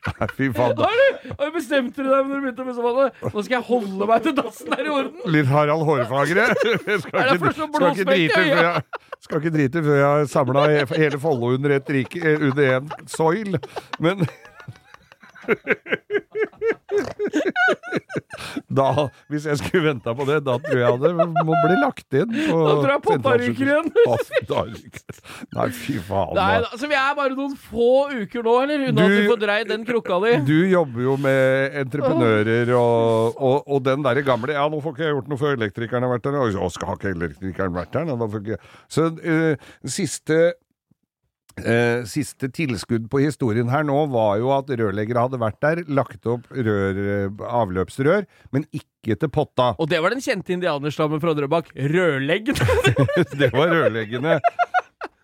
Nei, 0.01 0.27
Fy 0.33 0.47
faen. 0.53 0.73
har 0.81 0.97
du, 0.97 1.29
har 1.29 1.49
du 1.49 1.53
bestemt 1.53 1.97
deg 1.97 2.07
når 2.09 2.23
du 2.25 2.41
begynte 2.41 2.65
med 2.65 2.77
sånn 2.77 3.31
Nå 3.35 3.43
skal 3.45 3.55
jeg 3.59 3.65
holde 3.67 4.07
meg 4.09 4.23
til 4.25 4.33
dassen 4.37 4.73
er 4.73 4.87
i 4.87 4.93
orden? 4.93 5.19
Litt 5.35 5.49
Harald 5.51 5.85
Hårfagre. 5.85 6.47
Jeg 6.89 7.03
skal 7.03 7.19
Er 7.21 7.33
ikke, 7.35 7.51
skal 7.53 7.91
ikke 7.93 8.07
drite 8.09 8.33
før 8.33 8.49
jeg, 8.49 8.83
skal 9.21 9.41
ikke 9.43 9.53
drite 9.53 9.83
før 9.85 9.99
jeg 9.99 10.07
har 10.07 10.29
samla 10.31 10.63
hele 10.95 11.19
Follo 11.21 11.51
under 11.53 11.75
ett 11.77 11.89
rike, 11.93 12.21
under 12.49 12.71
én 12.79 12.89
soil. 13.11 13.59
Men 14.01 14.25
Da, 18.71 18.85
hvis 19.31 19.45
jeg 19.47 19.57
skulle 19.59 19.83
venta 19.91 20.13
på 20.15 20.23
det, 20.27 20.37
da 20.45 20.53
tror 20.63 20.79
jeg 20.79 20.99
det 21.01 21.11
må 21.17 21.55
bli 21.63 21.75
lagt 21.79 22.15
inn 22.17 22.31
på 22.31 22.57
Da 22.65 22.73
tror 22.77 22.91
jeg 22.93 23.01
pappa 23.05 23.33
ryker 23.41 23.65
igjen. 23.67 23.87
Nei, 25.57 25.67
fy 25.75 25.95
faen. 26.07 26.33
Nei, 26.37 26.55
da. 26.61 26.65
da, 26.65 26.69
så 26.79 26.85
vi 26.91 26.95
er 26.99 27.13
bare 27.17 27.35
noen 27.37 27.55
få 27.59 27.89
uker 28.13 28.41
nå, 28.47 28.53
eller? 28.65 28.77
Unna 28.91 29.01
at 29.07 29.11
Du- 29.15 29.29
får 29.31 29.39
dreid 29.43 29.67
den 29.71 29.83
krukka 29.87 30.15
di. 30.25 30.33
Du 30.47 30.57
jobber 30.71 31.01
jo 31.05 31.13
med 31.21 31.41
entreprenører 31.83 32.67
og, 32.77 33.37
og, 33.37 33.57
og 33.67 33.79
den 33.87 33.99
derre 34.07 34.23
gamle 34.27 34.55
Ja, 34.55 34.65
nå 34.71 34.77
får 34.83 34.91
ikke 34.95 35.05
jeg 35.07 35.15
gjort 35.17 35.29
noe 35.31 35.41
før 35.41 35.51
elektrikeren 35.59 36.03
har 36.07 36.11
vært 36.15 36.27
der. 36.27 36.33
Og 36.61 36.71
skal 36.73 36.95
ikke 36.97 37.13
elektrikeren 37.15 37.73
vært 37.75 37.93
der? 37.95 38.03
Så 38.91 39.01
eh, 39.21 39.55
siste 39.87 40.37
eh, 41.59 42.03
siste 42.09 42.47
tilskudd 42.53 43.09
på 43.11 43.19
historien 43.23 43.69
her 43.71 43.83
nå 43.87 43.97
var 44.13 44.37
jo 44.41 44.51
at 44.55 44.69
rørleggere 44.71 45.25
hadde 45.25 45.39
vært 45.41 45.59
der, 45.63 45.81
lagt 45.91 46.25
opp 46.29 46.47
rør, 46.51 46.99
eh, 47.01 47.43
avløpsrør, 47.61 48.25
men 48.55 48.65
ikke 48.71 49.17
til 49.19 49.29
potta. 49.33 49.71
Og 49.81 49.89
det 49.91 49.99
var 50.03 50.13
den 50.15 50.21
kjente 50.23 50.53
indianerstammen 50.55 51.21
fra 51.23 51.33
Drøbak. 51.37 51.71
Rørleggene! 51.75 52.67
Det 53.41 53.51
var 53.53 53.71
rørleggene. 53.73 54.39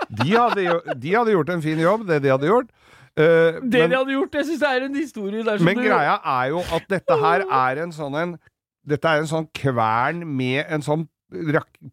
De 0.07 0.29
hadde, 0.33 0.67
de 1.03 1.13
hadde 1.15 1.33
gjort 1.35 1.49
en 1.55 1.61
fin 1.63 1.79
jobb, 1.81 2.05
det 2.07 2.21
de 2.23 2.29
hadde 2.31 2.47
gjort. 2.49 2.69
Eh, 3.17 3.59
Det 3.63 3.81
men- 3.81 3.89
de 3.89 3.97
hadde 3.97 4.13
gjort, 4.15 4.35
jeg 4.39 4.45
syns 4.51 4.59
det 4.61 4.69
er 4.69 4.85
en 4.85 4.95
historie 4.95 5.43
der 5.43 5.57
som 5.57 5.65
Men 5.65 5.77
du 5.81 5.87
greia 5.89 6.19
er 6.23 6.49
jo 6.53 6.59
at 6.77 6.87
dette 6.89 7.17
her 7.23 7.43
er 7.49 7.83
en 7.83 7.91
sånn 7.91 8.15
en 8.21 8.37
Dette 8.87 9.03
er 9.03 9.19
en 9.19 9.27
sånn 9.27 9.47
kvern 9.51 10.21
med 10.23 10.63
en 10.71 10.79
sånn 10.85 11.01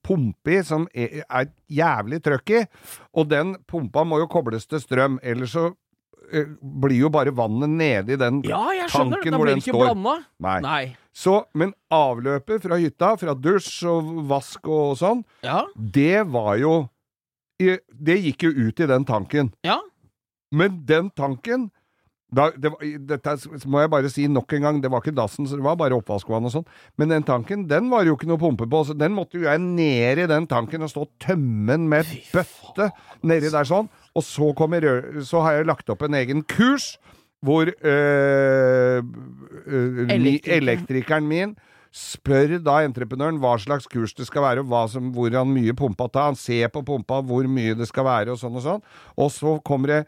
pumpe 0.05 0.59
i 0.59 0.62
som 0.66 0.87
er, 0.94 1.23
er 1.29 1.49
jævlig 1.70 2.20
trøkk 2.25 2.51
i. 2.51 2.64
Og 3.18 3.29
den 3.31 3.57
pumpa 3.68 4.05
må 4.07 4.18
jo 4.23 4.29
kobles 4.31 4.66
til 4.70 4.81
strøm, 4.83 5.18
ellers 5.23 5.55
så 5.57 5.70
blir 6.62 6.97
jo 7.03 7.11
bare 7.12 7.35
vannet 7.37 7.68
nede 7.68 8.14
i 8.14 8.16
den 8.18 8.38
Ja, 8.49 8.62
jeg 8.73 8.88
skjønner. 8.90 9.18
tanken 9.20 9.35
Da 9.35 9.38
blir 9.42 9.55
det 9.55 9.62
ikke 9.66 9.75
blanda. 9.77 10.14
Nei. 10.40 10.55
Nei. 10.64 10.85
Så, 11.14 11.44
men 11.55 11.75
avløpet 11.92 12.62
fra 12.64 12.79
hytta, 12.81 13.12
fra 13.20 13.35
dusj 13.38 13.85
og 13.92 14.09
vask 14.31 14.66
og 14.73 14.97
sånn, 14.99 15.20
Ja. 15.44 15.64
det 15.77 16.25
var 16.33 16.57
jo 16.59 16.88
Det 17.61 18.16
gikk 18.25 18.42
jo 18.42 18.51
ut 18.68 18.81
i 18.81 18.87
den 18.90 19.05
tanken. 19.07 19.53
Ja. 19.62 19.79
Men 20.51 20.81
den 20.87 21.11
tanken 21.14 21.70
da, 22.35 22.49
det, 22.59 22.73
Dette 23.09 23.35
må 23.70 23.83
jeg 23.83 23.92
bare 23.92 24.11
si 24.12 24.27
nok 24.31 24.53
en 24.57 24.66
gang, 24.66 24.81
det 24.83 24.90
var 24.92 25.03
ikke 25.03 25.16
dassen, 25.16 25.49
så 25.49 25.59
det 25.59 25.64
var 25.66 25.79
bare 25.81 25.97
oppvaskvann 25.97 26.49
og 26.49 26.55
sånn. 26.55 26.66
Men 27.01 27.14
den 27.14 27.27
tanken, 27.27 27.66
den 27.70 27.90
var 27.92 28.07
jo 28.09 28.16
ikke 28.18 28.29
noe 28.31 28.40
pumpe 28.42 28.68
på, 28.70 28.85
så 28.88 28.97
den 28.99 29.16
måtte 29.16 29.40
jo 29.40 29.49
jeg 29.49 29.62
ned 29.62 30.25
i 30.25 30.31
den 30.31 30.49
tanken 30.51 30.85
og 30.85 30.92
stå 30.92 31.07
og 31.07 31.12
tømme 31.23 31.73
den 31.73 31.88
med 31.90 32.11
bøtte 32.33 32.90
nedi 33.27 33.53
der 33.55 33.68
sånn. 33.68 33.90
Og 34.14 34.27
så, 34.27 34.53
kommer 34.59 34.85
rør, 34.85 35.23
så 35.27 35.42
har 35.47 35.59
jeg 35.59 35.70
lagt 35.70 35.90
opp 35.90 36.05
en 36.07 36.18
egen 36.20 36.44
kurs 36.47 36.94
hvor 37.44 37.68
øh, 37.68 39.05
øh, 39.66 40.12
elektrikeren 40.49 41.27
min 41.29 41.57
Spør 41.94 42.57
da 42.59 42.81
entreprenøren 42.83 43.37
hva 43.38 43.53
slags 43.62 43.85
kurs 43.87 44.16
det 44.18 44.25
skal 44.27 44.42
være, 44.42 44.64
og 44.66 44.88
som, 44.90 45.12
hvordan 45.14 45.47
mye 45.47 45.77
pumpa 45.79 46.09
tar. 46.11 46.33
Han 46.33 46.38
ser 46.38 46.66
på 46.75 46.83
pumpa 46.83 47.20
hvor 47.23 47.47
mye 47.47 47.77
det 47.79 47.87
skal 47.87 48.09
være, 48.09 48.35
og 48.35 48.40
sånn 48.40 48.59
og 48.59 48.64
sånn. 48.64 48.83
Og 49.14 49.31
så 49.31 49.53
kommer 49.62 49.92
det 49.92 50.01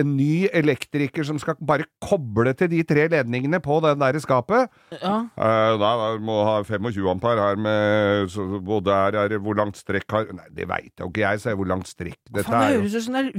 en 0.00 0.16
ny 0.16 0.48
elektriker 0.52 1.26
som 1.26 1.38
skal 1.42 1.58
bare 1.60 1.86
koble 2.02 2.54
til 2.58 2.70
de 2.72 2.82
tre 2.88 3.06
ledningene 3.12 3.60
på 3.62 3.80
den 3.84 4.00
der 4.00 4.18
skapet. 4.22 4.70
ja. 4.96 5.16
Eh, 5.40 5.78
da, 5.80 5.94
må 6.18 6.30
må 6.30 6.46
ha 6.46 6.56
25 6.66 7.08
ampere 7.10 7.44
her 7.50 7.60
med 7.60 8.30
så, 8.32 8.44
Og 8.60 8.84
der 8.86 9.16
er 9.18 9.30
det 9.32 9.40
Hvor 9.42 9.56
langt 9.58 9.78
strekk 9.80 10.10
har 10.14 10.30
Nei, 10.36 10.46
det 10.56 10.68
veit 10.70 11.00
jo 11.00 11.10
ikke 11.10 11.24
jeg, 11.24 11.42
sier. 11.42 11.58
Hvor 11.58 11.68
langt 11.70 11.90
strekk 11.90 12.18
dette 12.30 12.46
Fan, 12.48 12.60
det 12.60 12.68
er. 12.68 12.80
høres 12.80 12.96
ut 12.96 13.06
som 13.06 13.18
det 13.18 13.22
er 13.22 13.30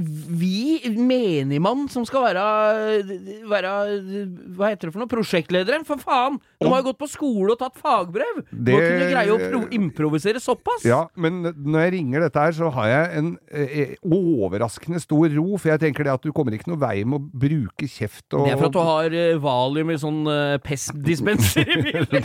vi, 0.42 0.92
menigmann, 0.96 1.86
som 1.92 2.04
skal 2.08 2.26
være, 2.28 2.44
være 3.50 3.72
Hva 4.56 4.72
heter 4.72 4.88
det 4.88 4.94
for 4.94 5.02
noe? 5.02 5.10
Prosjektlederen? 5.10 5.86
For 5.88 6.00
faen! 6.02 6.38
De 6.62 6.70
har 6.70 6.82
jo 6.82 6.88
gått 6.90 7.00
på 7.00 7.08
skole 7.10 7.54
og 7.54 7.60
tatt 7.60 7.78
fagbrev! 7.80 8.42
Det... 8.50 8.74
må 8.74 8.80
kunne 8.80 9.08
greie 9.10 9.34
å 9.34 9.38
pro 9.40 9.62
improvisere 9.74 10.42
såpass! 10.42 10.86
Ja, 10.86 11.04
men 11.18 11.42
når 11.42 11.86
jeg 11.86 11.94
ringer 11.96 12.26
dette 12.26 12.44
her, 12.46 12.54
så 12.56 12.70
har 12.76 12.90
jeg 12.90 13.20
en 13.20 13.30
eh, 13.50 13.94
overraskende 14.06 15.00
stor 15.02 15.26
ro, 15.34 15.46
for 15.56 15.72
jeg 15.72 15.82
tenker 15.82 16.06
det 16.06 16.11
at 16.14 16.22
du 16.24 16.30
kommer 16.34 16.54
ikke 16.56 16.70
noe 16.70 16.80
vei 16.82 17.04
med 17.08 17.18
å 17.18 17.40
bruke 17.44 17.88
kjeft 17.88 18.36
og 18.36 18.46
Det 18.46 18.52
er 18.54 18.60
for 18.60 18.68
at 18.70 18.76
du 18.76 18.80
har 18.86 19.16
eh, 19.18 19.38
valium 19.42 19.90
i 19.94 19.98
sånn 20.02 20.20
uh, 20.28 20.58
PESP-dispenser 20.64 21.72
i 21.72 21.80
bilen. 21.88 22.06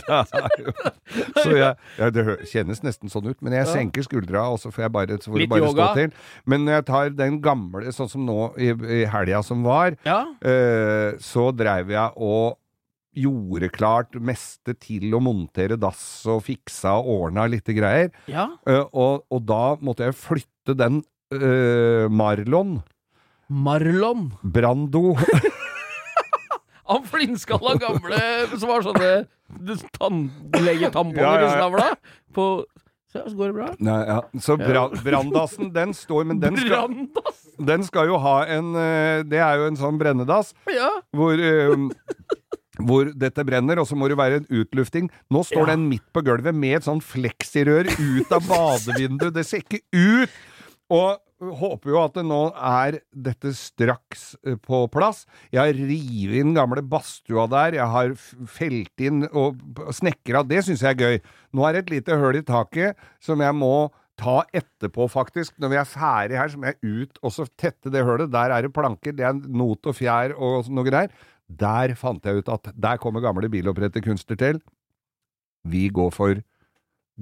Det 1.08 1.42
Så 1.42 1.54
jeg, 1.56 1.72
ja, 1.98 2.10
det 2.12 2.24
kjennes 2.50 2.82
nesten 2.84 3.08
sånn 3.12 3.30
ut, 3.30 3.38
men 3.44 3.54
jeg 3.56 3.68
senker 3.70 4.04
skuldra, 4.04 4.44
og 4.52 4.58
så 4.60 4.70
får 4.74 4.84
jeg 4.86 4.94
bare, 4.98 5.18
så 5.22 5.32
får 5.32 5.42
Litt 5.42 5.50
bare 5.54 5.64
yoga. 5.66 5.88
stå 5.90 6.02
til. 6.02 6.12
Men 6.52 6.64
når 6.66 6.78
jeg 6.78 6.86
tar 6.90 7.12
den 7.16 7.38
gamle, 7.44 7.92
sånn 7.96 8.10
som 8.12 8.26
nå 8.28 8.38
i, 8.60 8.72
i 9.00 9.02
helga 9.08 9.42
som 9.46 9.64
var, 9.66 9.96
Ja. 10.06 10.22
uh, 10.44 11.16
så 11.22 11.48
dreiv 11.56 11.90
jeg 11.94 12.12
og 12.16 12.58
gjorde 13.18 13.70
klart 13.74 14.14
meste 14.22 14.76
til 14.78 15.10
å 15.16 15.20
montere 15.24 15.78
dass 15.80 16.02
og 16.30 16.44
fiksa 16.46 16.92
og 17.00 17.08
ordna 17.24 17.48
litt 17.50 17.66
greier. 17.74 18.12
ja. 18.30 18.50
Uh, 18.68 18.84
og, 18.92 19.24
og 19.32 19.46
da 19.48 19.62
måtte 19.82 20.06
jeg 20.06 20.14
flytte 20.20 20.76
den 20.78 21.00
uh, 21.34 22.04
Marlon, 22.12 22.78
Marlon. 23.48 24.30
Brando 24.42 25.16
Han 26.88 27.04
flintskalla 27.04 27.74
gamle 27.80 28.18
som 28.56 28.70
har 28.72 28.84
sånne 28.86 29.10
tannlegetamponger 29.98 31.22
Ja, 31.22 31.34
ja, 31.34 31.40
ja. 31.42 31.48
i 31.48 31.56
snavla. 31.58 31.88
På 32.34 32.46
Se, 33.08 33.22
så 33.24 33.32
går 33.38 33.46
det 33.48 33.54
bra. 33.56 33.66
Nei, 33.80 33.98
ja. 34.04 34.18
Så 34.44 34.58
bra, 34.60 34.82
branndassen, 35.00 35.70
den 35.72 35.94
står, 35.96 36.26
men 36.28 36.40
den 36.42 36.58
skal, 36.60 36.92
den 37.70 37.84
skal 37.86 38.10
jo 38.10 38.18
ha 38.20 38.34
en 38.52 38.66
eh, 38.76 39.22
Det 39.24 39.40
er 39.40 39.62
jo 39.62 39.68
en 39.70 39.78
sånn 39.80 39.96
brennedass 40.00 40.50
Ja. 40.68 40.90
hvor 41.16 41.40
um, 41.40 41.86
hvor 42.84 43.08
dette 43.16 43.42
brenner, 43.48 43.80
og 43.80 43.88
så 43.88 43.96
må 43.98 44.06
det 44.12 44.14
være 44.20 44.36
en 44.42 44.44
utlufting. 44.60 45.08
Nå 45.34 45.40
står 45.48 45.64
Ja. 45.64 45.72
den 45.72 45.88
midt 45.90 46.04
på 46.14 46.20
gulvet 46.22 46.54
med 46.54 46.76
et 46.76 46.84
sånn 46.86 47.00
fleksirør 47.02 47.88
ut 47.96 48.30
av 48.36 48.44
badevinduet. 48.46 49.32
Det 49.34 49.42
ser 49.48 49.64
ikke 49.64 49.80
ut! 49.96 50.36
Og 50.94 51.16
håper 51.38 51.92
jo 51.92 52.00
at 52.02 52.16
det 52.18 52.24
nå 52.26 52.40
er 52.54 52.98
dette 53.14 53.52
straks 53.56 54.32
eh, 54.42 54.58
på 54.58 54.82
plass. 54.92 55.24
Jeg 55.54 55.60
har 55.62 55.76
revet 55.76 56.40
inn 56.42 56.56
gamle 56.56 56.82
badstua 56.82 57.46
der, 57.50 57.78
jeg 57.78 57.94
har 57.94 58.14
felt 58.50 59.04
inn 59.04 59.24
og 59.30 59.60
snekra. 59.94 60.42
Det 60.46 60.64
syns 60.66 60.82
jeg 60.84 60.96
er 60.96 61.00
gøy. 61.04 61.22
Nå 61.54 61.66
er 61.66 61.76
det 61.76 61.84
et 61.84 61.94
lite 61.98 62.18
høl 62.18 62.40
i 62.40 62.44
taket 62.46 62.98
som 63.24 63.42
jeg 63.44 63.56
må 63.56 63.88
ta 64.18 64.40
etterpå, 64.56 65.06
faktisk. 65.12 65.54
Når 65.62 65.72
vi 65.72 65.78
er 65.78 65.88
ferdig 65.88 66.40
her, 66.40 66.50
så 66.50 66.58
må 66.58 66.72
jeg 66.72 66.78
ut 66.82 67.20
og 67.22 67.34
så 67.34 67.46
tette 67.60 67.92
det 67.94 68.04
hølet. 68.06 68.32
Der 68.34 68.54
er 68.54 68.66
det 68.66 68.74
planker, 68.74 69.14
det 69.14 69.26
er 69.28 69.38
not 69.38 69.86
og 69.86 69.96
fjær 69.98 70.34
og 70.34 70.70
noe 70.74 70.86
greier. 70.88 71.14
Der 71.48 71.94
fant 71.96 72.26
jeg 72.26 72.42
ut 72.42 72.50
at 72.52 72.72
der 72.74 72.98
kommer 73.00 73.24
gamle 73.24 73.48
biloppretterkunster 73.52 74.36
til. 74.40 74.58
Vi 75.68 75.86
går 75.94 76.10
for 76.14 76.42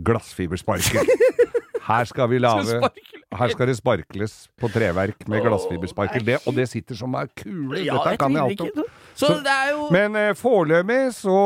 glassfibersparker. 0.07 1.07
Her 1.87 2.09
skal 2.09 2.33
vi 2.33 2.41
lage. 2.43 2.91
Her 3.39 3.53
skal 3.53 3.69
det 3.71 3.75
sparkles 3.79 4.35
på 4.61 4.69
treverk 4.73 5.25
med 5.29 5.43
glassfibersparkel. 5.45 6.25
Det, 6.27 6.39
og 6.49 6.55
det 6.57 6.65
sitter 6.71 6.97
som 6.99 7.15
ei 7.19 7.27
kule. 7.39 7.81
Ja, 7.85 7.97
Dette 8.03 8.17
kan 8.23 8.33
jeg 8.37 8.43
alt 8.43 8.61
om. 8.65 8.85
Så, 9.17 9.27
Så- 9.31 9.39
det 9.45 9.57
jo 9.71 9.87
Men 9.95 10.17
eh, 10.21 10.33
foreløpig 10.37 10.99
så 11.17 11.37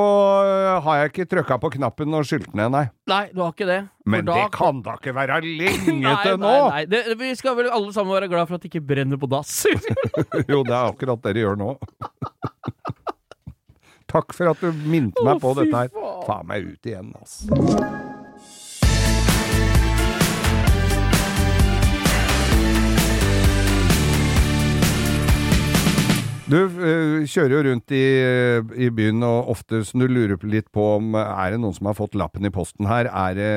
eh, 0.46 0.80
har 0.86 0.96
jeg 1.02 1.12
ikke 1.12 1.26
trykka 1.36 1.58
på 1.62 1.70
knappen 1.76 2.14
og 2.18 2.24
skylt 2.26 2.52
ned, 2.54 2.70
nei. 2.74 2.84
Nei, 3.10 3.22
du 3.34 3.42
har 3.44 3.52
ikke 3.54 3.68
det. 3.68 3.80
For 4.04 4.10
Men 4.16 4.24
da 4.26 4.34
det 4.40 4.46
kan 4.56 4.82
da 4.82 4.96
ikke 4.98 5.14
være 5.14 5.40
lenge 5.44 5.96
Nei, 6.06 6.16
til 6.24 6.38
nå! 6.40 6.50
nei, 6.50 6.70
nei. 6.70 6.84
Det, 6.90 7.02
vi 7.20 7.34
skal 7.38 7.54
vel 7.60 7.70
alle 7.70 7.92
sammen 7.94 8.14
være 8.16 8.30
glad 8.32 8.48
for 8.50 8.58
at 8.58 8.64
det 8.64 8.72
ikke 8.72 8.86
brenner 8.90 9.20
på 9.20 9.28
dass. 9.30 9.60
Jo, 10.50 10.62
det 10.66 10.74
er 10.74 10.90
akkurat 10.90 11.22
det 11.22 11.34
dere 11.36 11.44
gjør 11.46 11.60
nå. 11.60 11.74
Takk 14.10 14.32
for 14.34 14.50
at 14.50 14.58
du 14.64 14.72
minte 14.90 15.22
meg 15.22 15.38
på 15.42 15.52
dette 15.60 15.84
her. 15.84 15.92
Faen 16.26 16.48
meg 16.50 16.66
ut 16.72 16.88
igjen, 16.90 17.12
altså. 17.14 18.18
Du 26.50 26.56
eh, 26.58 27.26
kjører 27.30 27.52
jo 27.54 27.60
rundt 27.68 27.92
i, 27.94 28.00
eh, 28.18 28.70
i 28.86 28.88
byen, 28.94 29.22
og 29.26 29.50
ofte 29.52 29.82
du 29.86 30.06
lurer 30.10 30.40
litt 30.50 30.66
på 30.74 30.82
om 30.96 31.14
eh, 31.18 31.32
er 31.44 31.54
det 31.54 31.60
noen 31.62 31.76
som 31.76 31.86
har 31.90 31.96
fått 31.98 32.16
lappen 32.18 32.48
i 32.48 32.50
posten 32.54 32.88
her. 32.90 33.06
Er 33.06 33.36
det 33.38 33.50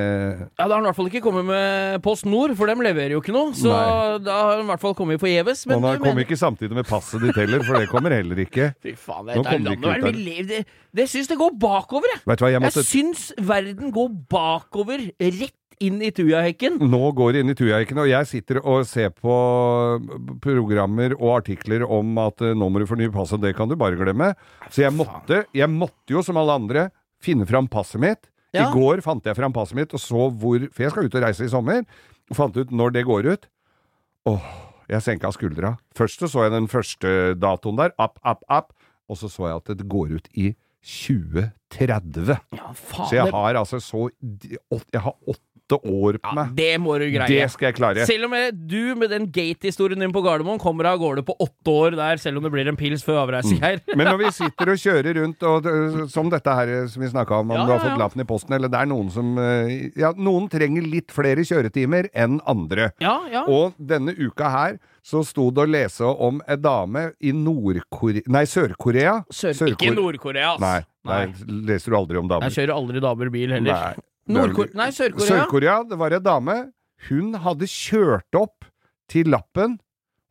Ja, 0.59 0.67
da 0.67 0.69
har 0.69 0.75
han 0.77 0.85
i 0.85 0.89
hvert 0.91 0.99
fall 0.99 1.09
ikke 1.09 1.23
kommet 1.25 1.47
med 1.49 2.03
Post 2.05 2.27
Nord, 2.29 2.53
for 2.59 2.69
dem 2.69 2.83
leverer 2.85 3.15
jo 3.15 3.23
ikke 3.23 3.33
noe. 3.35 3.55
Så 3.57 3.71
Nei. 3.71 4.19
da 4.27 4.37
har 4.37 4.53
han 4.57 4.65
i 4.67 4.69
hvert 4.69 4.83
fall 4.83 4.95
kommet 4.99 5.21
forgjeves. 5.23 5.65
Men 5.69 5.79
Og 5.79 5.89
han 5.89 5.97
kommer 6.03 6.13
mener- 6.19 6.27
ikke 6.27 6.39
samtidig 6.39 6.77
med 6.77 6.89
passet 6.89 7.23
ditt 7.25 7.39
heller, 7.41 7.65
for 7.65 7.79
det 7.81 7.89
kommer 7.89 8.13
heller 8.13 8.43
ikke. 8.45 8.69
Fy 8.85 8.93
faen, 8.99 9.25
det, 9.31 9.39
det 9.41 9.59
landet 9.63 10.05
det 10.05 10.15
lever 10.19 10.47
Det, 10.53 10.61
det 10.93 11.09
syns 11.09 11.31
det 11.31 11.39
går 11.41 11.57
bakover, 11.57 12.13
jeg. 12.13 12.21
Vet 12.29 12.39
du 12.39 12.45
hva, 12.45 12.53
jeg 12.53 12.67
Jeg 12.69 12.87
syns 12.91 13.25
verden 13.41 13.93
går 13.95 14.13
bakover, 14.29 15.09
rett 15.17 15.57
inn 15.84 16.01
i 16.03 16.11
tujahekken. 16.13 16.78
Nå 16.91 17.11
går 17.17 17.34
det 17.34 17.43
inn 17.43 17.53
i 17.53 17.55
Tujahekken, 17.57 18.01
og 18.03 18.09
jeg 18.09 18.30
sitter 18.30 18.59
og 18.61 18.84
ser 18.89 19.09
på 19.15 19.36
programmer 20.43 21.15
og 21.19 21.38
artikler 21.39 21.86
om 21.86 22.17
at 22.21 22.43
eh, 22.43 22.55
nå 22.57 22.69
må 22.69 22.82
du 22.82 22.88
fornye 22.89 23.13
passet, 23.13 23.41
det 23.43 23.55
kan 23.57 23.71
du 23.71 23.78
bare 23.80 23.97
glemme. 23.99 24.34
Så 24.69 24.86
jeg 24.86 24.95
måtte, 24.95 25.43
jeg 25.55 25.71
måtte 25.71 26.15
jo 26.15 26.24
som 26.26 26.39
alle 26.41 26.57
andre 26.59 26.88
finne 27.24 27.47
fram 27.49 27.69
passet 27.71 28.01
mitt. 28.03 28.30
Ja. 28.53 28.67
I 28.67 28.74
går 28.76 29.01
fant 29.01 29.26
jeg 29.26 29.38
fram 29.38 29.53
passet 29.55 29.78
mitt 29.80 29.95
og 29.97 30.01
så 30.01 30.28
hvor 30.30 30.61
For 30.76 30.84
jeg 30.86 30.93
skal 30.93 31.07
ut 31.07 31.15
og 31.17 31.24
reise 31.26 31.47
i 31.47 31.49
sommer. 31.49 31.82
Og 32.30 32.38
fant 32.38 32.57
ut 32.59 32.74
når 32.74 32.93
det 32.97 33.05
går 33.07 33.30
ut. 33.34 33.47
Åh, 34.30 34.51
jeg 34.93 35.03
senka 35.03 35.32
skuldra. 35.34 35.74
Først 35.97 36.21
så 36.21 36.30
så 36.30 36.45
jeg 36.45 36.53
den 36.53 36.69
første 36.71 37.34
datoen 37.39 37.80
der. 37.80 37.95
App, 37.97 38.19
app, 38.24 38.45
app. 38.47 38.76
Og 39.09 39.17
så 39.19 39.30
så 39.32 39.49
jeg 39.49 39.63
at 39.63 39.74
det 39.80 39.89
går 39.89 40.13
ut 40.19 40.30
i 40.38 40.53
2030. 40.84 42.36
Ja, 42.53 42.69
faen. 42.76 43.07
Så 43.07 43.15
jeg 43.17 43.32
har 43.32 43.59
altså 43.59 43.80
så 43.84 44.09
Jeg 44.21 45.01
har 45.01 45.15
åtte 45.78 45.91
år 45.93 46.17
på 46.21 46.30
ja, 46.30 46.34
meg. 46.38 46.55
det 46.55 46.69
må 46.82 46.97
du 46.99 47.05
greie. 47.11 47.28
Det 47.28 47.49
skal 47.51 47.67
jeg 47.71 47.76
klare. 47.80 48.05
Selv 48.09 48.26
om 48.26 48.34
jeg- 48.38 48.53
du 48.67 48.95
med 48.95 49.09
den 49.09 49.28
gate-historien 49.32 49.99
din 49.99 50.13
på 50.13 50.24
Gardermoen 50.24 50.59
kommer 50.59 50.86
av 50.86 50.99
gårde 50.99 51.24
på 51.26 51.36
åtte 51.39 51.67
år 51.74 51.95
der, 51.95 52.17
selv 52.17 52.38
om 52.38 52.43
det 52.43 52.51
blir 52.51 52.67
en 52.67 52.76
pils 52.78 53.03
før 53.03 53.24
avreise, 53.28 53.53
Geir. 53.59 53.82
Men 53.95 54.07
når 54.07 54.17
vi 54.24 54.32
sitter 54.32 54.69
og 54.74 54.78
kjører 54.78 55.13
rundt, 55.21 55.43
og 55.43 56.09
som 56.09 56.30
dette 56.30 56.53
her 56.53 56.88
som 56.88 57.01
vi 57.01 57.09
snakka 57.09 57.39
om, 57.39 57.51
om 57.51 57.57
Ja, 57.57 57.65
du 57.65 57.71
har 57.74 57.80
fått 57.80 57.99
lappen 57.99 58.21
i 58.21 58.26
posten, 58.30 58.53
eller 58.55 58.67
det 58.69 58.80
er 58.80 58.86
noen 58.86 59.11
som 59.11 59.38
eh, 59.38 59.91
Ja, 59.97 60.11
noen 60.13 60.49
trenger 60.49 60.82
litt 60.86 61.11
flere 61.11 61.43
kjøretimer 61.43 62.09
enn 62.13 62.39
andre. 62.47 62.91
Ja, 63.01 63.19
ja. 63.32 63.43
Og 63.47 63.74
denne 63.80 64.13
uka 64.17 64.49
her 64.49 64.80
så 65.03 65.24
sto 65.26 65.49
det 65.51 65.65
å 65.65 65.67
lese 65.69 66.01
om 66.07 66.41
ei 66.47 66.55
dame 66.55 67.11
i 67.21 67.32
Nord-Korea 67.36 68.21
Nei, 68.28 68.45
Sør-Korea. 68.45 69.24
Sør, 69.32 69.51
Sør-Kor- 69.53 69.76
ikke 69.76 69.95
Nord-Korea, 69.95 70.53
ass. 70.55 70.61
Nei, 70.61 70.80
nei, 71.03 71.34
leser 71.67 71.91
du 71.91 71.97
aldri 71.97 72.17
om 72.21 72.28
damer. 72.32 72.49
Jeg 72.49 72.67
kjører 72.69 72.76
aldri 72.78 73.01
damer 73.03 73.30
bil 73.34 73.49
heller. 73.51 73.74
Nei. 73.74 73.93
Nei, 74.28 74.89
Sør-Korea. 74.95 75.28
Sør-Korea, 75.28 75.78
det 75.89 75.97
var 75.99 76.11
ei 76.15 76.19
dame. 76.24 76.57
Hun 77.09 77.34
hadde 77.43 77.67
kjørt 77.67 78.36
opp 78.39 78.63
til 79.11 79.28
lappen, 79.34 79.80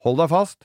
hold 0.05 0.17
deg 0.23 0.31
fast, 0.33 0.61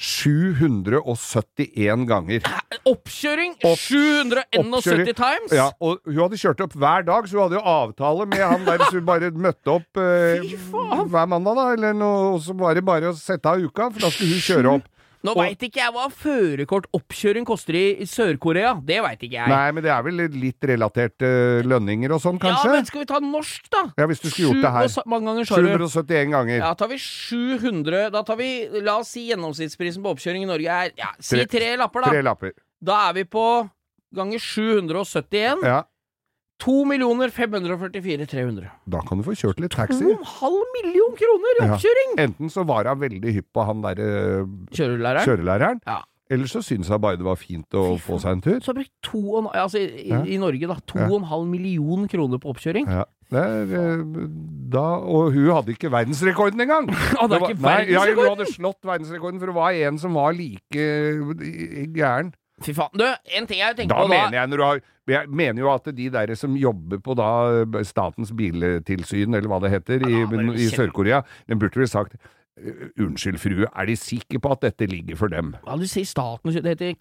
771 0.00 2.06
ganger. 2.08 2.40
Oppkjøring 2.88 3.52
Opp- 3.66 3.82
771 3.82 4.70
oppkjøring. 4.78 5.10
times! 5.18 5.52
Ja, 5.52 5.66
og 5.82 5.98
hun 6.06 6.16
hadde 6.22 6.38
kjørt 6.40 6.62
opp 6.64 6.72
hver 6.80 7.04
dag, 7.04 7.26
så 7.28 7.36
hun 7.36 7.42
hadde 7.44 7.58
jo 7.58 7.64
avtale 7.74 8.24
med 8.30 8.40
han 8.40 8.64
der 8.64 8.80
som 8.86 9.04
bare 9.04 9.28
møtte 9.34 9.74
opp 9.74 10.00
eh, 10.00 10.40
hver 11.10 11.26
mandag, 11.28 11.58
da, 11.58 11.66
eller 11.74 11.92
noe, 11.98 12.30
og 12.36 12.40
så 12.46 12.54
var 12.56 12.78
det 12.78 12.84
bare 12.86 13.10
å 13.12 13.18
sette 13.18 13.44
av 13.50 13.60
uka, 13.60 13.90
for 13.92 14.00
da 14.06 14.10
skulle 14.14 14.38
hun 14.38 14.46
kjøre 14.46 14.72
opp. 14.78 14.86
Nå 15.26 15.34
veit 15.36 15.60
ikke 15.66 15.82
jeg 15.82 15.92
hva 15.92 16.06
førerkortoppkjøring 16.08 17.44
koster 17.48 17.76
i 17.76 17.82
i 18.00 18.06
Sør-Korea. 18.08 18.72
Det 18.86 19.00
veit 19.04 19.24
ikke 19.26 19.36
jeg. 19.36 19.50
Nei, 19.52 19.66
men 19.76 19.84
det 19.84 19.90
er 19.92 20.04
vel 20.06 20.22
litt 20.32 20.66
relatert 20.70 21.24
uh, 21.26 21.60
lønninger 21.66 22.14
og 22.16 22.22
sånn, 22.24 22.38
kanskje? 22.40 22.70
Ja, 22.70 22.76
men 22.78 22.88
skal 22.88 23.02
vi 23.02 23.08
ta 23.10 23.20
norsk, 23.24 23.68
da? 23.72 23.82
Ja, 24.00 24.06
hvis 24.08 24.22
du 24.22 24.28
skulle 24.30 24.48
gjort 24.54 24.64
det 24.64 24.72
her. 24.76 25.04
Mange 25.12 25.28
ganger, 25.30 25.50
771 25.50 26.32
ganger. 26.32 26.56
Ja, 26.62 26.72
tar 26.78 26.88
vi 26.92 26.98
700 27.04 28.06
Da 28.14 28.22
tar 28.26 28.38
vi 28.40 28.48
La 28.80 28.96
oss 29.02 29.12
si 29.14 29.26
gjennomsnittsprisen 29.28 30.04
på 30.04 30.14
oppkjøring 30.14 30.46
i 30.46 30.48
Norge 30.48 30.80
er 30.86 30.94
ja, 30.98 31.12
Si 31.20 31.36
Tre- 31.36 31.46
tre 31.52 31.70
lapper, 31.80 32.06
da. 32.06 32.14
Tre 32.14 32.24
lapper. 32.24 32.54
Da 32.80 33.02
er 33.10 33.18
vi 33.20 33.24
på 33.28 33.44
ganger 34.16 34.40
771. 34.42 35.60
Ja. 35.68 35.82
2 36.60 36.84
544 37.32 38.26
300. 38.28 38.70
Da 38.92 39.00
kan 39.08 39.18
du 39.20 39.24
få 39.24 39.32
kjørt 39.38 39.60
litt 39.64 39.72
taxi. 39.72 40.04
2,5 40.04 40.60
million 40.76 41.16
kroner 41.16 41.56
i 41.56 41.64
Ja. 41.64 41.72
oppkjøring! 41.74 42.14
Enten 42.26 42.50
så 42.52 42.64
var 42.68 42.84
hun 42.84 43.00
veldig 43.00 43.32
hypp 43.38 43.48
på 43.56 43.64
han 43.66 43.80
derre 43.82 44.46
Kjørelæreren. 44.76 45.24
kjørelæreren, 45.24 45.80
Ja. 45.86 46.02
eller 46.30 46.44
så 46.46 46.60
syntes 46.62 46.88
hun 46.88 47.00
bare 47.00 47.16
det 47.16 47.24
var 47.24 47.36
fint 47.36 47.68
å 47.72 47.96
Fy 47.96 48.04
få 48.12 48.20
seg 48.20 48.32
en 48.32 48.40
tur. 48.42 48.60
Så 48.60 48.66
har 48.74 48.74
brukt 48.74 48.92
to 49.02 49.22
og, 49.36 49.50
altså, 49.54 49.78
i, 49.80 50.08
Ja. 50.08 50.22
i 50.22 50.36
Norge, 50.36 50.66
da. 50.68 50.76
2,5 50.86 51.46
million 51.48 52.06
kroner 52.08 52.38
på 52.38 52.52
oppkjøring. 52.54 52.86
Ja. 52.86 53.04
Det 53.30 53.38
er, 53.38 53.62
eh, 53.62 54.04
da, 54.68 54.96
og 54.98 55.32
hun 55.32 55.46
hadde 55.54 55.70
ikke 55.72 55.88
verdensrekorden 55.90 56.60
engang! 56.60 56.88
Hadde 57.20 57.40
var- 57.40 57.50
ikke 57.54 57.60
nei, 57.62 57.86
ja, 57.92 58.00
hun 58.04 58.36
hadde 58.36 58.46
slått 58.52 58.82
verdensrekorden, 58.84 59.38
for 59.38 59.46
det 59.46 59.54
var 59.54 59.70
en 59.70 59.98
som 59.98 60.12
var 60.14 60.32
like 60.32 60.74
eh, 60.76 61.86
gæren. 61.94 62.34
Fy 62.64 62.74
faen. 62.76 62.92
Du, 62.92 63.04
en 63.06 63.46
ting 63.48 63.60
jeg 63.62 63.76
tenker 63.78 63.94
Da 63.94 64.02
på 64.02 64.08
da 64.08 64.16
mener 64.28 64.36
jeg 64.36 64.66
har 64.66 64.82
Jeg 65.08 65.28
mener 65.28 65.62
jo 65.64 65.70
at 65.72 65.88
de 65.96 66.10
der 66.12 66.34
som 66.38 66.56
jobber 66.56 67.00
på 67.02 67.16
da 67.18 67.30
Statens 67.88 68.30
biltilsyn, 68.36 69.34
eller 69.34 69.48
hva 69.50 69.60
det 69.64 69.72
heter, 69.72 70.04
i, 70.06 70.20
Ja, 70.20 70.26
i 70.28 70.68
kjenn- 70.68 70.76
Sør-Korea, 70.76 71.22
den 71.48 71.58
burde 71.58 71.80
vel 71.80 71.88
sagt 71.90 72.14
«Uh, 72.14 72.39
Unnskyld, 73.00 73.38
frue, 73.40 73.64
er 73.64 73.86
de 73.88 73.94
sikre 73.96 74.36
på 74.42 74.50
at 74.52 74.64
dette 74.66 74.84
ligger 74.90 75.16
for 75.16 75.32
dem? 75.32 75.54
Ja, 75.64 75.76
du 75.80 75.86
sier 75.88 76.04
staten 76.04 76.52
Det 76.52 76.74
heter 76.74 76.90
det, 76.90 76.96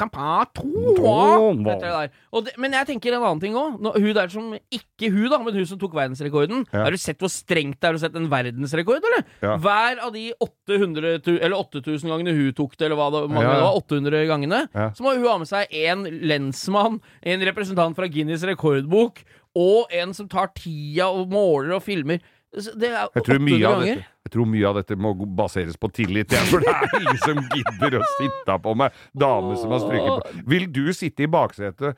men 2.62 2.76
jeg 2.78 2.88
tenker 2.88 3.18
en 3.18 3.26
annen 3.26 3.41
ting 3.41 3.58
òg. 3.60 3.82
Hun 3.97 4.14
der 4.16 4.32
som 4.32 4.54
Ikke 4.72 5.10
hun, 5.12 5.26
da, 5.34 5.39
men 5.43 5.58
hun 5.58 5.68
som 5.68 5.82
tok 5.82 5.97
verdensrekorden. 5.97 6.64
Ja. 6.72 6.86
Har 6.86 6.95
du 6.95 7.00
sett 7.02 7.20
hvor 7.20 7.32
strengt 7.34 7.82
det 7.82 7.89
er 7.89 7.97
å 7.97 8.02
sette 8.02 8.22
en 8.22 8.30
verdensrekord, 8.32 9.04
eller? 9.10 9.26
Ja. 9.43 9.58
Hver 9.60 10.00
av 10.06 10.14
de 10.16 10.30
800 10.39 11.18
eller 11.39 11.58
8000 11.58 12.14
gangene 12.14 12.38
hun 12.38 12.56
tok 12.56 12.78
det, 12.78 12.88
eller 12.88 13.02
hva 13.02 13.10
det, 13.18 13.26
mange 13.34 13.50
Ja, 13.50 13.58
det 13.58 13.68
var, 13.68 13.82
800 13.84 14.24
gangene, 14.30 14.62
så 14.95 15.04
må 15.04 15.18
hun 15.18 15.28
ha 15.28 15.36
med 15.41 15.50
seg 15.50 15.76
en 15.89 16.06
lensmann, 16.30 17.02
en 17.26 17.45
representant 17.50 17.97
fra 17.97 18.08
Guinness 18.12 18.45
rekordbok, 18.47 19.24
og 19.60 19.89
en 19.91 20.14
som 20.16 20.30
tar 20.30 20.54
tida 20.56 21.10
og 21.10 21.32
måler 21.34 21.74
og 21.80 21.84
filmer. 21.84 22.22
Det 22.50 22.88
er 22.89 23.06
Jeg 23.14 23.22
tror, 23.28 23.38
800 23.38 23.45
mye 23.45 23.66
av 23.70 23.76
ganger. 23.78 24.00
jeg 24.26 24.32
tror 24.34 24.47
mye 24.50 24.66
av 24.70 24.78
dette 24.80 24.95
må 24.97 25.12
baseres 25.38 25.78
på 25.78 25.86
tillit, 25.93 26.32
ja, 26.34 26.39
for 26.50 26.64
det 26.64 26.72
er 26.74 26.95
ingen 26.97 27.20
som 27.22 27.38
gidder 27.54 28.00
å 28.00 28.02
sitte 28.16 28.56
på 28.64 28.72
med 28.80 28.95
dame 29.14 29.54
som 29.60 29.70
har 29.76 29.84
stryket 29.84 30.10
på. 30.10 30.45
Vil 30.50 30.66
du 30.74 30.88
sitte 30.97 31.28
i 31.28 31.30
baksetet 31.30 31.93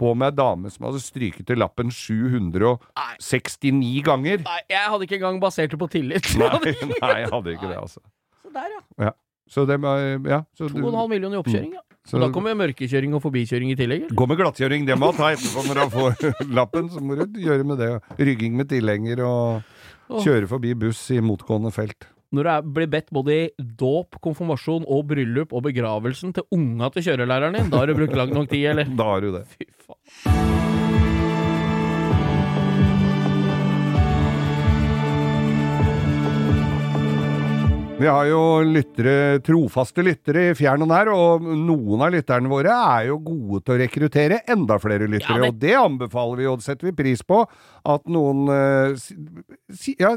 på 0.00 0.12
med 0.16 0.32
ei 0.32 0.36
dame 0.36 0.70
som 0.72 0.86
hadde 0.88 1.00
stryket 1.00 1.46
til 1.48 1.58
lappen 1.60 1.90
769 1.92 4.02
ganger? 4.04 4.38
Nei, 4.44 4.60
jeg 4.72 4.84
hadde 4.92 5.04
ikke 5.08 5.16
engang 5.20 5.40
basert 5.42 5.70
det 5.72 5.78
på 5.80 5.88
tillit. 5.92 6.26
Nei, 6.40 6.48
nei, 7.00 7.16
jeg 7.24 7.30
hadde 7.32 7.48
ikke 7.56 7.68
det, 7.72 7.78
altså. 7.80 8.00
Så 8.42 8.48
der, 8.54 8.68
ja. 9.08 9.12
Så 9.52 9.60
det 9.68 9.76
ja, 9.82 10.40
så 10.56 10.62
2,5 10.68 11.08
millioner 11.10 11.36
i 11.36 11.38
oppkjøring, 11.42 11.72
ja. 11.76 11.82
Så 12.08 12.16
Og 12.18 12.24
da 12.24 12.28
kommer 12.34 12.56
mørkekjøring 12.58 13.12
og 13.14 13.22
forbikjøring 13.22 13.70
i 13.70 13.76
tillegg. 13.78 14.06
eller? 14.08 14.16
Gå 14.18 14.26
med 14.26 14.40
glattkjøring, 14.40 14.86
det 14.88 14.96
må 14.98 15.12
han 15.12 15.20
ta 15.20 15.28
etterpå 15.36 15.62
når 15.68 15.78
du 15.78 15.92
får 15.94 16.32
lappen. 16.58 16.88
Så 16.90 17.02
må 17.04 17.14
du 17.20 17.38
gjøre 17.38 17.64
med 17.68 17.78
det. 17.78 17.92
Rygging 18.18 18.56
med 18.58 18.68
tilhenger 18.72 19.22
og 19.22 20.18
kjøre 20.24 20.50
forbi 20.50 20.74
buss 20.74 21.04
i 21.14 21.20
motgående 21.22 21.70
felt. 21.72 22.08
Når 22.32 22.48
du 22.48 22.68
blir 22.80 22.88
bedt 22.88 23.10
både 23.12 23.34
i 23.36 23.48
dåp, 23.60 24.16
konfirmasjon 24.24 24.86
og 24.88 25.06
bryllup 25.10 25.52
og 25.52 25.66
begravelsen 25.68 26.32
til 26.32 26.46
unga 26.56 26.88
til 26.94 27.04
kjørelæreren 27.10 27.60
din, 27.60 27.70
da 27.70 27.82
har 27.84 27.92
du 27.92 27.98
brukt 28.00 28.16
lang 28.16 28.32
nok 28.34 28.48
tid, 28.50 28.66
eller? 28.72 28.88
Da 28.98 29.10
har 29.14 29.20
du 29.20 29.32
det. 29.36 29.46
Fy 29.52 29.68
faen. 29.86 30.71
Vi 38.02 38.08
har 38.10 38.26
jo 38.26 38.38
lyttere, 38.66 39.38
trofaste 39.46 40.02
lyttere 40.02 40.48
i 40.50 40.54
fjern 40.58 40.82
og 40.82 40.88
nær, 40.90 41.10
og 41.14 41.44
noen 41.46 42.00
av 42.02 42.10
lytterne 42.10 42.50
våre 42.50 42.72
er 42.74 43.04
jo 43.12 43.20
gode 43.22 43.60
til 43.62 43.76
å 43.76 43.78
rekruttere 43.78 44.40
enda 44.50 44.74
flere 44.82 45.06
lyttere, 45.06 45.36
Ja, 45.38 45.42
det- 45.44 45.48
og 45.52 45.60
det 45.60 45.74
anbefaler 45.78 46.36
vi, 46.40 46.46
og 46.50 46.58
det 46.58 46.64
setter 46.66 46.90
vi 46.90 46.92
pris 46.98 47.22
på. 47.22 47.46
At 47.88 48.04
noen 48.10 48.46
eh, 48.52 48.94
si, 49.74 49.94
ja, 49.98 50.12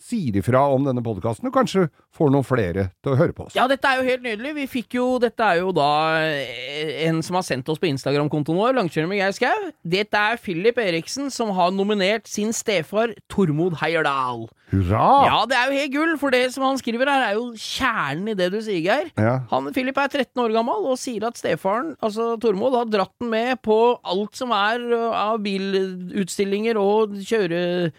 sier 0.00 0.36
ifra 0.40 0.66
om 0.74 0.84
denne 0.84 1.02
podkasten, 1.04 1.48
og 1.48 1.54
kanskje 1.54 1.86
får 2.16 2.32
noen 2.34 2.46
flere 2.46 2.88
til 3.00 3.14
å 3.14 3.18
høre 3.20 3.36
på 3.36 3.46
oss. 3.46 3.56
Ja, 3.56 3.66
dette 3.70 3.88
er 3.88 4.00
jo 4.00 4.08
helt 4.08 4.24
nydelig. 4.26 4.54
Vi 4.58 4.66
fikk 4.78 4.98
jo 4.98 5.06
Dette 5.22 5.46
er 5.46 5.60
jo 5.62 5.72
da 5.76 5.90
eh, 6.20 7.06
en 7.08 7.22
som 7.24 7.38
har 7.38 7.46
sendt 7.46 7.68
oss 7.72 7.80
på 7.80 7.88
Instagram-kontoen 7.90 8.58
vår, 8.60 8.76
Langkjører 8.76 9.10
med 9.10 9.20
Geir 9.22 9.36
Skau. 9.36 9.68
Dette 9.96 10.24
er 10.32 10.40
Philip 10.42 10.78
Eriksen, 10.80 11.30
som 11.32 11.54
har 11.56 11.72
nominert 11.74 12.28
sin 12.30 12.54
stefar 12.56 13.14
Tormod 13.32 13.78
Heierdal. 13.80 14.48
Hurra! 14.70 15.06
Ja, 15.26 15.38
det 15.50 15.56
er 15.58 15.70
jo 15.70 15.78
helt 15.80 15.94
gull, 15.94 16.12
for 16.20 16.34
det 16.34 16.44
som 16.54 16.64
han 16.68 16.78
skriver 16.78 17.08
her, 17.10 17.24
er 17.30 17.38
jo 17.38 17.48
kjernen 17.58 18.30
i 18.30 18.36
det 18.38 18.50
du 18.54 18.60
sier, 18.62 18.78
Geir. 18.84 19.10
Ja. 19.18 19.40
Han, 19.50 19.70
Philip 19.74 19.98
er 19.98 20.12
13 20.12 20.42
år 20.44 20.54
gammel 20.54 20.86
og 20.92 20.98
sier 21.00 21.26
at 21.26 21.38
stefaren, 21.40 21.94
altså 21.98 22.36
Tormod, 22.42 22.76
har 22.78 22.90
dratt 22.90 23.14
den 23.18 23.32
med 23.32 23.58
på 23.66 23.78
alt 23.98 24.38
som 24.38 24.54
er 24.54 24.84
uh, 24.92 25.08
av 25.16 25.40
bilutstillinger 25.42 26.78
og 26.80 26.89
kjøre... 27.24 27.90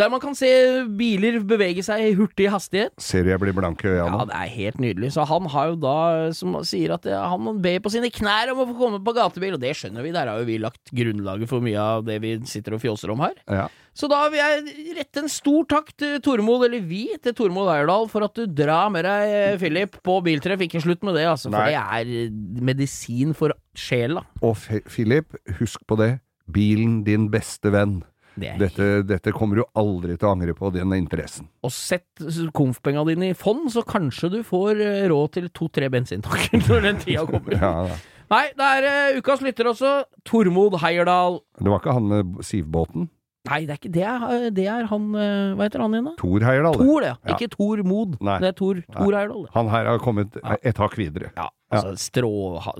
Der 0.00 0.08
man 0.08 0.22
kan 0.22 0.32
se 0.32 0.48
biler 0.96 1.34
bevege 1.44 1.82
seg 1.84 2.00
i 2.00 2.12
hurtig 2.16 2.46
hastighet. 2.48 2.94
Ser 3.02 3.26
jeg 3.28 3.36
blir 3.42 3.52
blank 3.52 3.82
i 3.84 3.90
øya 3.90 4.06
Ja, 4.06 4.22
det 4.24 4.36
er 4.38 4.52
helt 4.54 4.78
nydelig. 4.80 5.10
Så 5.12 5.26
han 5.28 5.44
har 5.52 5.66
jo 5.68 5.74
da, 5.82 5.96
som 6.32 6.54
sier 6.64 6.94
at 6.94 7.04
han 7.04 7.58
ber 7.60 7.82
på 7.84 7.92
sine 7.92 8.08
knær 8.08 8.54
om 8.54 8.62
å 8.62 8.66
få 8.70 8.76
komme 8.78 9.02
på 9.04 9.12
gatebil, 9.18 9.58
og 9.58 9.60
det 9.60 9.74
skjønner 9.76 10.00
vi. 10.00 10.14
Der 10.14 10.30
har 10.30 10.40
jo 10.40 10.46
vi 10.48 10.56
lagt 10.62 10.88
grunnlaget 10.96 11.50
for 11.50 11.60
mye 11.64 11.76
av 11.76 12.06
det 12.06 12.16
vi 12.24 12.30
sitter 12.48 12.78
og 12.78 12.80
fjåser 12.80 13.12
om 13.12 13.20
her. 13.20 13.36
Ja. 13.44 13.66
Så 13.92 14.08
da 14.08 14.22
vil 14.32 14.40
jeg 14.40 14.94
rette 14.96 15.20
en 15.20 15.28
stor 15.28 15.66
takk 15.68 15.92
til 16.00 16.14
Tormod, 16.24 16.64
eller 16.64 16.80
vi, 16.88 17.02
til 17.20 17.36
Tormod 17.36 17.68
Eierdal, 17.74 18.08
for 18.08 18.24
at 18.24 18.32
du 18.40 18.46
drar 18.48 18.88
med 18.94 19.04
deg 19.04 19.60
Philip 19.60 19.98
på 20.00 20.14
biltreff. 20.24 20.64
Ikke 20.64 20.80
slutt 20.80 21.04
med 21.04 21.20
det, 21.20 21.26
altså, 21.34 21.52
for 21.52 21.60
Nei. 21.60 21.74
det 21.76 22.16
er 22.24 22.64
medisin 22.64 23.36
for 23.36 23.52
sjela. 23.76 24.24
Og 24.40 24.56
Philip, 24.88 25.36
husk 25.60 25.84
på 25.84 26.00
det. 26.00 26.14
Bilen 26.48 27.02
din 27.04 27.28
beste 27.32 27.68
venn. 27.76 28.00
Det 28.34 28.54
Dette, 28.60 28.86
dette 29.04 29.32
kommer 29.36 29.60
du 29.60 29.64
aldri 29.78 30.16
til 30.16 30.28
å 30.28 30.32
angre 30.32 30.54
på, 30.56 30.70
den 30.74 30.94
interessen. 30.96 31.48
Og 31.64 31.72
sett 31.74 32.22
konfpenga 32.56 33.04
dine 33.08 33.32
i 33.32 33.36
fond, 33.36 33.66
så 33.72 33.84
kanskje 33.84 34.32
du 34.32 34.38
får 34.46 34.80
eh, 34.80 35.02
råd 35.12 35.34
til 35.36 35.50
to-tre 35.54 35.90
bensintanker 35.92 36.64
når 36.68 36.88
den 36.88 37.02
tida 37.04 37.26
kommer. 37.32 37.58
Ja, 37.58 37.74
da. 37.90 37.98
Nei, 38.32 38.46
det 38.56 38.68
er 38.78 38.86
uh, 38.88 39.18
ukas 39.20 39.42
lytter 39.44 39.68
også. 39.68 39.90
Tormod 40.24 40.78
Heierdal. 40.80 41.42
Det 41.60 41.68
var 41.68 41.82
ikke 41.82 41.96
han 41.98 42.08
med 42.08 42.38
sivbåten? 42.48 43.10
Nei, 43.50 43.64
det 43.66 43.74
er 43.74 43.78
ikke 43.80 43.90
det. 43.90 44.02
Er, 44.06 44.44
det 44.54 44.66
er 44.70 44.84
han 44.86 45.06
eh, 45.18 45.54
Hva 45.58 45.66
heter 45.66 45.82
han 45.82 45.96
igjen, 45.96 46.04
da? 46.06 46.12
Tor 46.20 46.44
Heyerdahl. 46.46 46.76
Tor. 46.78 47.06
Ja. 47.08 47.14
Ikke 47.34 47.48
Tor 47.50 47.82
Mod. 47.86 48.14
Nei. 48.22 48.36
Det 48.42 48.52
er 48.52 48.54
Tor, 48.60 48.78
Tor 48.94 49.16
Heyerdahl. 49.18 49.48
Han 49.56 49.70
her 49.72 49.90
har 49.90 50.02
kommet 50.04 50.38
et 50.62 50.78
hakk 50.78 50.94
videre. 51.00 51.32
Ja, 51.34 51.48
altså 51.74 51.96
strå, 51.98 52.30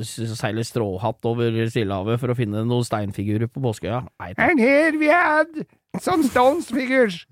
seiler 0.06 0.66
stråhatt 0.68 1.26
over 1.26 1.58
Stillehavet 1.72 2.22
for 2.22 2.30
å 2.30 2.38
finne 2.38 2.62
noen 2.68 2.86
steinfigurer 2.86 3.50
på 3.50 3.62
Påskeøya. 3.64 4.04
And 4.36 4.62
here 4.62 4.94
we 5.00 5.10
had 5.10 5.64
some 5.98 6.22
stones 6.30 6.70
figures. 6.70 7.24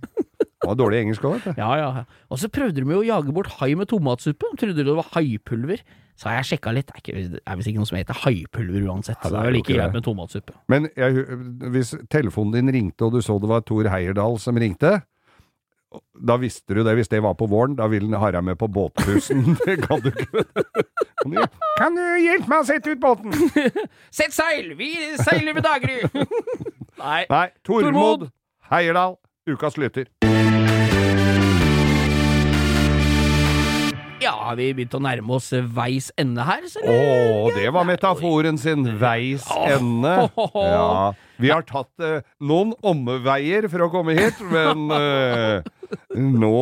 Det 0.61 0.69
var 0.69 0.77
dårlig 0.77 0.99
engelsk 1.07 1.23
òg, 1.25 1.39
vet 1.39 1.55
du. 1.55 1.63
Ja, 1.63 1.71
ja. 1.79 2.05
Og 2.29 2.43
så 2.43 2.51
prøvde 2.53 2.83
de 2.83 2.93
jo 2.93 2.99
å 3.01 3.07
jage 3.07 3.33
bort 3.33 3.55
hai 3.63 3.71
med 3.79 3.89
tomatsuppe. 3.89 4.51
De 4.53 4.61
Trodde 4.61 4.85
det 4.85 4.97
var 4.99 5.07
haipulver. 5.15 5.81
Så 6.21 6.29
har 6.29 6.41
jeg 6.41 6.51
sjekka 6.51 6.73
litt. 6.77 6.91
Det 6.91 6.99
er, 6.99 7.01
ikke, 7.01 7.29
det 7.33 7.39
er 7.41 7.57
visst 7.57 7.71
ikke 7.71 7.81
noe 7.81 7.89
som 7.89 7.97
heter 7.97 8.19
haipulver 8.27 8.89
uansett. 8.93 9.17
Ja, 9.17 9.23
så 9.23 9.33
det 9.33 9.39
er 9.41 9.47
jo 9.49 9.55
like 9.55 9.65
ikke 9.65 9.79
greit 9.79 9.95
med 9.97 10.05
tomatsuppe. 10.05 10.57
Men 10.69 10.91
jeg, 10.93 11.25
hvis 11.73 11.95
telefonen 12.13 12.59
din 12.59 12.75
ringte, 12.77 13.07
og 13.07 13.17
du 13.17 13.25
så 13.25 13.39
det 13.41 13.49
var 13.49 13.65
Tor 13.65 13.89
Heierdal 13.89 14.37
som 14.43 14.61
ringte, 14.61 14.99
da 16.29 16.37
visste 16.37 16.77
du 16.77 16.83
det. 16.85 16.95
Hvis 16.95 17.09
det 17.09 17.23
var 17.25 17.35
på 17.41 17.49
våren, 17.51 17.79
da 17.79 17.89
ville 17.91 18.07
den 18.07 18.21
ha 18.21 18.31
deg 18.31 18.45
med 18.45 18.59
på 18.61 18.69
båtbussen. 18.69 19.43
Det 19.65 19.81
kan 19.83 20.05
du 20.05 20.13
ikke. 20.13 20.45
Kan 21.81 21.97
du, 21.97 22.05
hjelpe 22.21 22.53
meg 22.53 22.61
å 22.61 22.69
sette 22.69 22.95
ut 22.95 23.01
båten? 23.03 23.35
Sett 24.21 24.37
seil! 24.37 24.75
Vi 24.79 24.93
seiler 25.19 25.57
ved 25.57 25.67
daggry! 25.67 25.99
Nei. 27.01 27.25
Nei, 27.33 27.47
Tormod 27.65 27.89
Tormod. 27.89 28.29
Heierdal. 28.71 29.17
ukas 29.49 29.81
lytter. 29.81 30.07
Ja, 34.21 34.35
har 34.51 34.57
vi 34.59 34.69
begynt 34.77 34.95
å 34.97 35.01
nærme 35.03 35.37
oss 35.39 35.49
veis 35.75 36.11
ende 36.21 36.45
her, 36.45 36.67
Å, 36.85 37.49
det 37.57 37.71
var 37.73 37.87
metaforen 37.89 38.59
sin. 38.61 38.85
Veis 39.01 39.47
ende. 39.65 40.15
Ja. 40.61 41.13
Vi 41.41 41.49
har 41.49 41.65
tatt 41.65 42.03
eh, 42.05 42.21
noen 42.45 42.75
omveier 42.85 43.65
for 43.73 43.87
å 43.87 43.89
komme 43.93 44.13
hit, 44.19 44.37
men 44.53 44.91
eh, 44.93 45.63
nå 46.15 46.53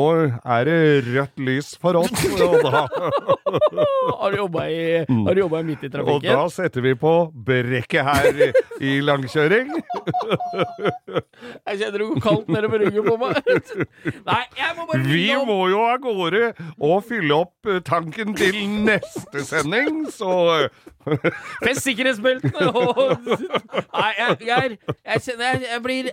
er 0.45 0.69
det 0.69 0.79
rødt 1.09 1.43
lys 1.43 1.71
for 1.81 1.99
oss. 2.01 2.13
Og 2.43 2.59
da, 2.65 2.85
Har 4.19 4.35
du 4.35 5.41
jobba 5.41 5.63
midt 5.65 5.85
i 5.87 5.91
og 5.99 6.23
da 6.25 6.43
setter 6.53 6.85
vi 6.85 6.95
på 6.99 7.13
brekket 7.33 8.05
her 8.05 8.39
i, 8.81 8.99
langkjøring. 9.05 9.71
Jeg 11.69 11.81
kjenner 11.81 11.99
det 11.99 12.09
går 12.11 12.23
kaldt 12.25 12.51
nedover 12.53 12.85
ryggen 12.85 13.09
på 13.09 13.17
meg. 13.21 13.41
Nei, 14.29 14.43
jeg 14.59 14.77
må 14.77 14.87
bare 14.91 15.03
Vi 15.09 15.25
må 15.49 15.59
jo 15.73 15.83
av 15.87 15.99
gårde 16.05 16.53
og 16.77 17.03
fylle 17.09 17.41
opp 17.45 17.69
eh, 17.71 17.81
tanken 17.87 18.35
til 18.39 18.59
neste 18.85 19.45
sending, 19.47 20.05
så 20.13 20.69
Fest 21.65 21.87
sikkerhetsbeltene 21.87 22.69
og 22.73 23.29
Nei, 23.29 24.11
jeg, 24.19 24.39
jeg, 24.49 24.79
jeg 25.07 25.25
kjenner 25.25 25.69
jeg 25.69 25.85
blir 25.85 26.11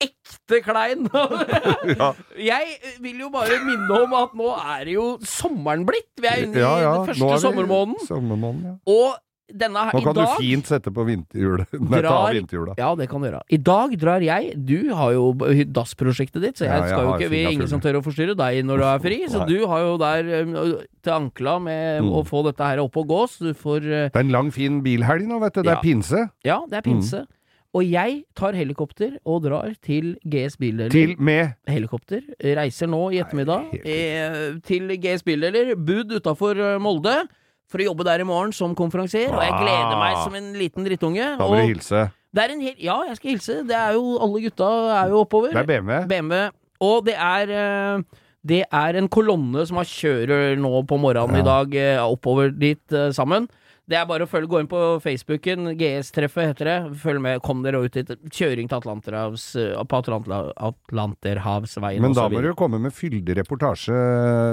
ekte 0.00 0.60
klein. 0.64 1.06
Ja. 1.98 2.12
Jeg 2.38 2.74
vil 3.02 3.22
jo 3.24 3.30
bare 3.32 3.56
minne 3.64 4.02
om 4.04 4.12
at 4.18 4.34
nå 4.38 4.50
er 4.58 4.84
det 4.88 4.94
jo 4.98 5.06
sommeren 5.26 5.86
blitt. 5.88 6.10
Vi 6.20 6.28
er 6.28 6.44
inne 6.44 6.58
i 6.58 6.62
Ja, 6.62 6.74
ja, 6.84 6.92
den 6.98 7.08
første 7.14 7.32
er 7.38 7.42
sommermåneden. 7.46 8.04
Sommermåneden, 8.06 8.66
ja. 8.68 8.76
Og 8.92 9.16
denne 9.48 9.80
her, 9.80 9.94
Nå 9.96 10.02
kan 10.04 10.12
dag 10.18 10.26
du 10.36 10.42
fint 10.42 10.66
sette 10.68 10.90
på 10.92 11.06
vinterhjulet. 11.08 11.70
Nei, 11.88 12.00
ta 12.04 12.16
vinterhjula. 12.36 12.74
Ja, 12.76 12.90
det 13.00 13.06
kan 13.08 13.22
du 13.24 13.30
gjøre. 13.30 13.40
I 13.48 13.58
dag 13.64 13.94
drar 14.02 14.20
jeg 14.26 14.50
Du 14.68 14.90
har 14.98 15.14
jo 15.16 15.30
dassprosjektet 15.72 16.44
ditt, 16.44 16.58
så 16.60 16.66
jeg 16.68 16.74
Ja, 16.82 16.90
skal 16.90 17.06
jo 17.06 17.14
ikke 17.16 17.30
Vi 17.32 17.40
er 17.46 17.54
ingen 17.56 17.70
som 17.72 17.80
tør 17.80 17.96
å 18.02 18.04
forstyrre 18.04 18.36
deg 18.36 18.60
når 18.68 18.82
du 18.82 18.86
er 18.90 19.00
fri, 19.06 19.18
så 19.32 19.40
Nei. 19.46 19.48
du 19.54 19.64
har 19.72 19.86
jo 19.86 19.96
der 20.04 20.28
um, 20.44 20.52
til 21.00 21.14
ankla 21.16 21.56
med 21.64 22.02
Mm. 22.04 22.12
å 22.12 22.20
få 22.28 22.42
dette 22.44 22.60
her 22.68 22.82
opp 22.84 22.96
og 23.00 23.08
gås. 23.08 23.38
Du 23.40 23.54
får 23.56 23.80
uh, 23.88 24.04
Det 24.12 24.20
er 24.20 24.26
en 24.26 24.34
lang, 24.36 24.52
fin 24.52 24.82
bilhelg 24.84 25.24
nå, 25.26 25.40
vet 25.40 25.56
du. 25.56 25.62
Det 25.64 25.72
Ja. 25.72 25.78
er 25.80 25.82
pinse. 25.82 26.22
Ja, 26.44 26.60
det 26.68 26.82
er 26.82 26.84
pinse. 26.84 27.24
Mm. 27.24 27.34
Og 27.78 27.84
jeg 27.86 28.22
tar 28.38 28.56
helikopter 28.58 29.12
og 29.28 29.44
drar 29.44 29.70
til 29.84 30.16
GS 30.26 30.56
Bildeler. 30.58 30.90
Til 30.90 31.12
med 31.22 31.52
Helikopter. 31.70 32.24
Reiser 32.58 32.88
nå 32.90 33.04
i 33.14 33.20
ettermiddag 33.22 33.68
Nei, 33.70 33.82
eh, 33.86 34.56
til 34.66 34.90
GS 34.98 35.22
Bildeler, 35.26 35.74
Bud 35.78 36.10
utafor 36.18 36.58
Molde. 36.82 37.20
For 37.68 37.82
å 37.84 37.90
jobbe 37.90 38.06
der 38.08 38.22
i 38.24 38.26
morgen 38.26 38.50
som 38.56 38.72
konferansier, 38.74 39.28
og 39.28 39.42
jeg 39.44 39.52
gleder 39.60 39.98
meg 40.00 40.14
som 40.24 40.34
en 40.38 40.46
liten 40.56 40.86
drittunge. 40.88 41.26
Da 41.36 41.44
må 41.50 41.58
du 41.60 41.66
hilse. 41.68 42.06
det 42.32 42.44
er 42.46 42.54
en 42.54 42.62
hel, 42.64 42.78
ja, 42.80 42.94
jeg 43.10 43.18
skal 43.18 43.30
hilse. 43.34 43.56
Det 43.68 43.76
er 43.76 43.92
jo 43.98 44.16
Alle 44.24 44.40
gutta 44.46 44.70
er 45.02 45.12
jo 45.12 45.20
oppover. 45.26 45.52
Det 45.52 45.60
er 45.60 45.68
BMW. 45.68 45.98
BMW. 46.08 46.40
Og 46.88 47.04
det 47.04 47.14
er 47.20 47.52
eh, 47.52 48.02
Det 48.48 48.62
er 48.72 48.96
en 48.96 49.08
kolonne 49.12 49.66
som 49.68 49.76
har 49.76 49.84
kjører 49.90 50.56
nå 50.56 50.72
på 50.88 50.96
morgenen 50.98 51.36
Ja. 51.36 51.42
i 51.44 51.48
dag 51.52 51.74
eh, 51.76 52.00
oppover 52.08 52.50
dit 52.56 52.96
eh, 52.96 53.10
sammen. 53.12 53.50
Det 53.88 53.96
er 53.96 54.04
bare 54.04 54.26
å 54.26 54.28
følge, 54.28 54.50
gå 54.52 54.60
inn 54.60 54.68
på 54.68 54.78
Facebooken. 55.00 55.70
GS-treffet 55.80 56.50
heter 56.50 56.68
det. 56.68 56.76
Følg 57.00 57.22
med. 57.24 57.40
Kom 57.42 57.62
dere 57.64 57.80
ut 57.80 57.94
dit. 57.96 58.10
Kjøring 58.28 58.68
til 58.68 58.76
Atlanterhavs, 58.82 59.44
eh, 59.56 59.72
på 59.88 60.00
Atlantla, 60.02 60.52
Atlanterhavsveien 60.60 62.00
Men 62.04 62.12
da 62.16 62.26
må 62.28 62.42
du 62.44 62.50
komme 62.58 62.78
med 62.82 62.92
fyldig 62.92 63.36
reportasje 63.38 63.94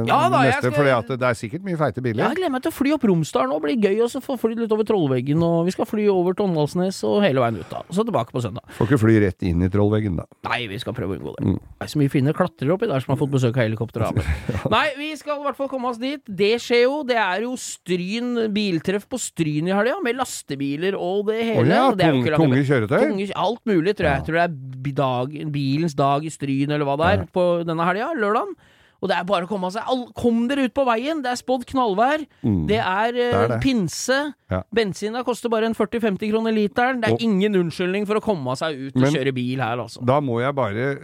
Ja 0.08 0.30
da, 0.30 0.42
neste, 0.46 0.70
skal- 0.70 0.76
fordi 0.78 0.94
at 0.96 1.08
det 1.20 1.28
er 1.28 1.34
sikkert 1.38 1.64
mye 1.68 1.78
feite 1.78 1.98
Ja, 2.00 2.06
biler. 2.08 2.24
jeg 2.30 2.38
gleder 2.40 2.52
meg 2.52 2.62
til 2.64 2.72
å 2.72 2.76
fly 2.76 2.94
opp 2.96 3.04
Romsdalen 3.04 3.50
nå. 3.52 3.60
bli 3.62 3.76
gøy, 3.76 3.98
gøy 4.00 4.08
så 4.10 4.22
få 4.24 4.38
fly 4.40 4.56
litt 4.56 4.72
over 4.72 4.84
Trollveggen. 4.88 5.42
Og 5.44 5.66
vi 5.66 5.72
skal 5.72 5.86
fly 5.86 6.08
over 6.08 6.34
til 6.34 6.46
Åndalsnes 6.48 7.04
og 7.04 7.22
hele 7.24 7.40
veien 7.44 7.60
ut, 7.60 7.70
da. 7.70 7.78
Og 7.90 7.92
så 7.96 8.06
tilbake 8.06 8.32
på 8.32 8.42
søndag. 8.42 8.64
Får 8.78 8.88
ikke 8.88 9.00
fly 9.04 9.20
rett 9.26 9.44
inn 9.44 9.62
i 9.64 9.70
trollveggen, 9.70 10.16
da. 10.18 10.26
Nei, 10.50 10.68
vi 10.68 10.78
skal 10.80 10.94
prøve 10.94 11.16
å 11.16 11.20
unngå 11.20 11.36
det. 11.38 11.46
Mm. 11.46 11.60
Det 11.60 11.82
er 11.82 11.92
så 11.92 12.00
mye 12.00 12.12
fine 12.12 12.34
klatrere 12.34 12.72
oppi 12.78 12.88
der 12.88 13.00
som 13.04 13.16
har 13.16 13.20
fått 13.20 13.32
besøk 13.36 13.58
av 13.58 13.68
helikopter. 13.68 14.06
Nei, 14.72 14.88
vi 14.98 15.12
skal 15.16 15.40
i 15.40 15.44
hvert 15.44 15.58
fall 15.58 15.68
komme 15.70 15.90
oss 15.92 15.98
dit. 15.98 16.22
Det 16.26 16.56
skjer 16.62 16.84
jo. 16.86 17.04
Det 17.04 17.18
er 17.18 17.42
jo 17.44 17.56
Stryn 17.60 18.54
biltreff 18.54 19.08
på 19.10 19.20
Stryn 19.26 19.68
i 19.72 19.74
helga, 19.76 19.98
med 20.06 20.16
lastebiler 20.20 20.96
og 21.00 21.26
det 21.32 21.40
hele. 21.42 21.66
Oh, 21.66 21.74
ja, 21.74 21.90
det 21.98 22.12
tung, 22.12 22.24
tunge 22.38 22.62
kjøretøy? 22.68 23.00
Tunge, 23.10 23.28
alt 23.36 23.66
mulig, 23.66 23.96
tror 23.98 24.10
jeg. 24.10 24.14
Ja. 24.14 24.22
Jeg 24.22 24.26
tror 24.30 24.40
det 24.40 24.46
er 24.46 24.96
dag, 25.02 25.36
bilens 25.52 25.96
dag 25.98 26.24
i 26.26 26.30
Stryn, 26.34 26.72
eller 26.72 26.86
hva 26.88 26.98
det 27.02 27.12
er, 27.12 27.20
Ja. 27.26 27.30
på 27.34 27.46
denne 27.66 27.86
helga, 27.90 28.14
lørdagen. 28.16 28.56
Og 29.04 29.10
det 29.12 29.18
er 29.20 29.26
bare 29.28 29.46
å 29.46 29.50
komme 29.50 29.70
seg 29.70 29.84
all, 29.86 30.06
Kom 30.18 30.48
dere 30.48 30.64
ut 30.66 30.74
på 30.74 30.86
veien! 30.88 31.20
Det 31.22 31.30
er 31.30 31.36
spådd 31.38 31.66
knallvær. 31.68 32.24
Mm. 32.44 32.62
Det 32.70 32.78
er, 32.80 33.10
eh, 33.10 33.32
Det 33.36 33.42
er 33.44 33.48
det. 33.52 33.62
pinse. 33.62 34.34
Ja. 34.50 34.62
Bensina 34.74 35.22
koster 35.24 35.50
bare 35.52 35.66
en 35.68 35.76
40-50 35.76 36.32
kroner 36.32 36.56
literen. 36.56 37.02
Det 37.02 37.10
er 37.10 37.14
Og- 37.14 37.22
ingen 37.22 37.54
unnskyldning 37.60 38.08
for 38.08 38.16
å 38.16 38.22
komme 38.24 38.56
seg 38.58 38.88
ut 38.88 38.96
og 38.96 39.04
kjøre 39.14 39.34
bil 39.36 39.60
her, 39.60 39.78
altså. 39.78 40.04
Da 40.04 40.20
må 40.22 40.40
jeg 40.42 40.56
bare 40.56 40.96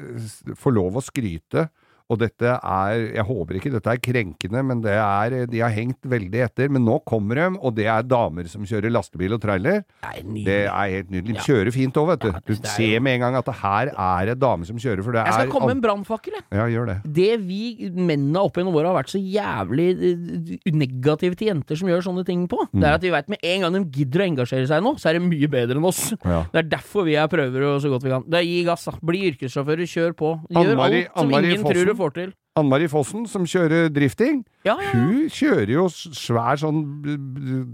få 0.56 0.74
lov 0.74 0.94
å 0.94 1.04
skryte. 1.04 1.70
Og 2.12 2.20
dette 2.20 2.44
er 2.60 3.06
Jeg 3.16 3.24
håper 3.28 3.58
ikke 3.60 3.72
dette 3.72 3.92
er 3.94 4.00
krenkende, 4.04 4.62
men 4.68 4.82
det 4.84 4.96
er 5.00 5.46
De 5.52 5.62
har 5.64 5.72
hengt 5.72 6.02
veldig 6.12 6.42
etter. 6.48 6.70
Men 6.74 6.84
nå 6.88 6.98
kommer 7.08 7.40
de, 7.40 7.46
og 7.62 7.76
det 7.78 7.88
er 7.88 8.04
damer 8.04 8.50
som 8.52 8.66
kjører 8.68 8.92
lastebil 8.92 9.38
og 9.38 9.42
trailer. 9.44 9.82
Det 10.02 10.12
er. 10.12 10.26
Det 10.52 10.58
er 10.68 10.92
helt 10.98 11.12
nydelig. 11.14 11.38
De 11.38 11.46
kjører 11.46 11.72
fint 11.76 11.98
òg, 12.02 12.10
vet 12.12 12.26
du. 12.26 12.32
Ja, 12.34 12.42
Du 12.48 12.54
er 12.54 12.72
ser 12.76 13.00
med 13.06 13.16
en 13.16 13.24
gang 13.26 13.36
at 13.40 13.48
det 13.48 13.56
her 13.62 13.92
er 13.96 14.26
det 14.32 14.38
dame 14.42 14.68
som 14.68 14.76
kjører, 14.82 15.04
for 15.06 15.16
det 15.16 15.24
Jeg 15.26 15.34
skal 15.38 15.48
er 15.48 15.52
komme 15.54 15.70
med 15.72 15.78
en 15.78 15.84
brannfakkel, 15.86 16.36
jeg. 16.36 16.44
Ja, 16.52 16.66
gjør 16.74 16.90
det. 16.92 16.98
Det 17.16 17.30
vi 17.48 17.62
mennene 17.96 18.44
opp 18.44 18.58
gjennom 18.60 18.76
åra 18.76 18.92
har 18.92 18.98
vært 19.00 19.14
så 19.14 19.22
jævlig 19.22 19.88
eh, 19.96 20.72
negative 20.76 21.38
til 21.40 21.52
jenter 21.52 21.80
som 21.80 21.90
gjør 21.92 22.04
sånne 22.06 22.26
ting 22.28 22.48
på, 22.52 22.60
det 22.72 22.82
Mm. 22.82 22.84
er 22.88 22.94
at 22.98 23.02
vi 23.06 23.12
veit 23.14 23.30
med 23.30 23.40
en 23.44 23.62
gang 23.62 23.74
de 23.78 23.84
gidder 24.00 24.22
å 24.24 24.28
engasjere 24.28 24.68
seg 24.68 24.82
nå, 24.84 24.96
så 25.00 25.10
er 25.10 25.14
det 25.20 25.22
mye 25.28 25.48
bedre 25.52 25.78
enn 25.78 25.86
oss. 25.86 26.14
Ja. 26.26 26.44
Det 26.52 26.60
er 26.66 26.70
derfor 26.78 27.06
vi 27.06 27.16
er 27.16 27.28
prøver 27.32 27.80
så 27.80 27.90
godt 27.92 28.04
vi 28.04 28.10
kan. 28.10 28.24
Det 28.28 28.40
er 28.40 28.46
Gi 28.52 28.64
gass, 28.66 28.86
da. 28.86 28.92
Bli 29.06 29.20
yrkessjåfører, 29.32 29.86
kjør 29.88 30.14
på. 30.18 30.30
Gjør 30.52 30.80
alt 30.82 31.12
som 31.16 31.30
ingen 31.32 31.64
tror 31.64 31.86
du 31.86 31.94
får 31.96 32.01
til. 32.10 32.34
Anne 32.58 32.68
Marie 32.68 32.88
Fossen, 32.92 33.28
som 33.28 33.46
kjører 33.46 33.90
drifting, 33.94 34.46
Ja, 34.66 34.76
ja, 34.82 34.90
hun 34.92 35.30
kjører 35.30 35.70
jo 35.72 35.86
svær 35.88 36.58
sånn 36.60 36.82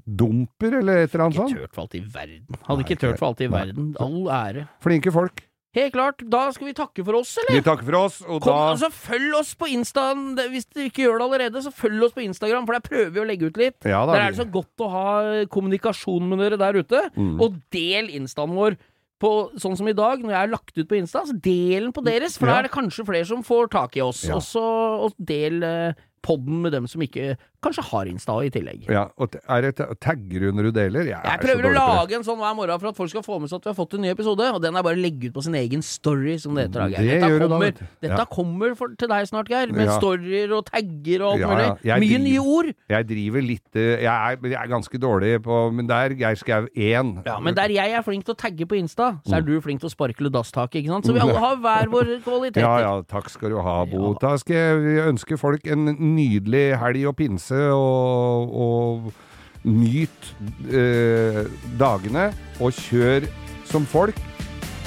dumper, 0.06 0.78
eller 0.82 1.04
et 1.04 1.14
eller 1.16 1.26
annet 1.26 1.36
Ikke 1.40 1.48
sånt. 1.48 1.58
tørt 1.58 1.74
for 1.74 1.82
alt 1.82 1.96
i 1.96 2.04
verden. 2.14 2.60
Hadde 2.68 2.86
ikke 2.86 3.00
tørt 3.02 3.18
for 3.18 3.28
alt 3.32 3.42
i 3.42 3.48
verden. 3.48 3.96
All 4.00 4.28
ære. 4.30 4.68
Flinke 4.84 5.12
folk. 5.12 5.44
Helt 5.78 5.94
klart. 5.94 6.22
Da 6.30 6.52
skal 6.52 6.68
vi 6.68 6.74
takke 6.74 7.04
for 7.06 7.20
oss, 7.20 7.38
eller? 7.38 7.60
Vi 7.60 7.66
takker 7.66 7.86
for 7.86 7.98
oss, 8.00 8.22
og 8.26 8.42
Kom, 8.42 8.54
da 8.54 8.72
altså, 8.74 8.90
følg 8.90 9.34
oss 9.38 9.54
på 9.56 9.68
Insta 9.70 10.14
hvis 10.50 10.66
du 10.74 10.80
ikke 10.86 11.04
gjør 11.06 11.20
det 11.20 11.26
allerede. 11.28 11.62
Så 11.62 11.74
følg 11.76 12.04
oss 12.08 12.14
på 12.14 12.24
Instagram, 12.26 12.66
for 12.66 12.74
der 12.78 12.86
prøver 12.86 13.12
vi 13.14 13.20
å 13.22 13.28
legge 13.28 13.50
ut 13.52 13.58
litt. 13.58 13.78
Ja. 13.86 14.06
Der 14.10 14.22
er 14.22 14.32
det 14.32 14.40
så 14.40 14.48
godt 14.50 14.74
å 14.82 14.90
ha 14.90 15.08
kommunikasjon 15.54 16.30
med 16.30 16.40
dere 16.40 16.58
der 16.58 16.80
ute. 16.82 17.04
Mm. 17.18 17.36
Og 17.42 17.60
del 17.74 18.10
instaen 18.10 18.56
vår. 18.58 18.78
På 19.20 19.32
sånn 19.58 19.78
som 19.80 19.88
i 19.90 19.96
dag, 19.98 20.22
når 20.22 20.30
jeg 20.36 20.40
har 20.44 20.52
lagt 20.52 20.78
ut 20.78 20.88
på 20.88 20.98
Insta, 21.00 21.24
så 21.26 21.34
del 21.42 21.88
den 21.88 21.94
på 21.96 22.04
deres, 22.06 22.38
for 22.38 22.48
Ja. 22.48 22.54
da 22.54 22.60
er 22.60 22.68
det 22.68 22.72
kanskje 22.76 23.06
flere 23.08 23.26
som 23.26 23.44
får 23.44 23.70
tak 23.74 23.98
i 23.98 24.02
oss. 24.02 24.24
Ja. 24.28 24.36
Og 24.36 24.42
så 24.46 24.62
og 25.08 25.14
del 25.18 25.64
eh, 25.64 25.94
podden 26.22 26.62
med 26.62 26.72
dem 26.74 26.88
som 26.88 27.02
ikke 27.02 27.38
kanskje 27.68 27.84
har 27.92 28.06
Insta 28.10 28.36
i 28.46 28.50
tillegg. 28.54 28.88
Ja, 28.90 29.06
og 29.18 29.36
er 29.48 29.62
det 29.68 29.76
tagger 30.04 30.40
du 30.48 30.52
når 30.56 30.70
du 30.70 30.72
deler? 30.80 31.06
Jeg, 31.12 31.20
Jeg 31.24 31.40
prøver 31.44 31.70
å 31.70 31.74
lage 31.76 32.16
en 32.18 32.24
sånn 32.26 32.40
hver 32.42 32.56
morgen 32.58 32.80
for 32.82 32.90
at 32.92 32.98
folk 32.98 33.12
skal 33.14 33.24
få 33.28 33.40
med 33.44 33.50
seg 33.52 33.60
at 33.62 33.68
vi 33.68 33.74
har 33.74 33.78
fått 33.78 33.94
en 33.98 34.02
ny 34.08 34.12
episode, 34.16 34.48
og 34.54 34.62
den 34.64 34.76
er 34.80 34.84
bare 34.88 34.98
å 34.98 35.02
legge 35.02 35.30
ut 35.30 35.36
på 35.38 35.44
sin 35.46 35.56
egen 35.60 35.82
story, 35.86 36.38
som 36.42 36.56
det 36.58 36.68
heter. 36.70 36.88
Geir. 36.94 36.98
Det 36.98 37.18
Dette 37.18 37.30
gjør 37.32 37.40
da, 37.40 37.48
kommer, 37.48 37.72
du. 37.72 37.86
dette 38.08 38.22
Ja. 38.22 38.26
kommer 38.38 38.76
for, 38.80 38.96
til 38.98 39.08
deg 39.12 39.28
snart, 39.30 39.50
Geir, 39.52 39.72
med 39.74 39.88
Ja. 39.88 39.98
storyer 40.00 40.54
og 40.58 40.66
tagger 40.72 41.22
og 41.28 41.32
alt 41.34 41.40
Ja, 41.42 41.48
mulig. 41.48 41.68
Mye 41.84 42.00
driver- 42.00 42.24
nye 42.28 42.40
ord. 42.58 42.74
Jeg 42.90 43.08
driver 43.08 43.42
litt 43.42 43.76
eh, 43.76 44.02
Jeg 44.02 44.06
er, 44.08 44.38
jeg 44.48 44.60
er 44.62 44.68
ganske 44.68 44.98
dårlig 45.00 45.34
på 45.44 45.74
Men 45.74 45.88
der, 45.88 46.10
Geir 46.16 46.36
Skau 46.36 46.68
1 46.76 47.24
Ja, 47.26 47.40
men 47.40 47.54
der 47.56 47.70
jeg 47.70 47.92
er 47.92 48.02
flink 48.04 48.24
til 48.26 48.34
å 48.36 48.38
tagge 48.38 48.66
på 48.68 48.78
Insta, 48.78 49.20
så 49.26 49.36
er 49.38 49.42
Mm. 49.42 49.46
du 49.48 49.62
flink 49.62 49.80
til 49.82 49.90
å 49.90 49.94
sparkle 49.94 50.30
dasstaket, 50.32 50.84
ikke 50.84 50.94
sant? 50.94 51.06
Så 51.06 51.14
vi 51.14 51.20
alle 51.20 51.38
har 51.38 51.56
hver 51.58 51.88
vår 51.92 52.22
kvalitet. 52.28 52.62
Ja, 52.62 52.78
ja, 52.80 53.02
takk 53.04 53.30
skal 53.30 53.50
du 53.50 53.62
ha, 53.62 53.86
Bo. 53.86 54.14
Da 54.20 54.36
skal 54.38 54.56
jeg 54.56 55.08
ønske 55.12 55.38
folk 55.40 55.66
en 55.68 55.86
nydelig 56.16 56.78
helg 56.80 57.08
og 57.10 57.16
pinse, 57.18 57.57
og, 57.74 58.54
og 58.54 59.68
nyt 59.68 60.32
eh, 60.72 61.44
dagene, 61.80 62.30
og 62.60 62.74
kjør 62.78 63.28
som 63.68 63.86
folk, 63.88 64.20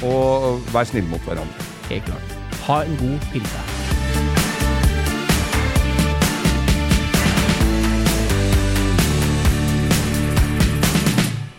og 0.06 0.62
vær 0.72 0.88
snill 0.88 1.08
mot 1.10 1.22
hverandre. 1.28 1.68
Helt 1.90 2.08
klart. 2.08 2.36
Ha 2.66 2.82
en 2.86 2.96
god 3.00 3.30
pinse. 3.34 3.68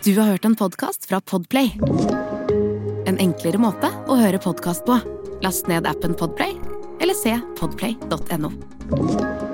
Du 0.02 0.16
har 0.18 0.32
hørt 0.32 0.44
en 0.44 0.56
podkast 0.58 1.06
fra 1.06 1.20
Podplay. 1.20 1.76
En 3.06 3.20
enklere 3.22 3.60
måte 3.62 3.92
å 4.10 4.18
høre 4.18 4.42
podkast 4.42 4.82
på. 4.88 4.98
Last 5.46 5.70
ned 5.70 5.86
appen 5.86 6.18
Podplay, 6.18 6.58
eller 6.98 7.14
se 7.14 7.38
podplay.no. 7.60 9.51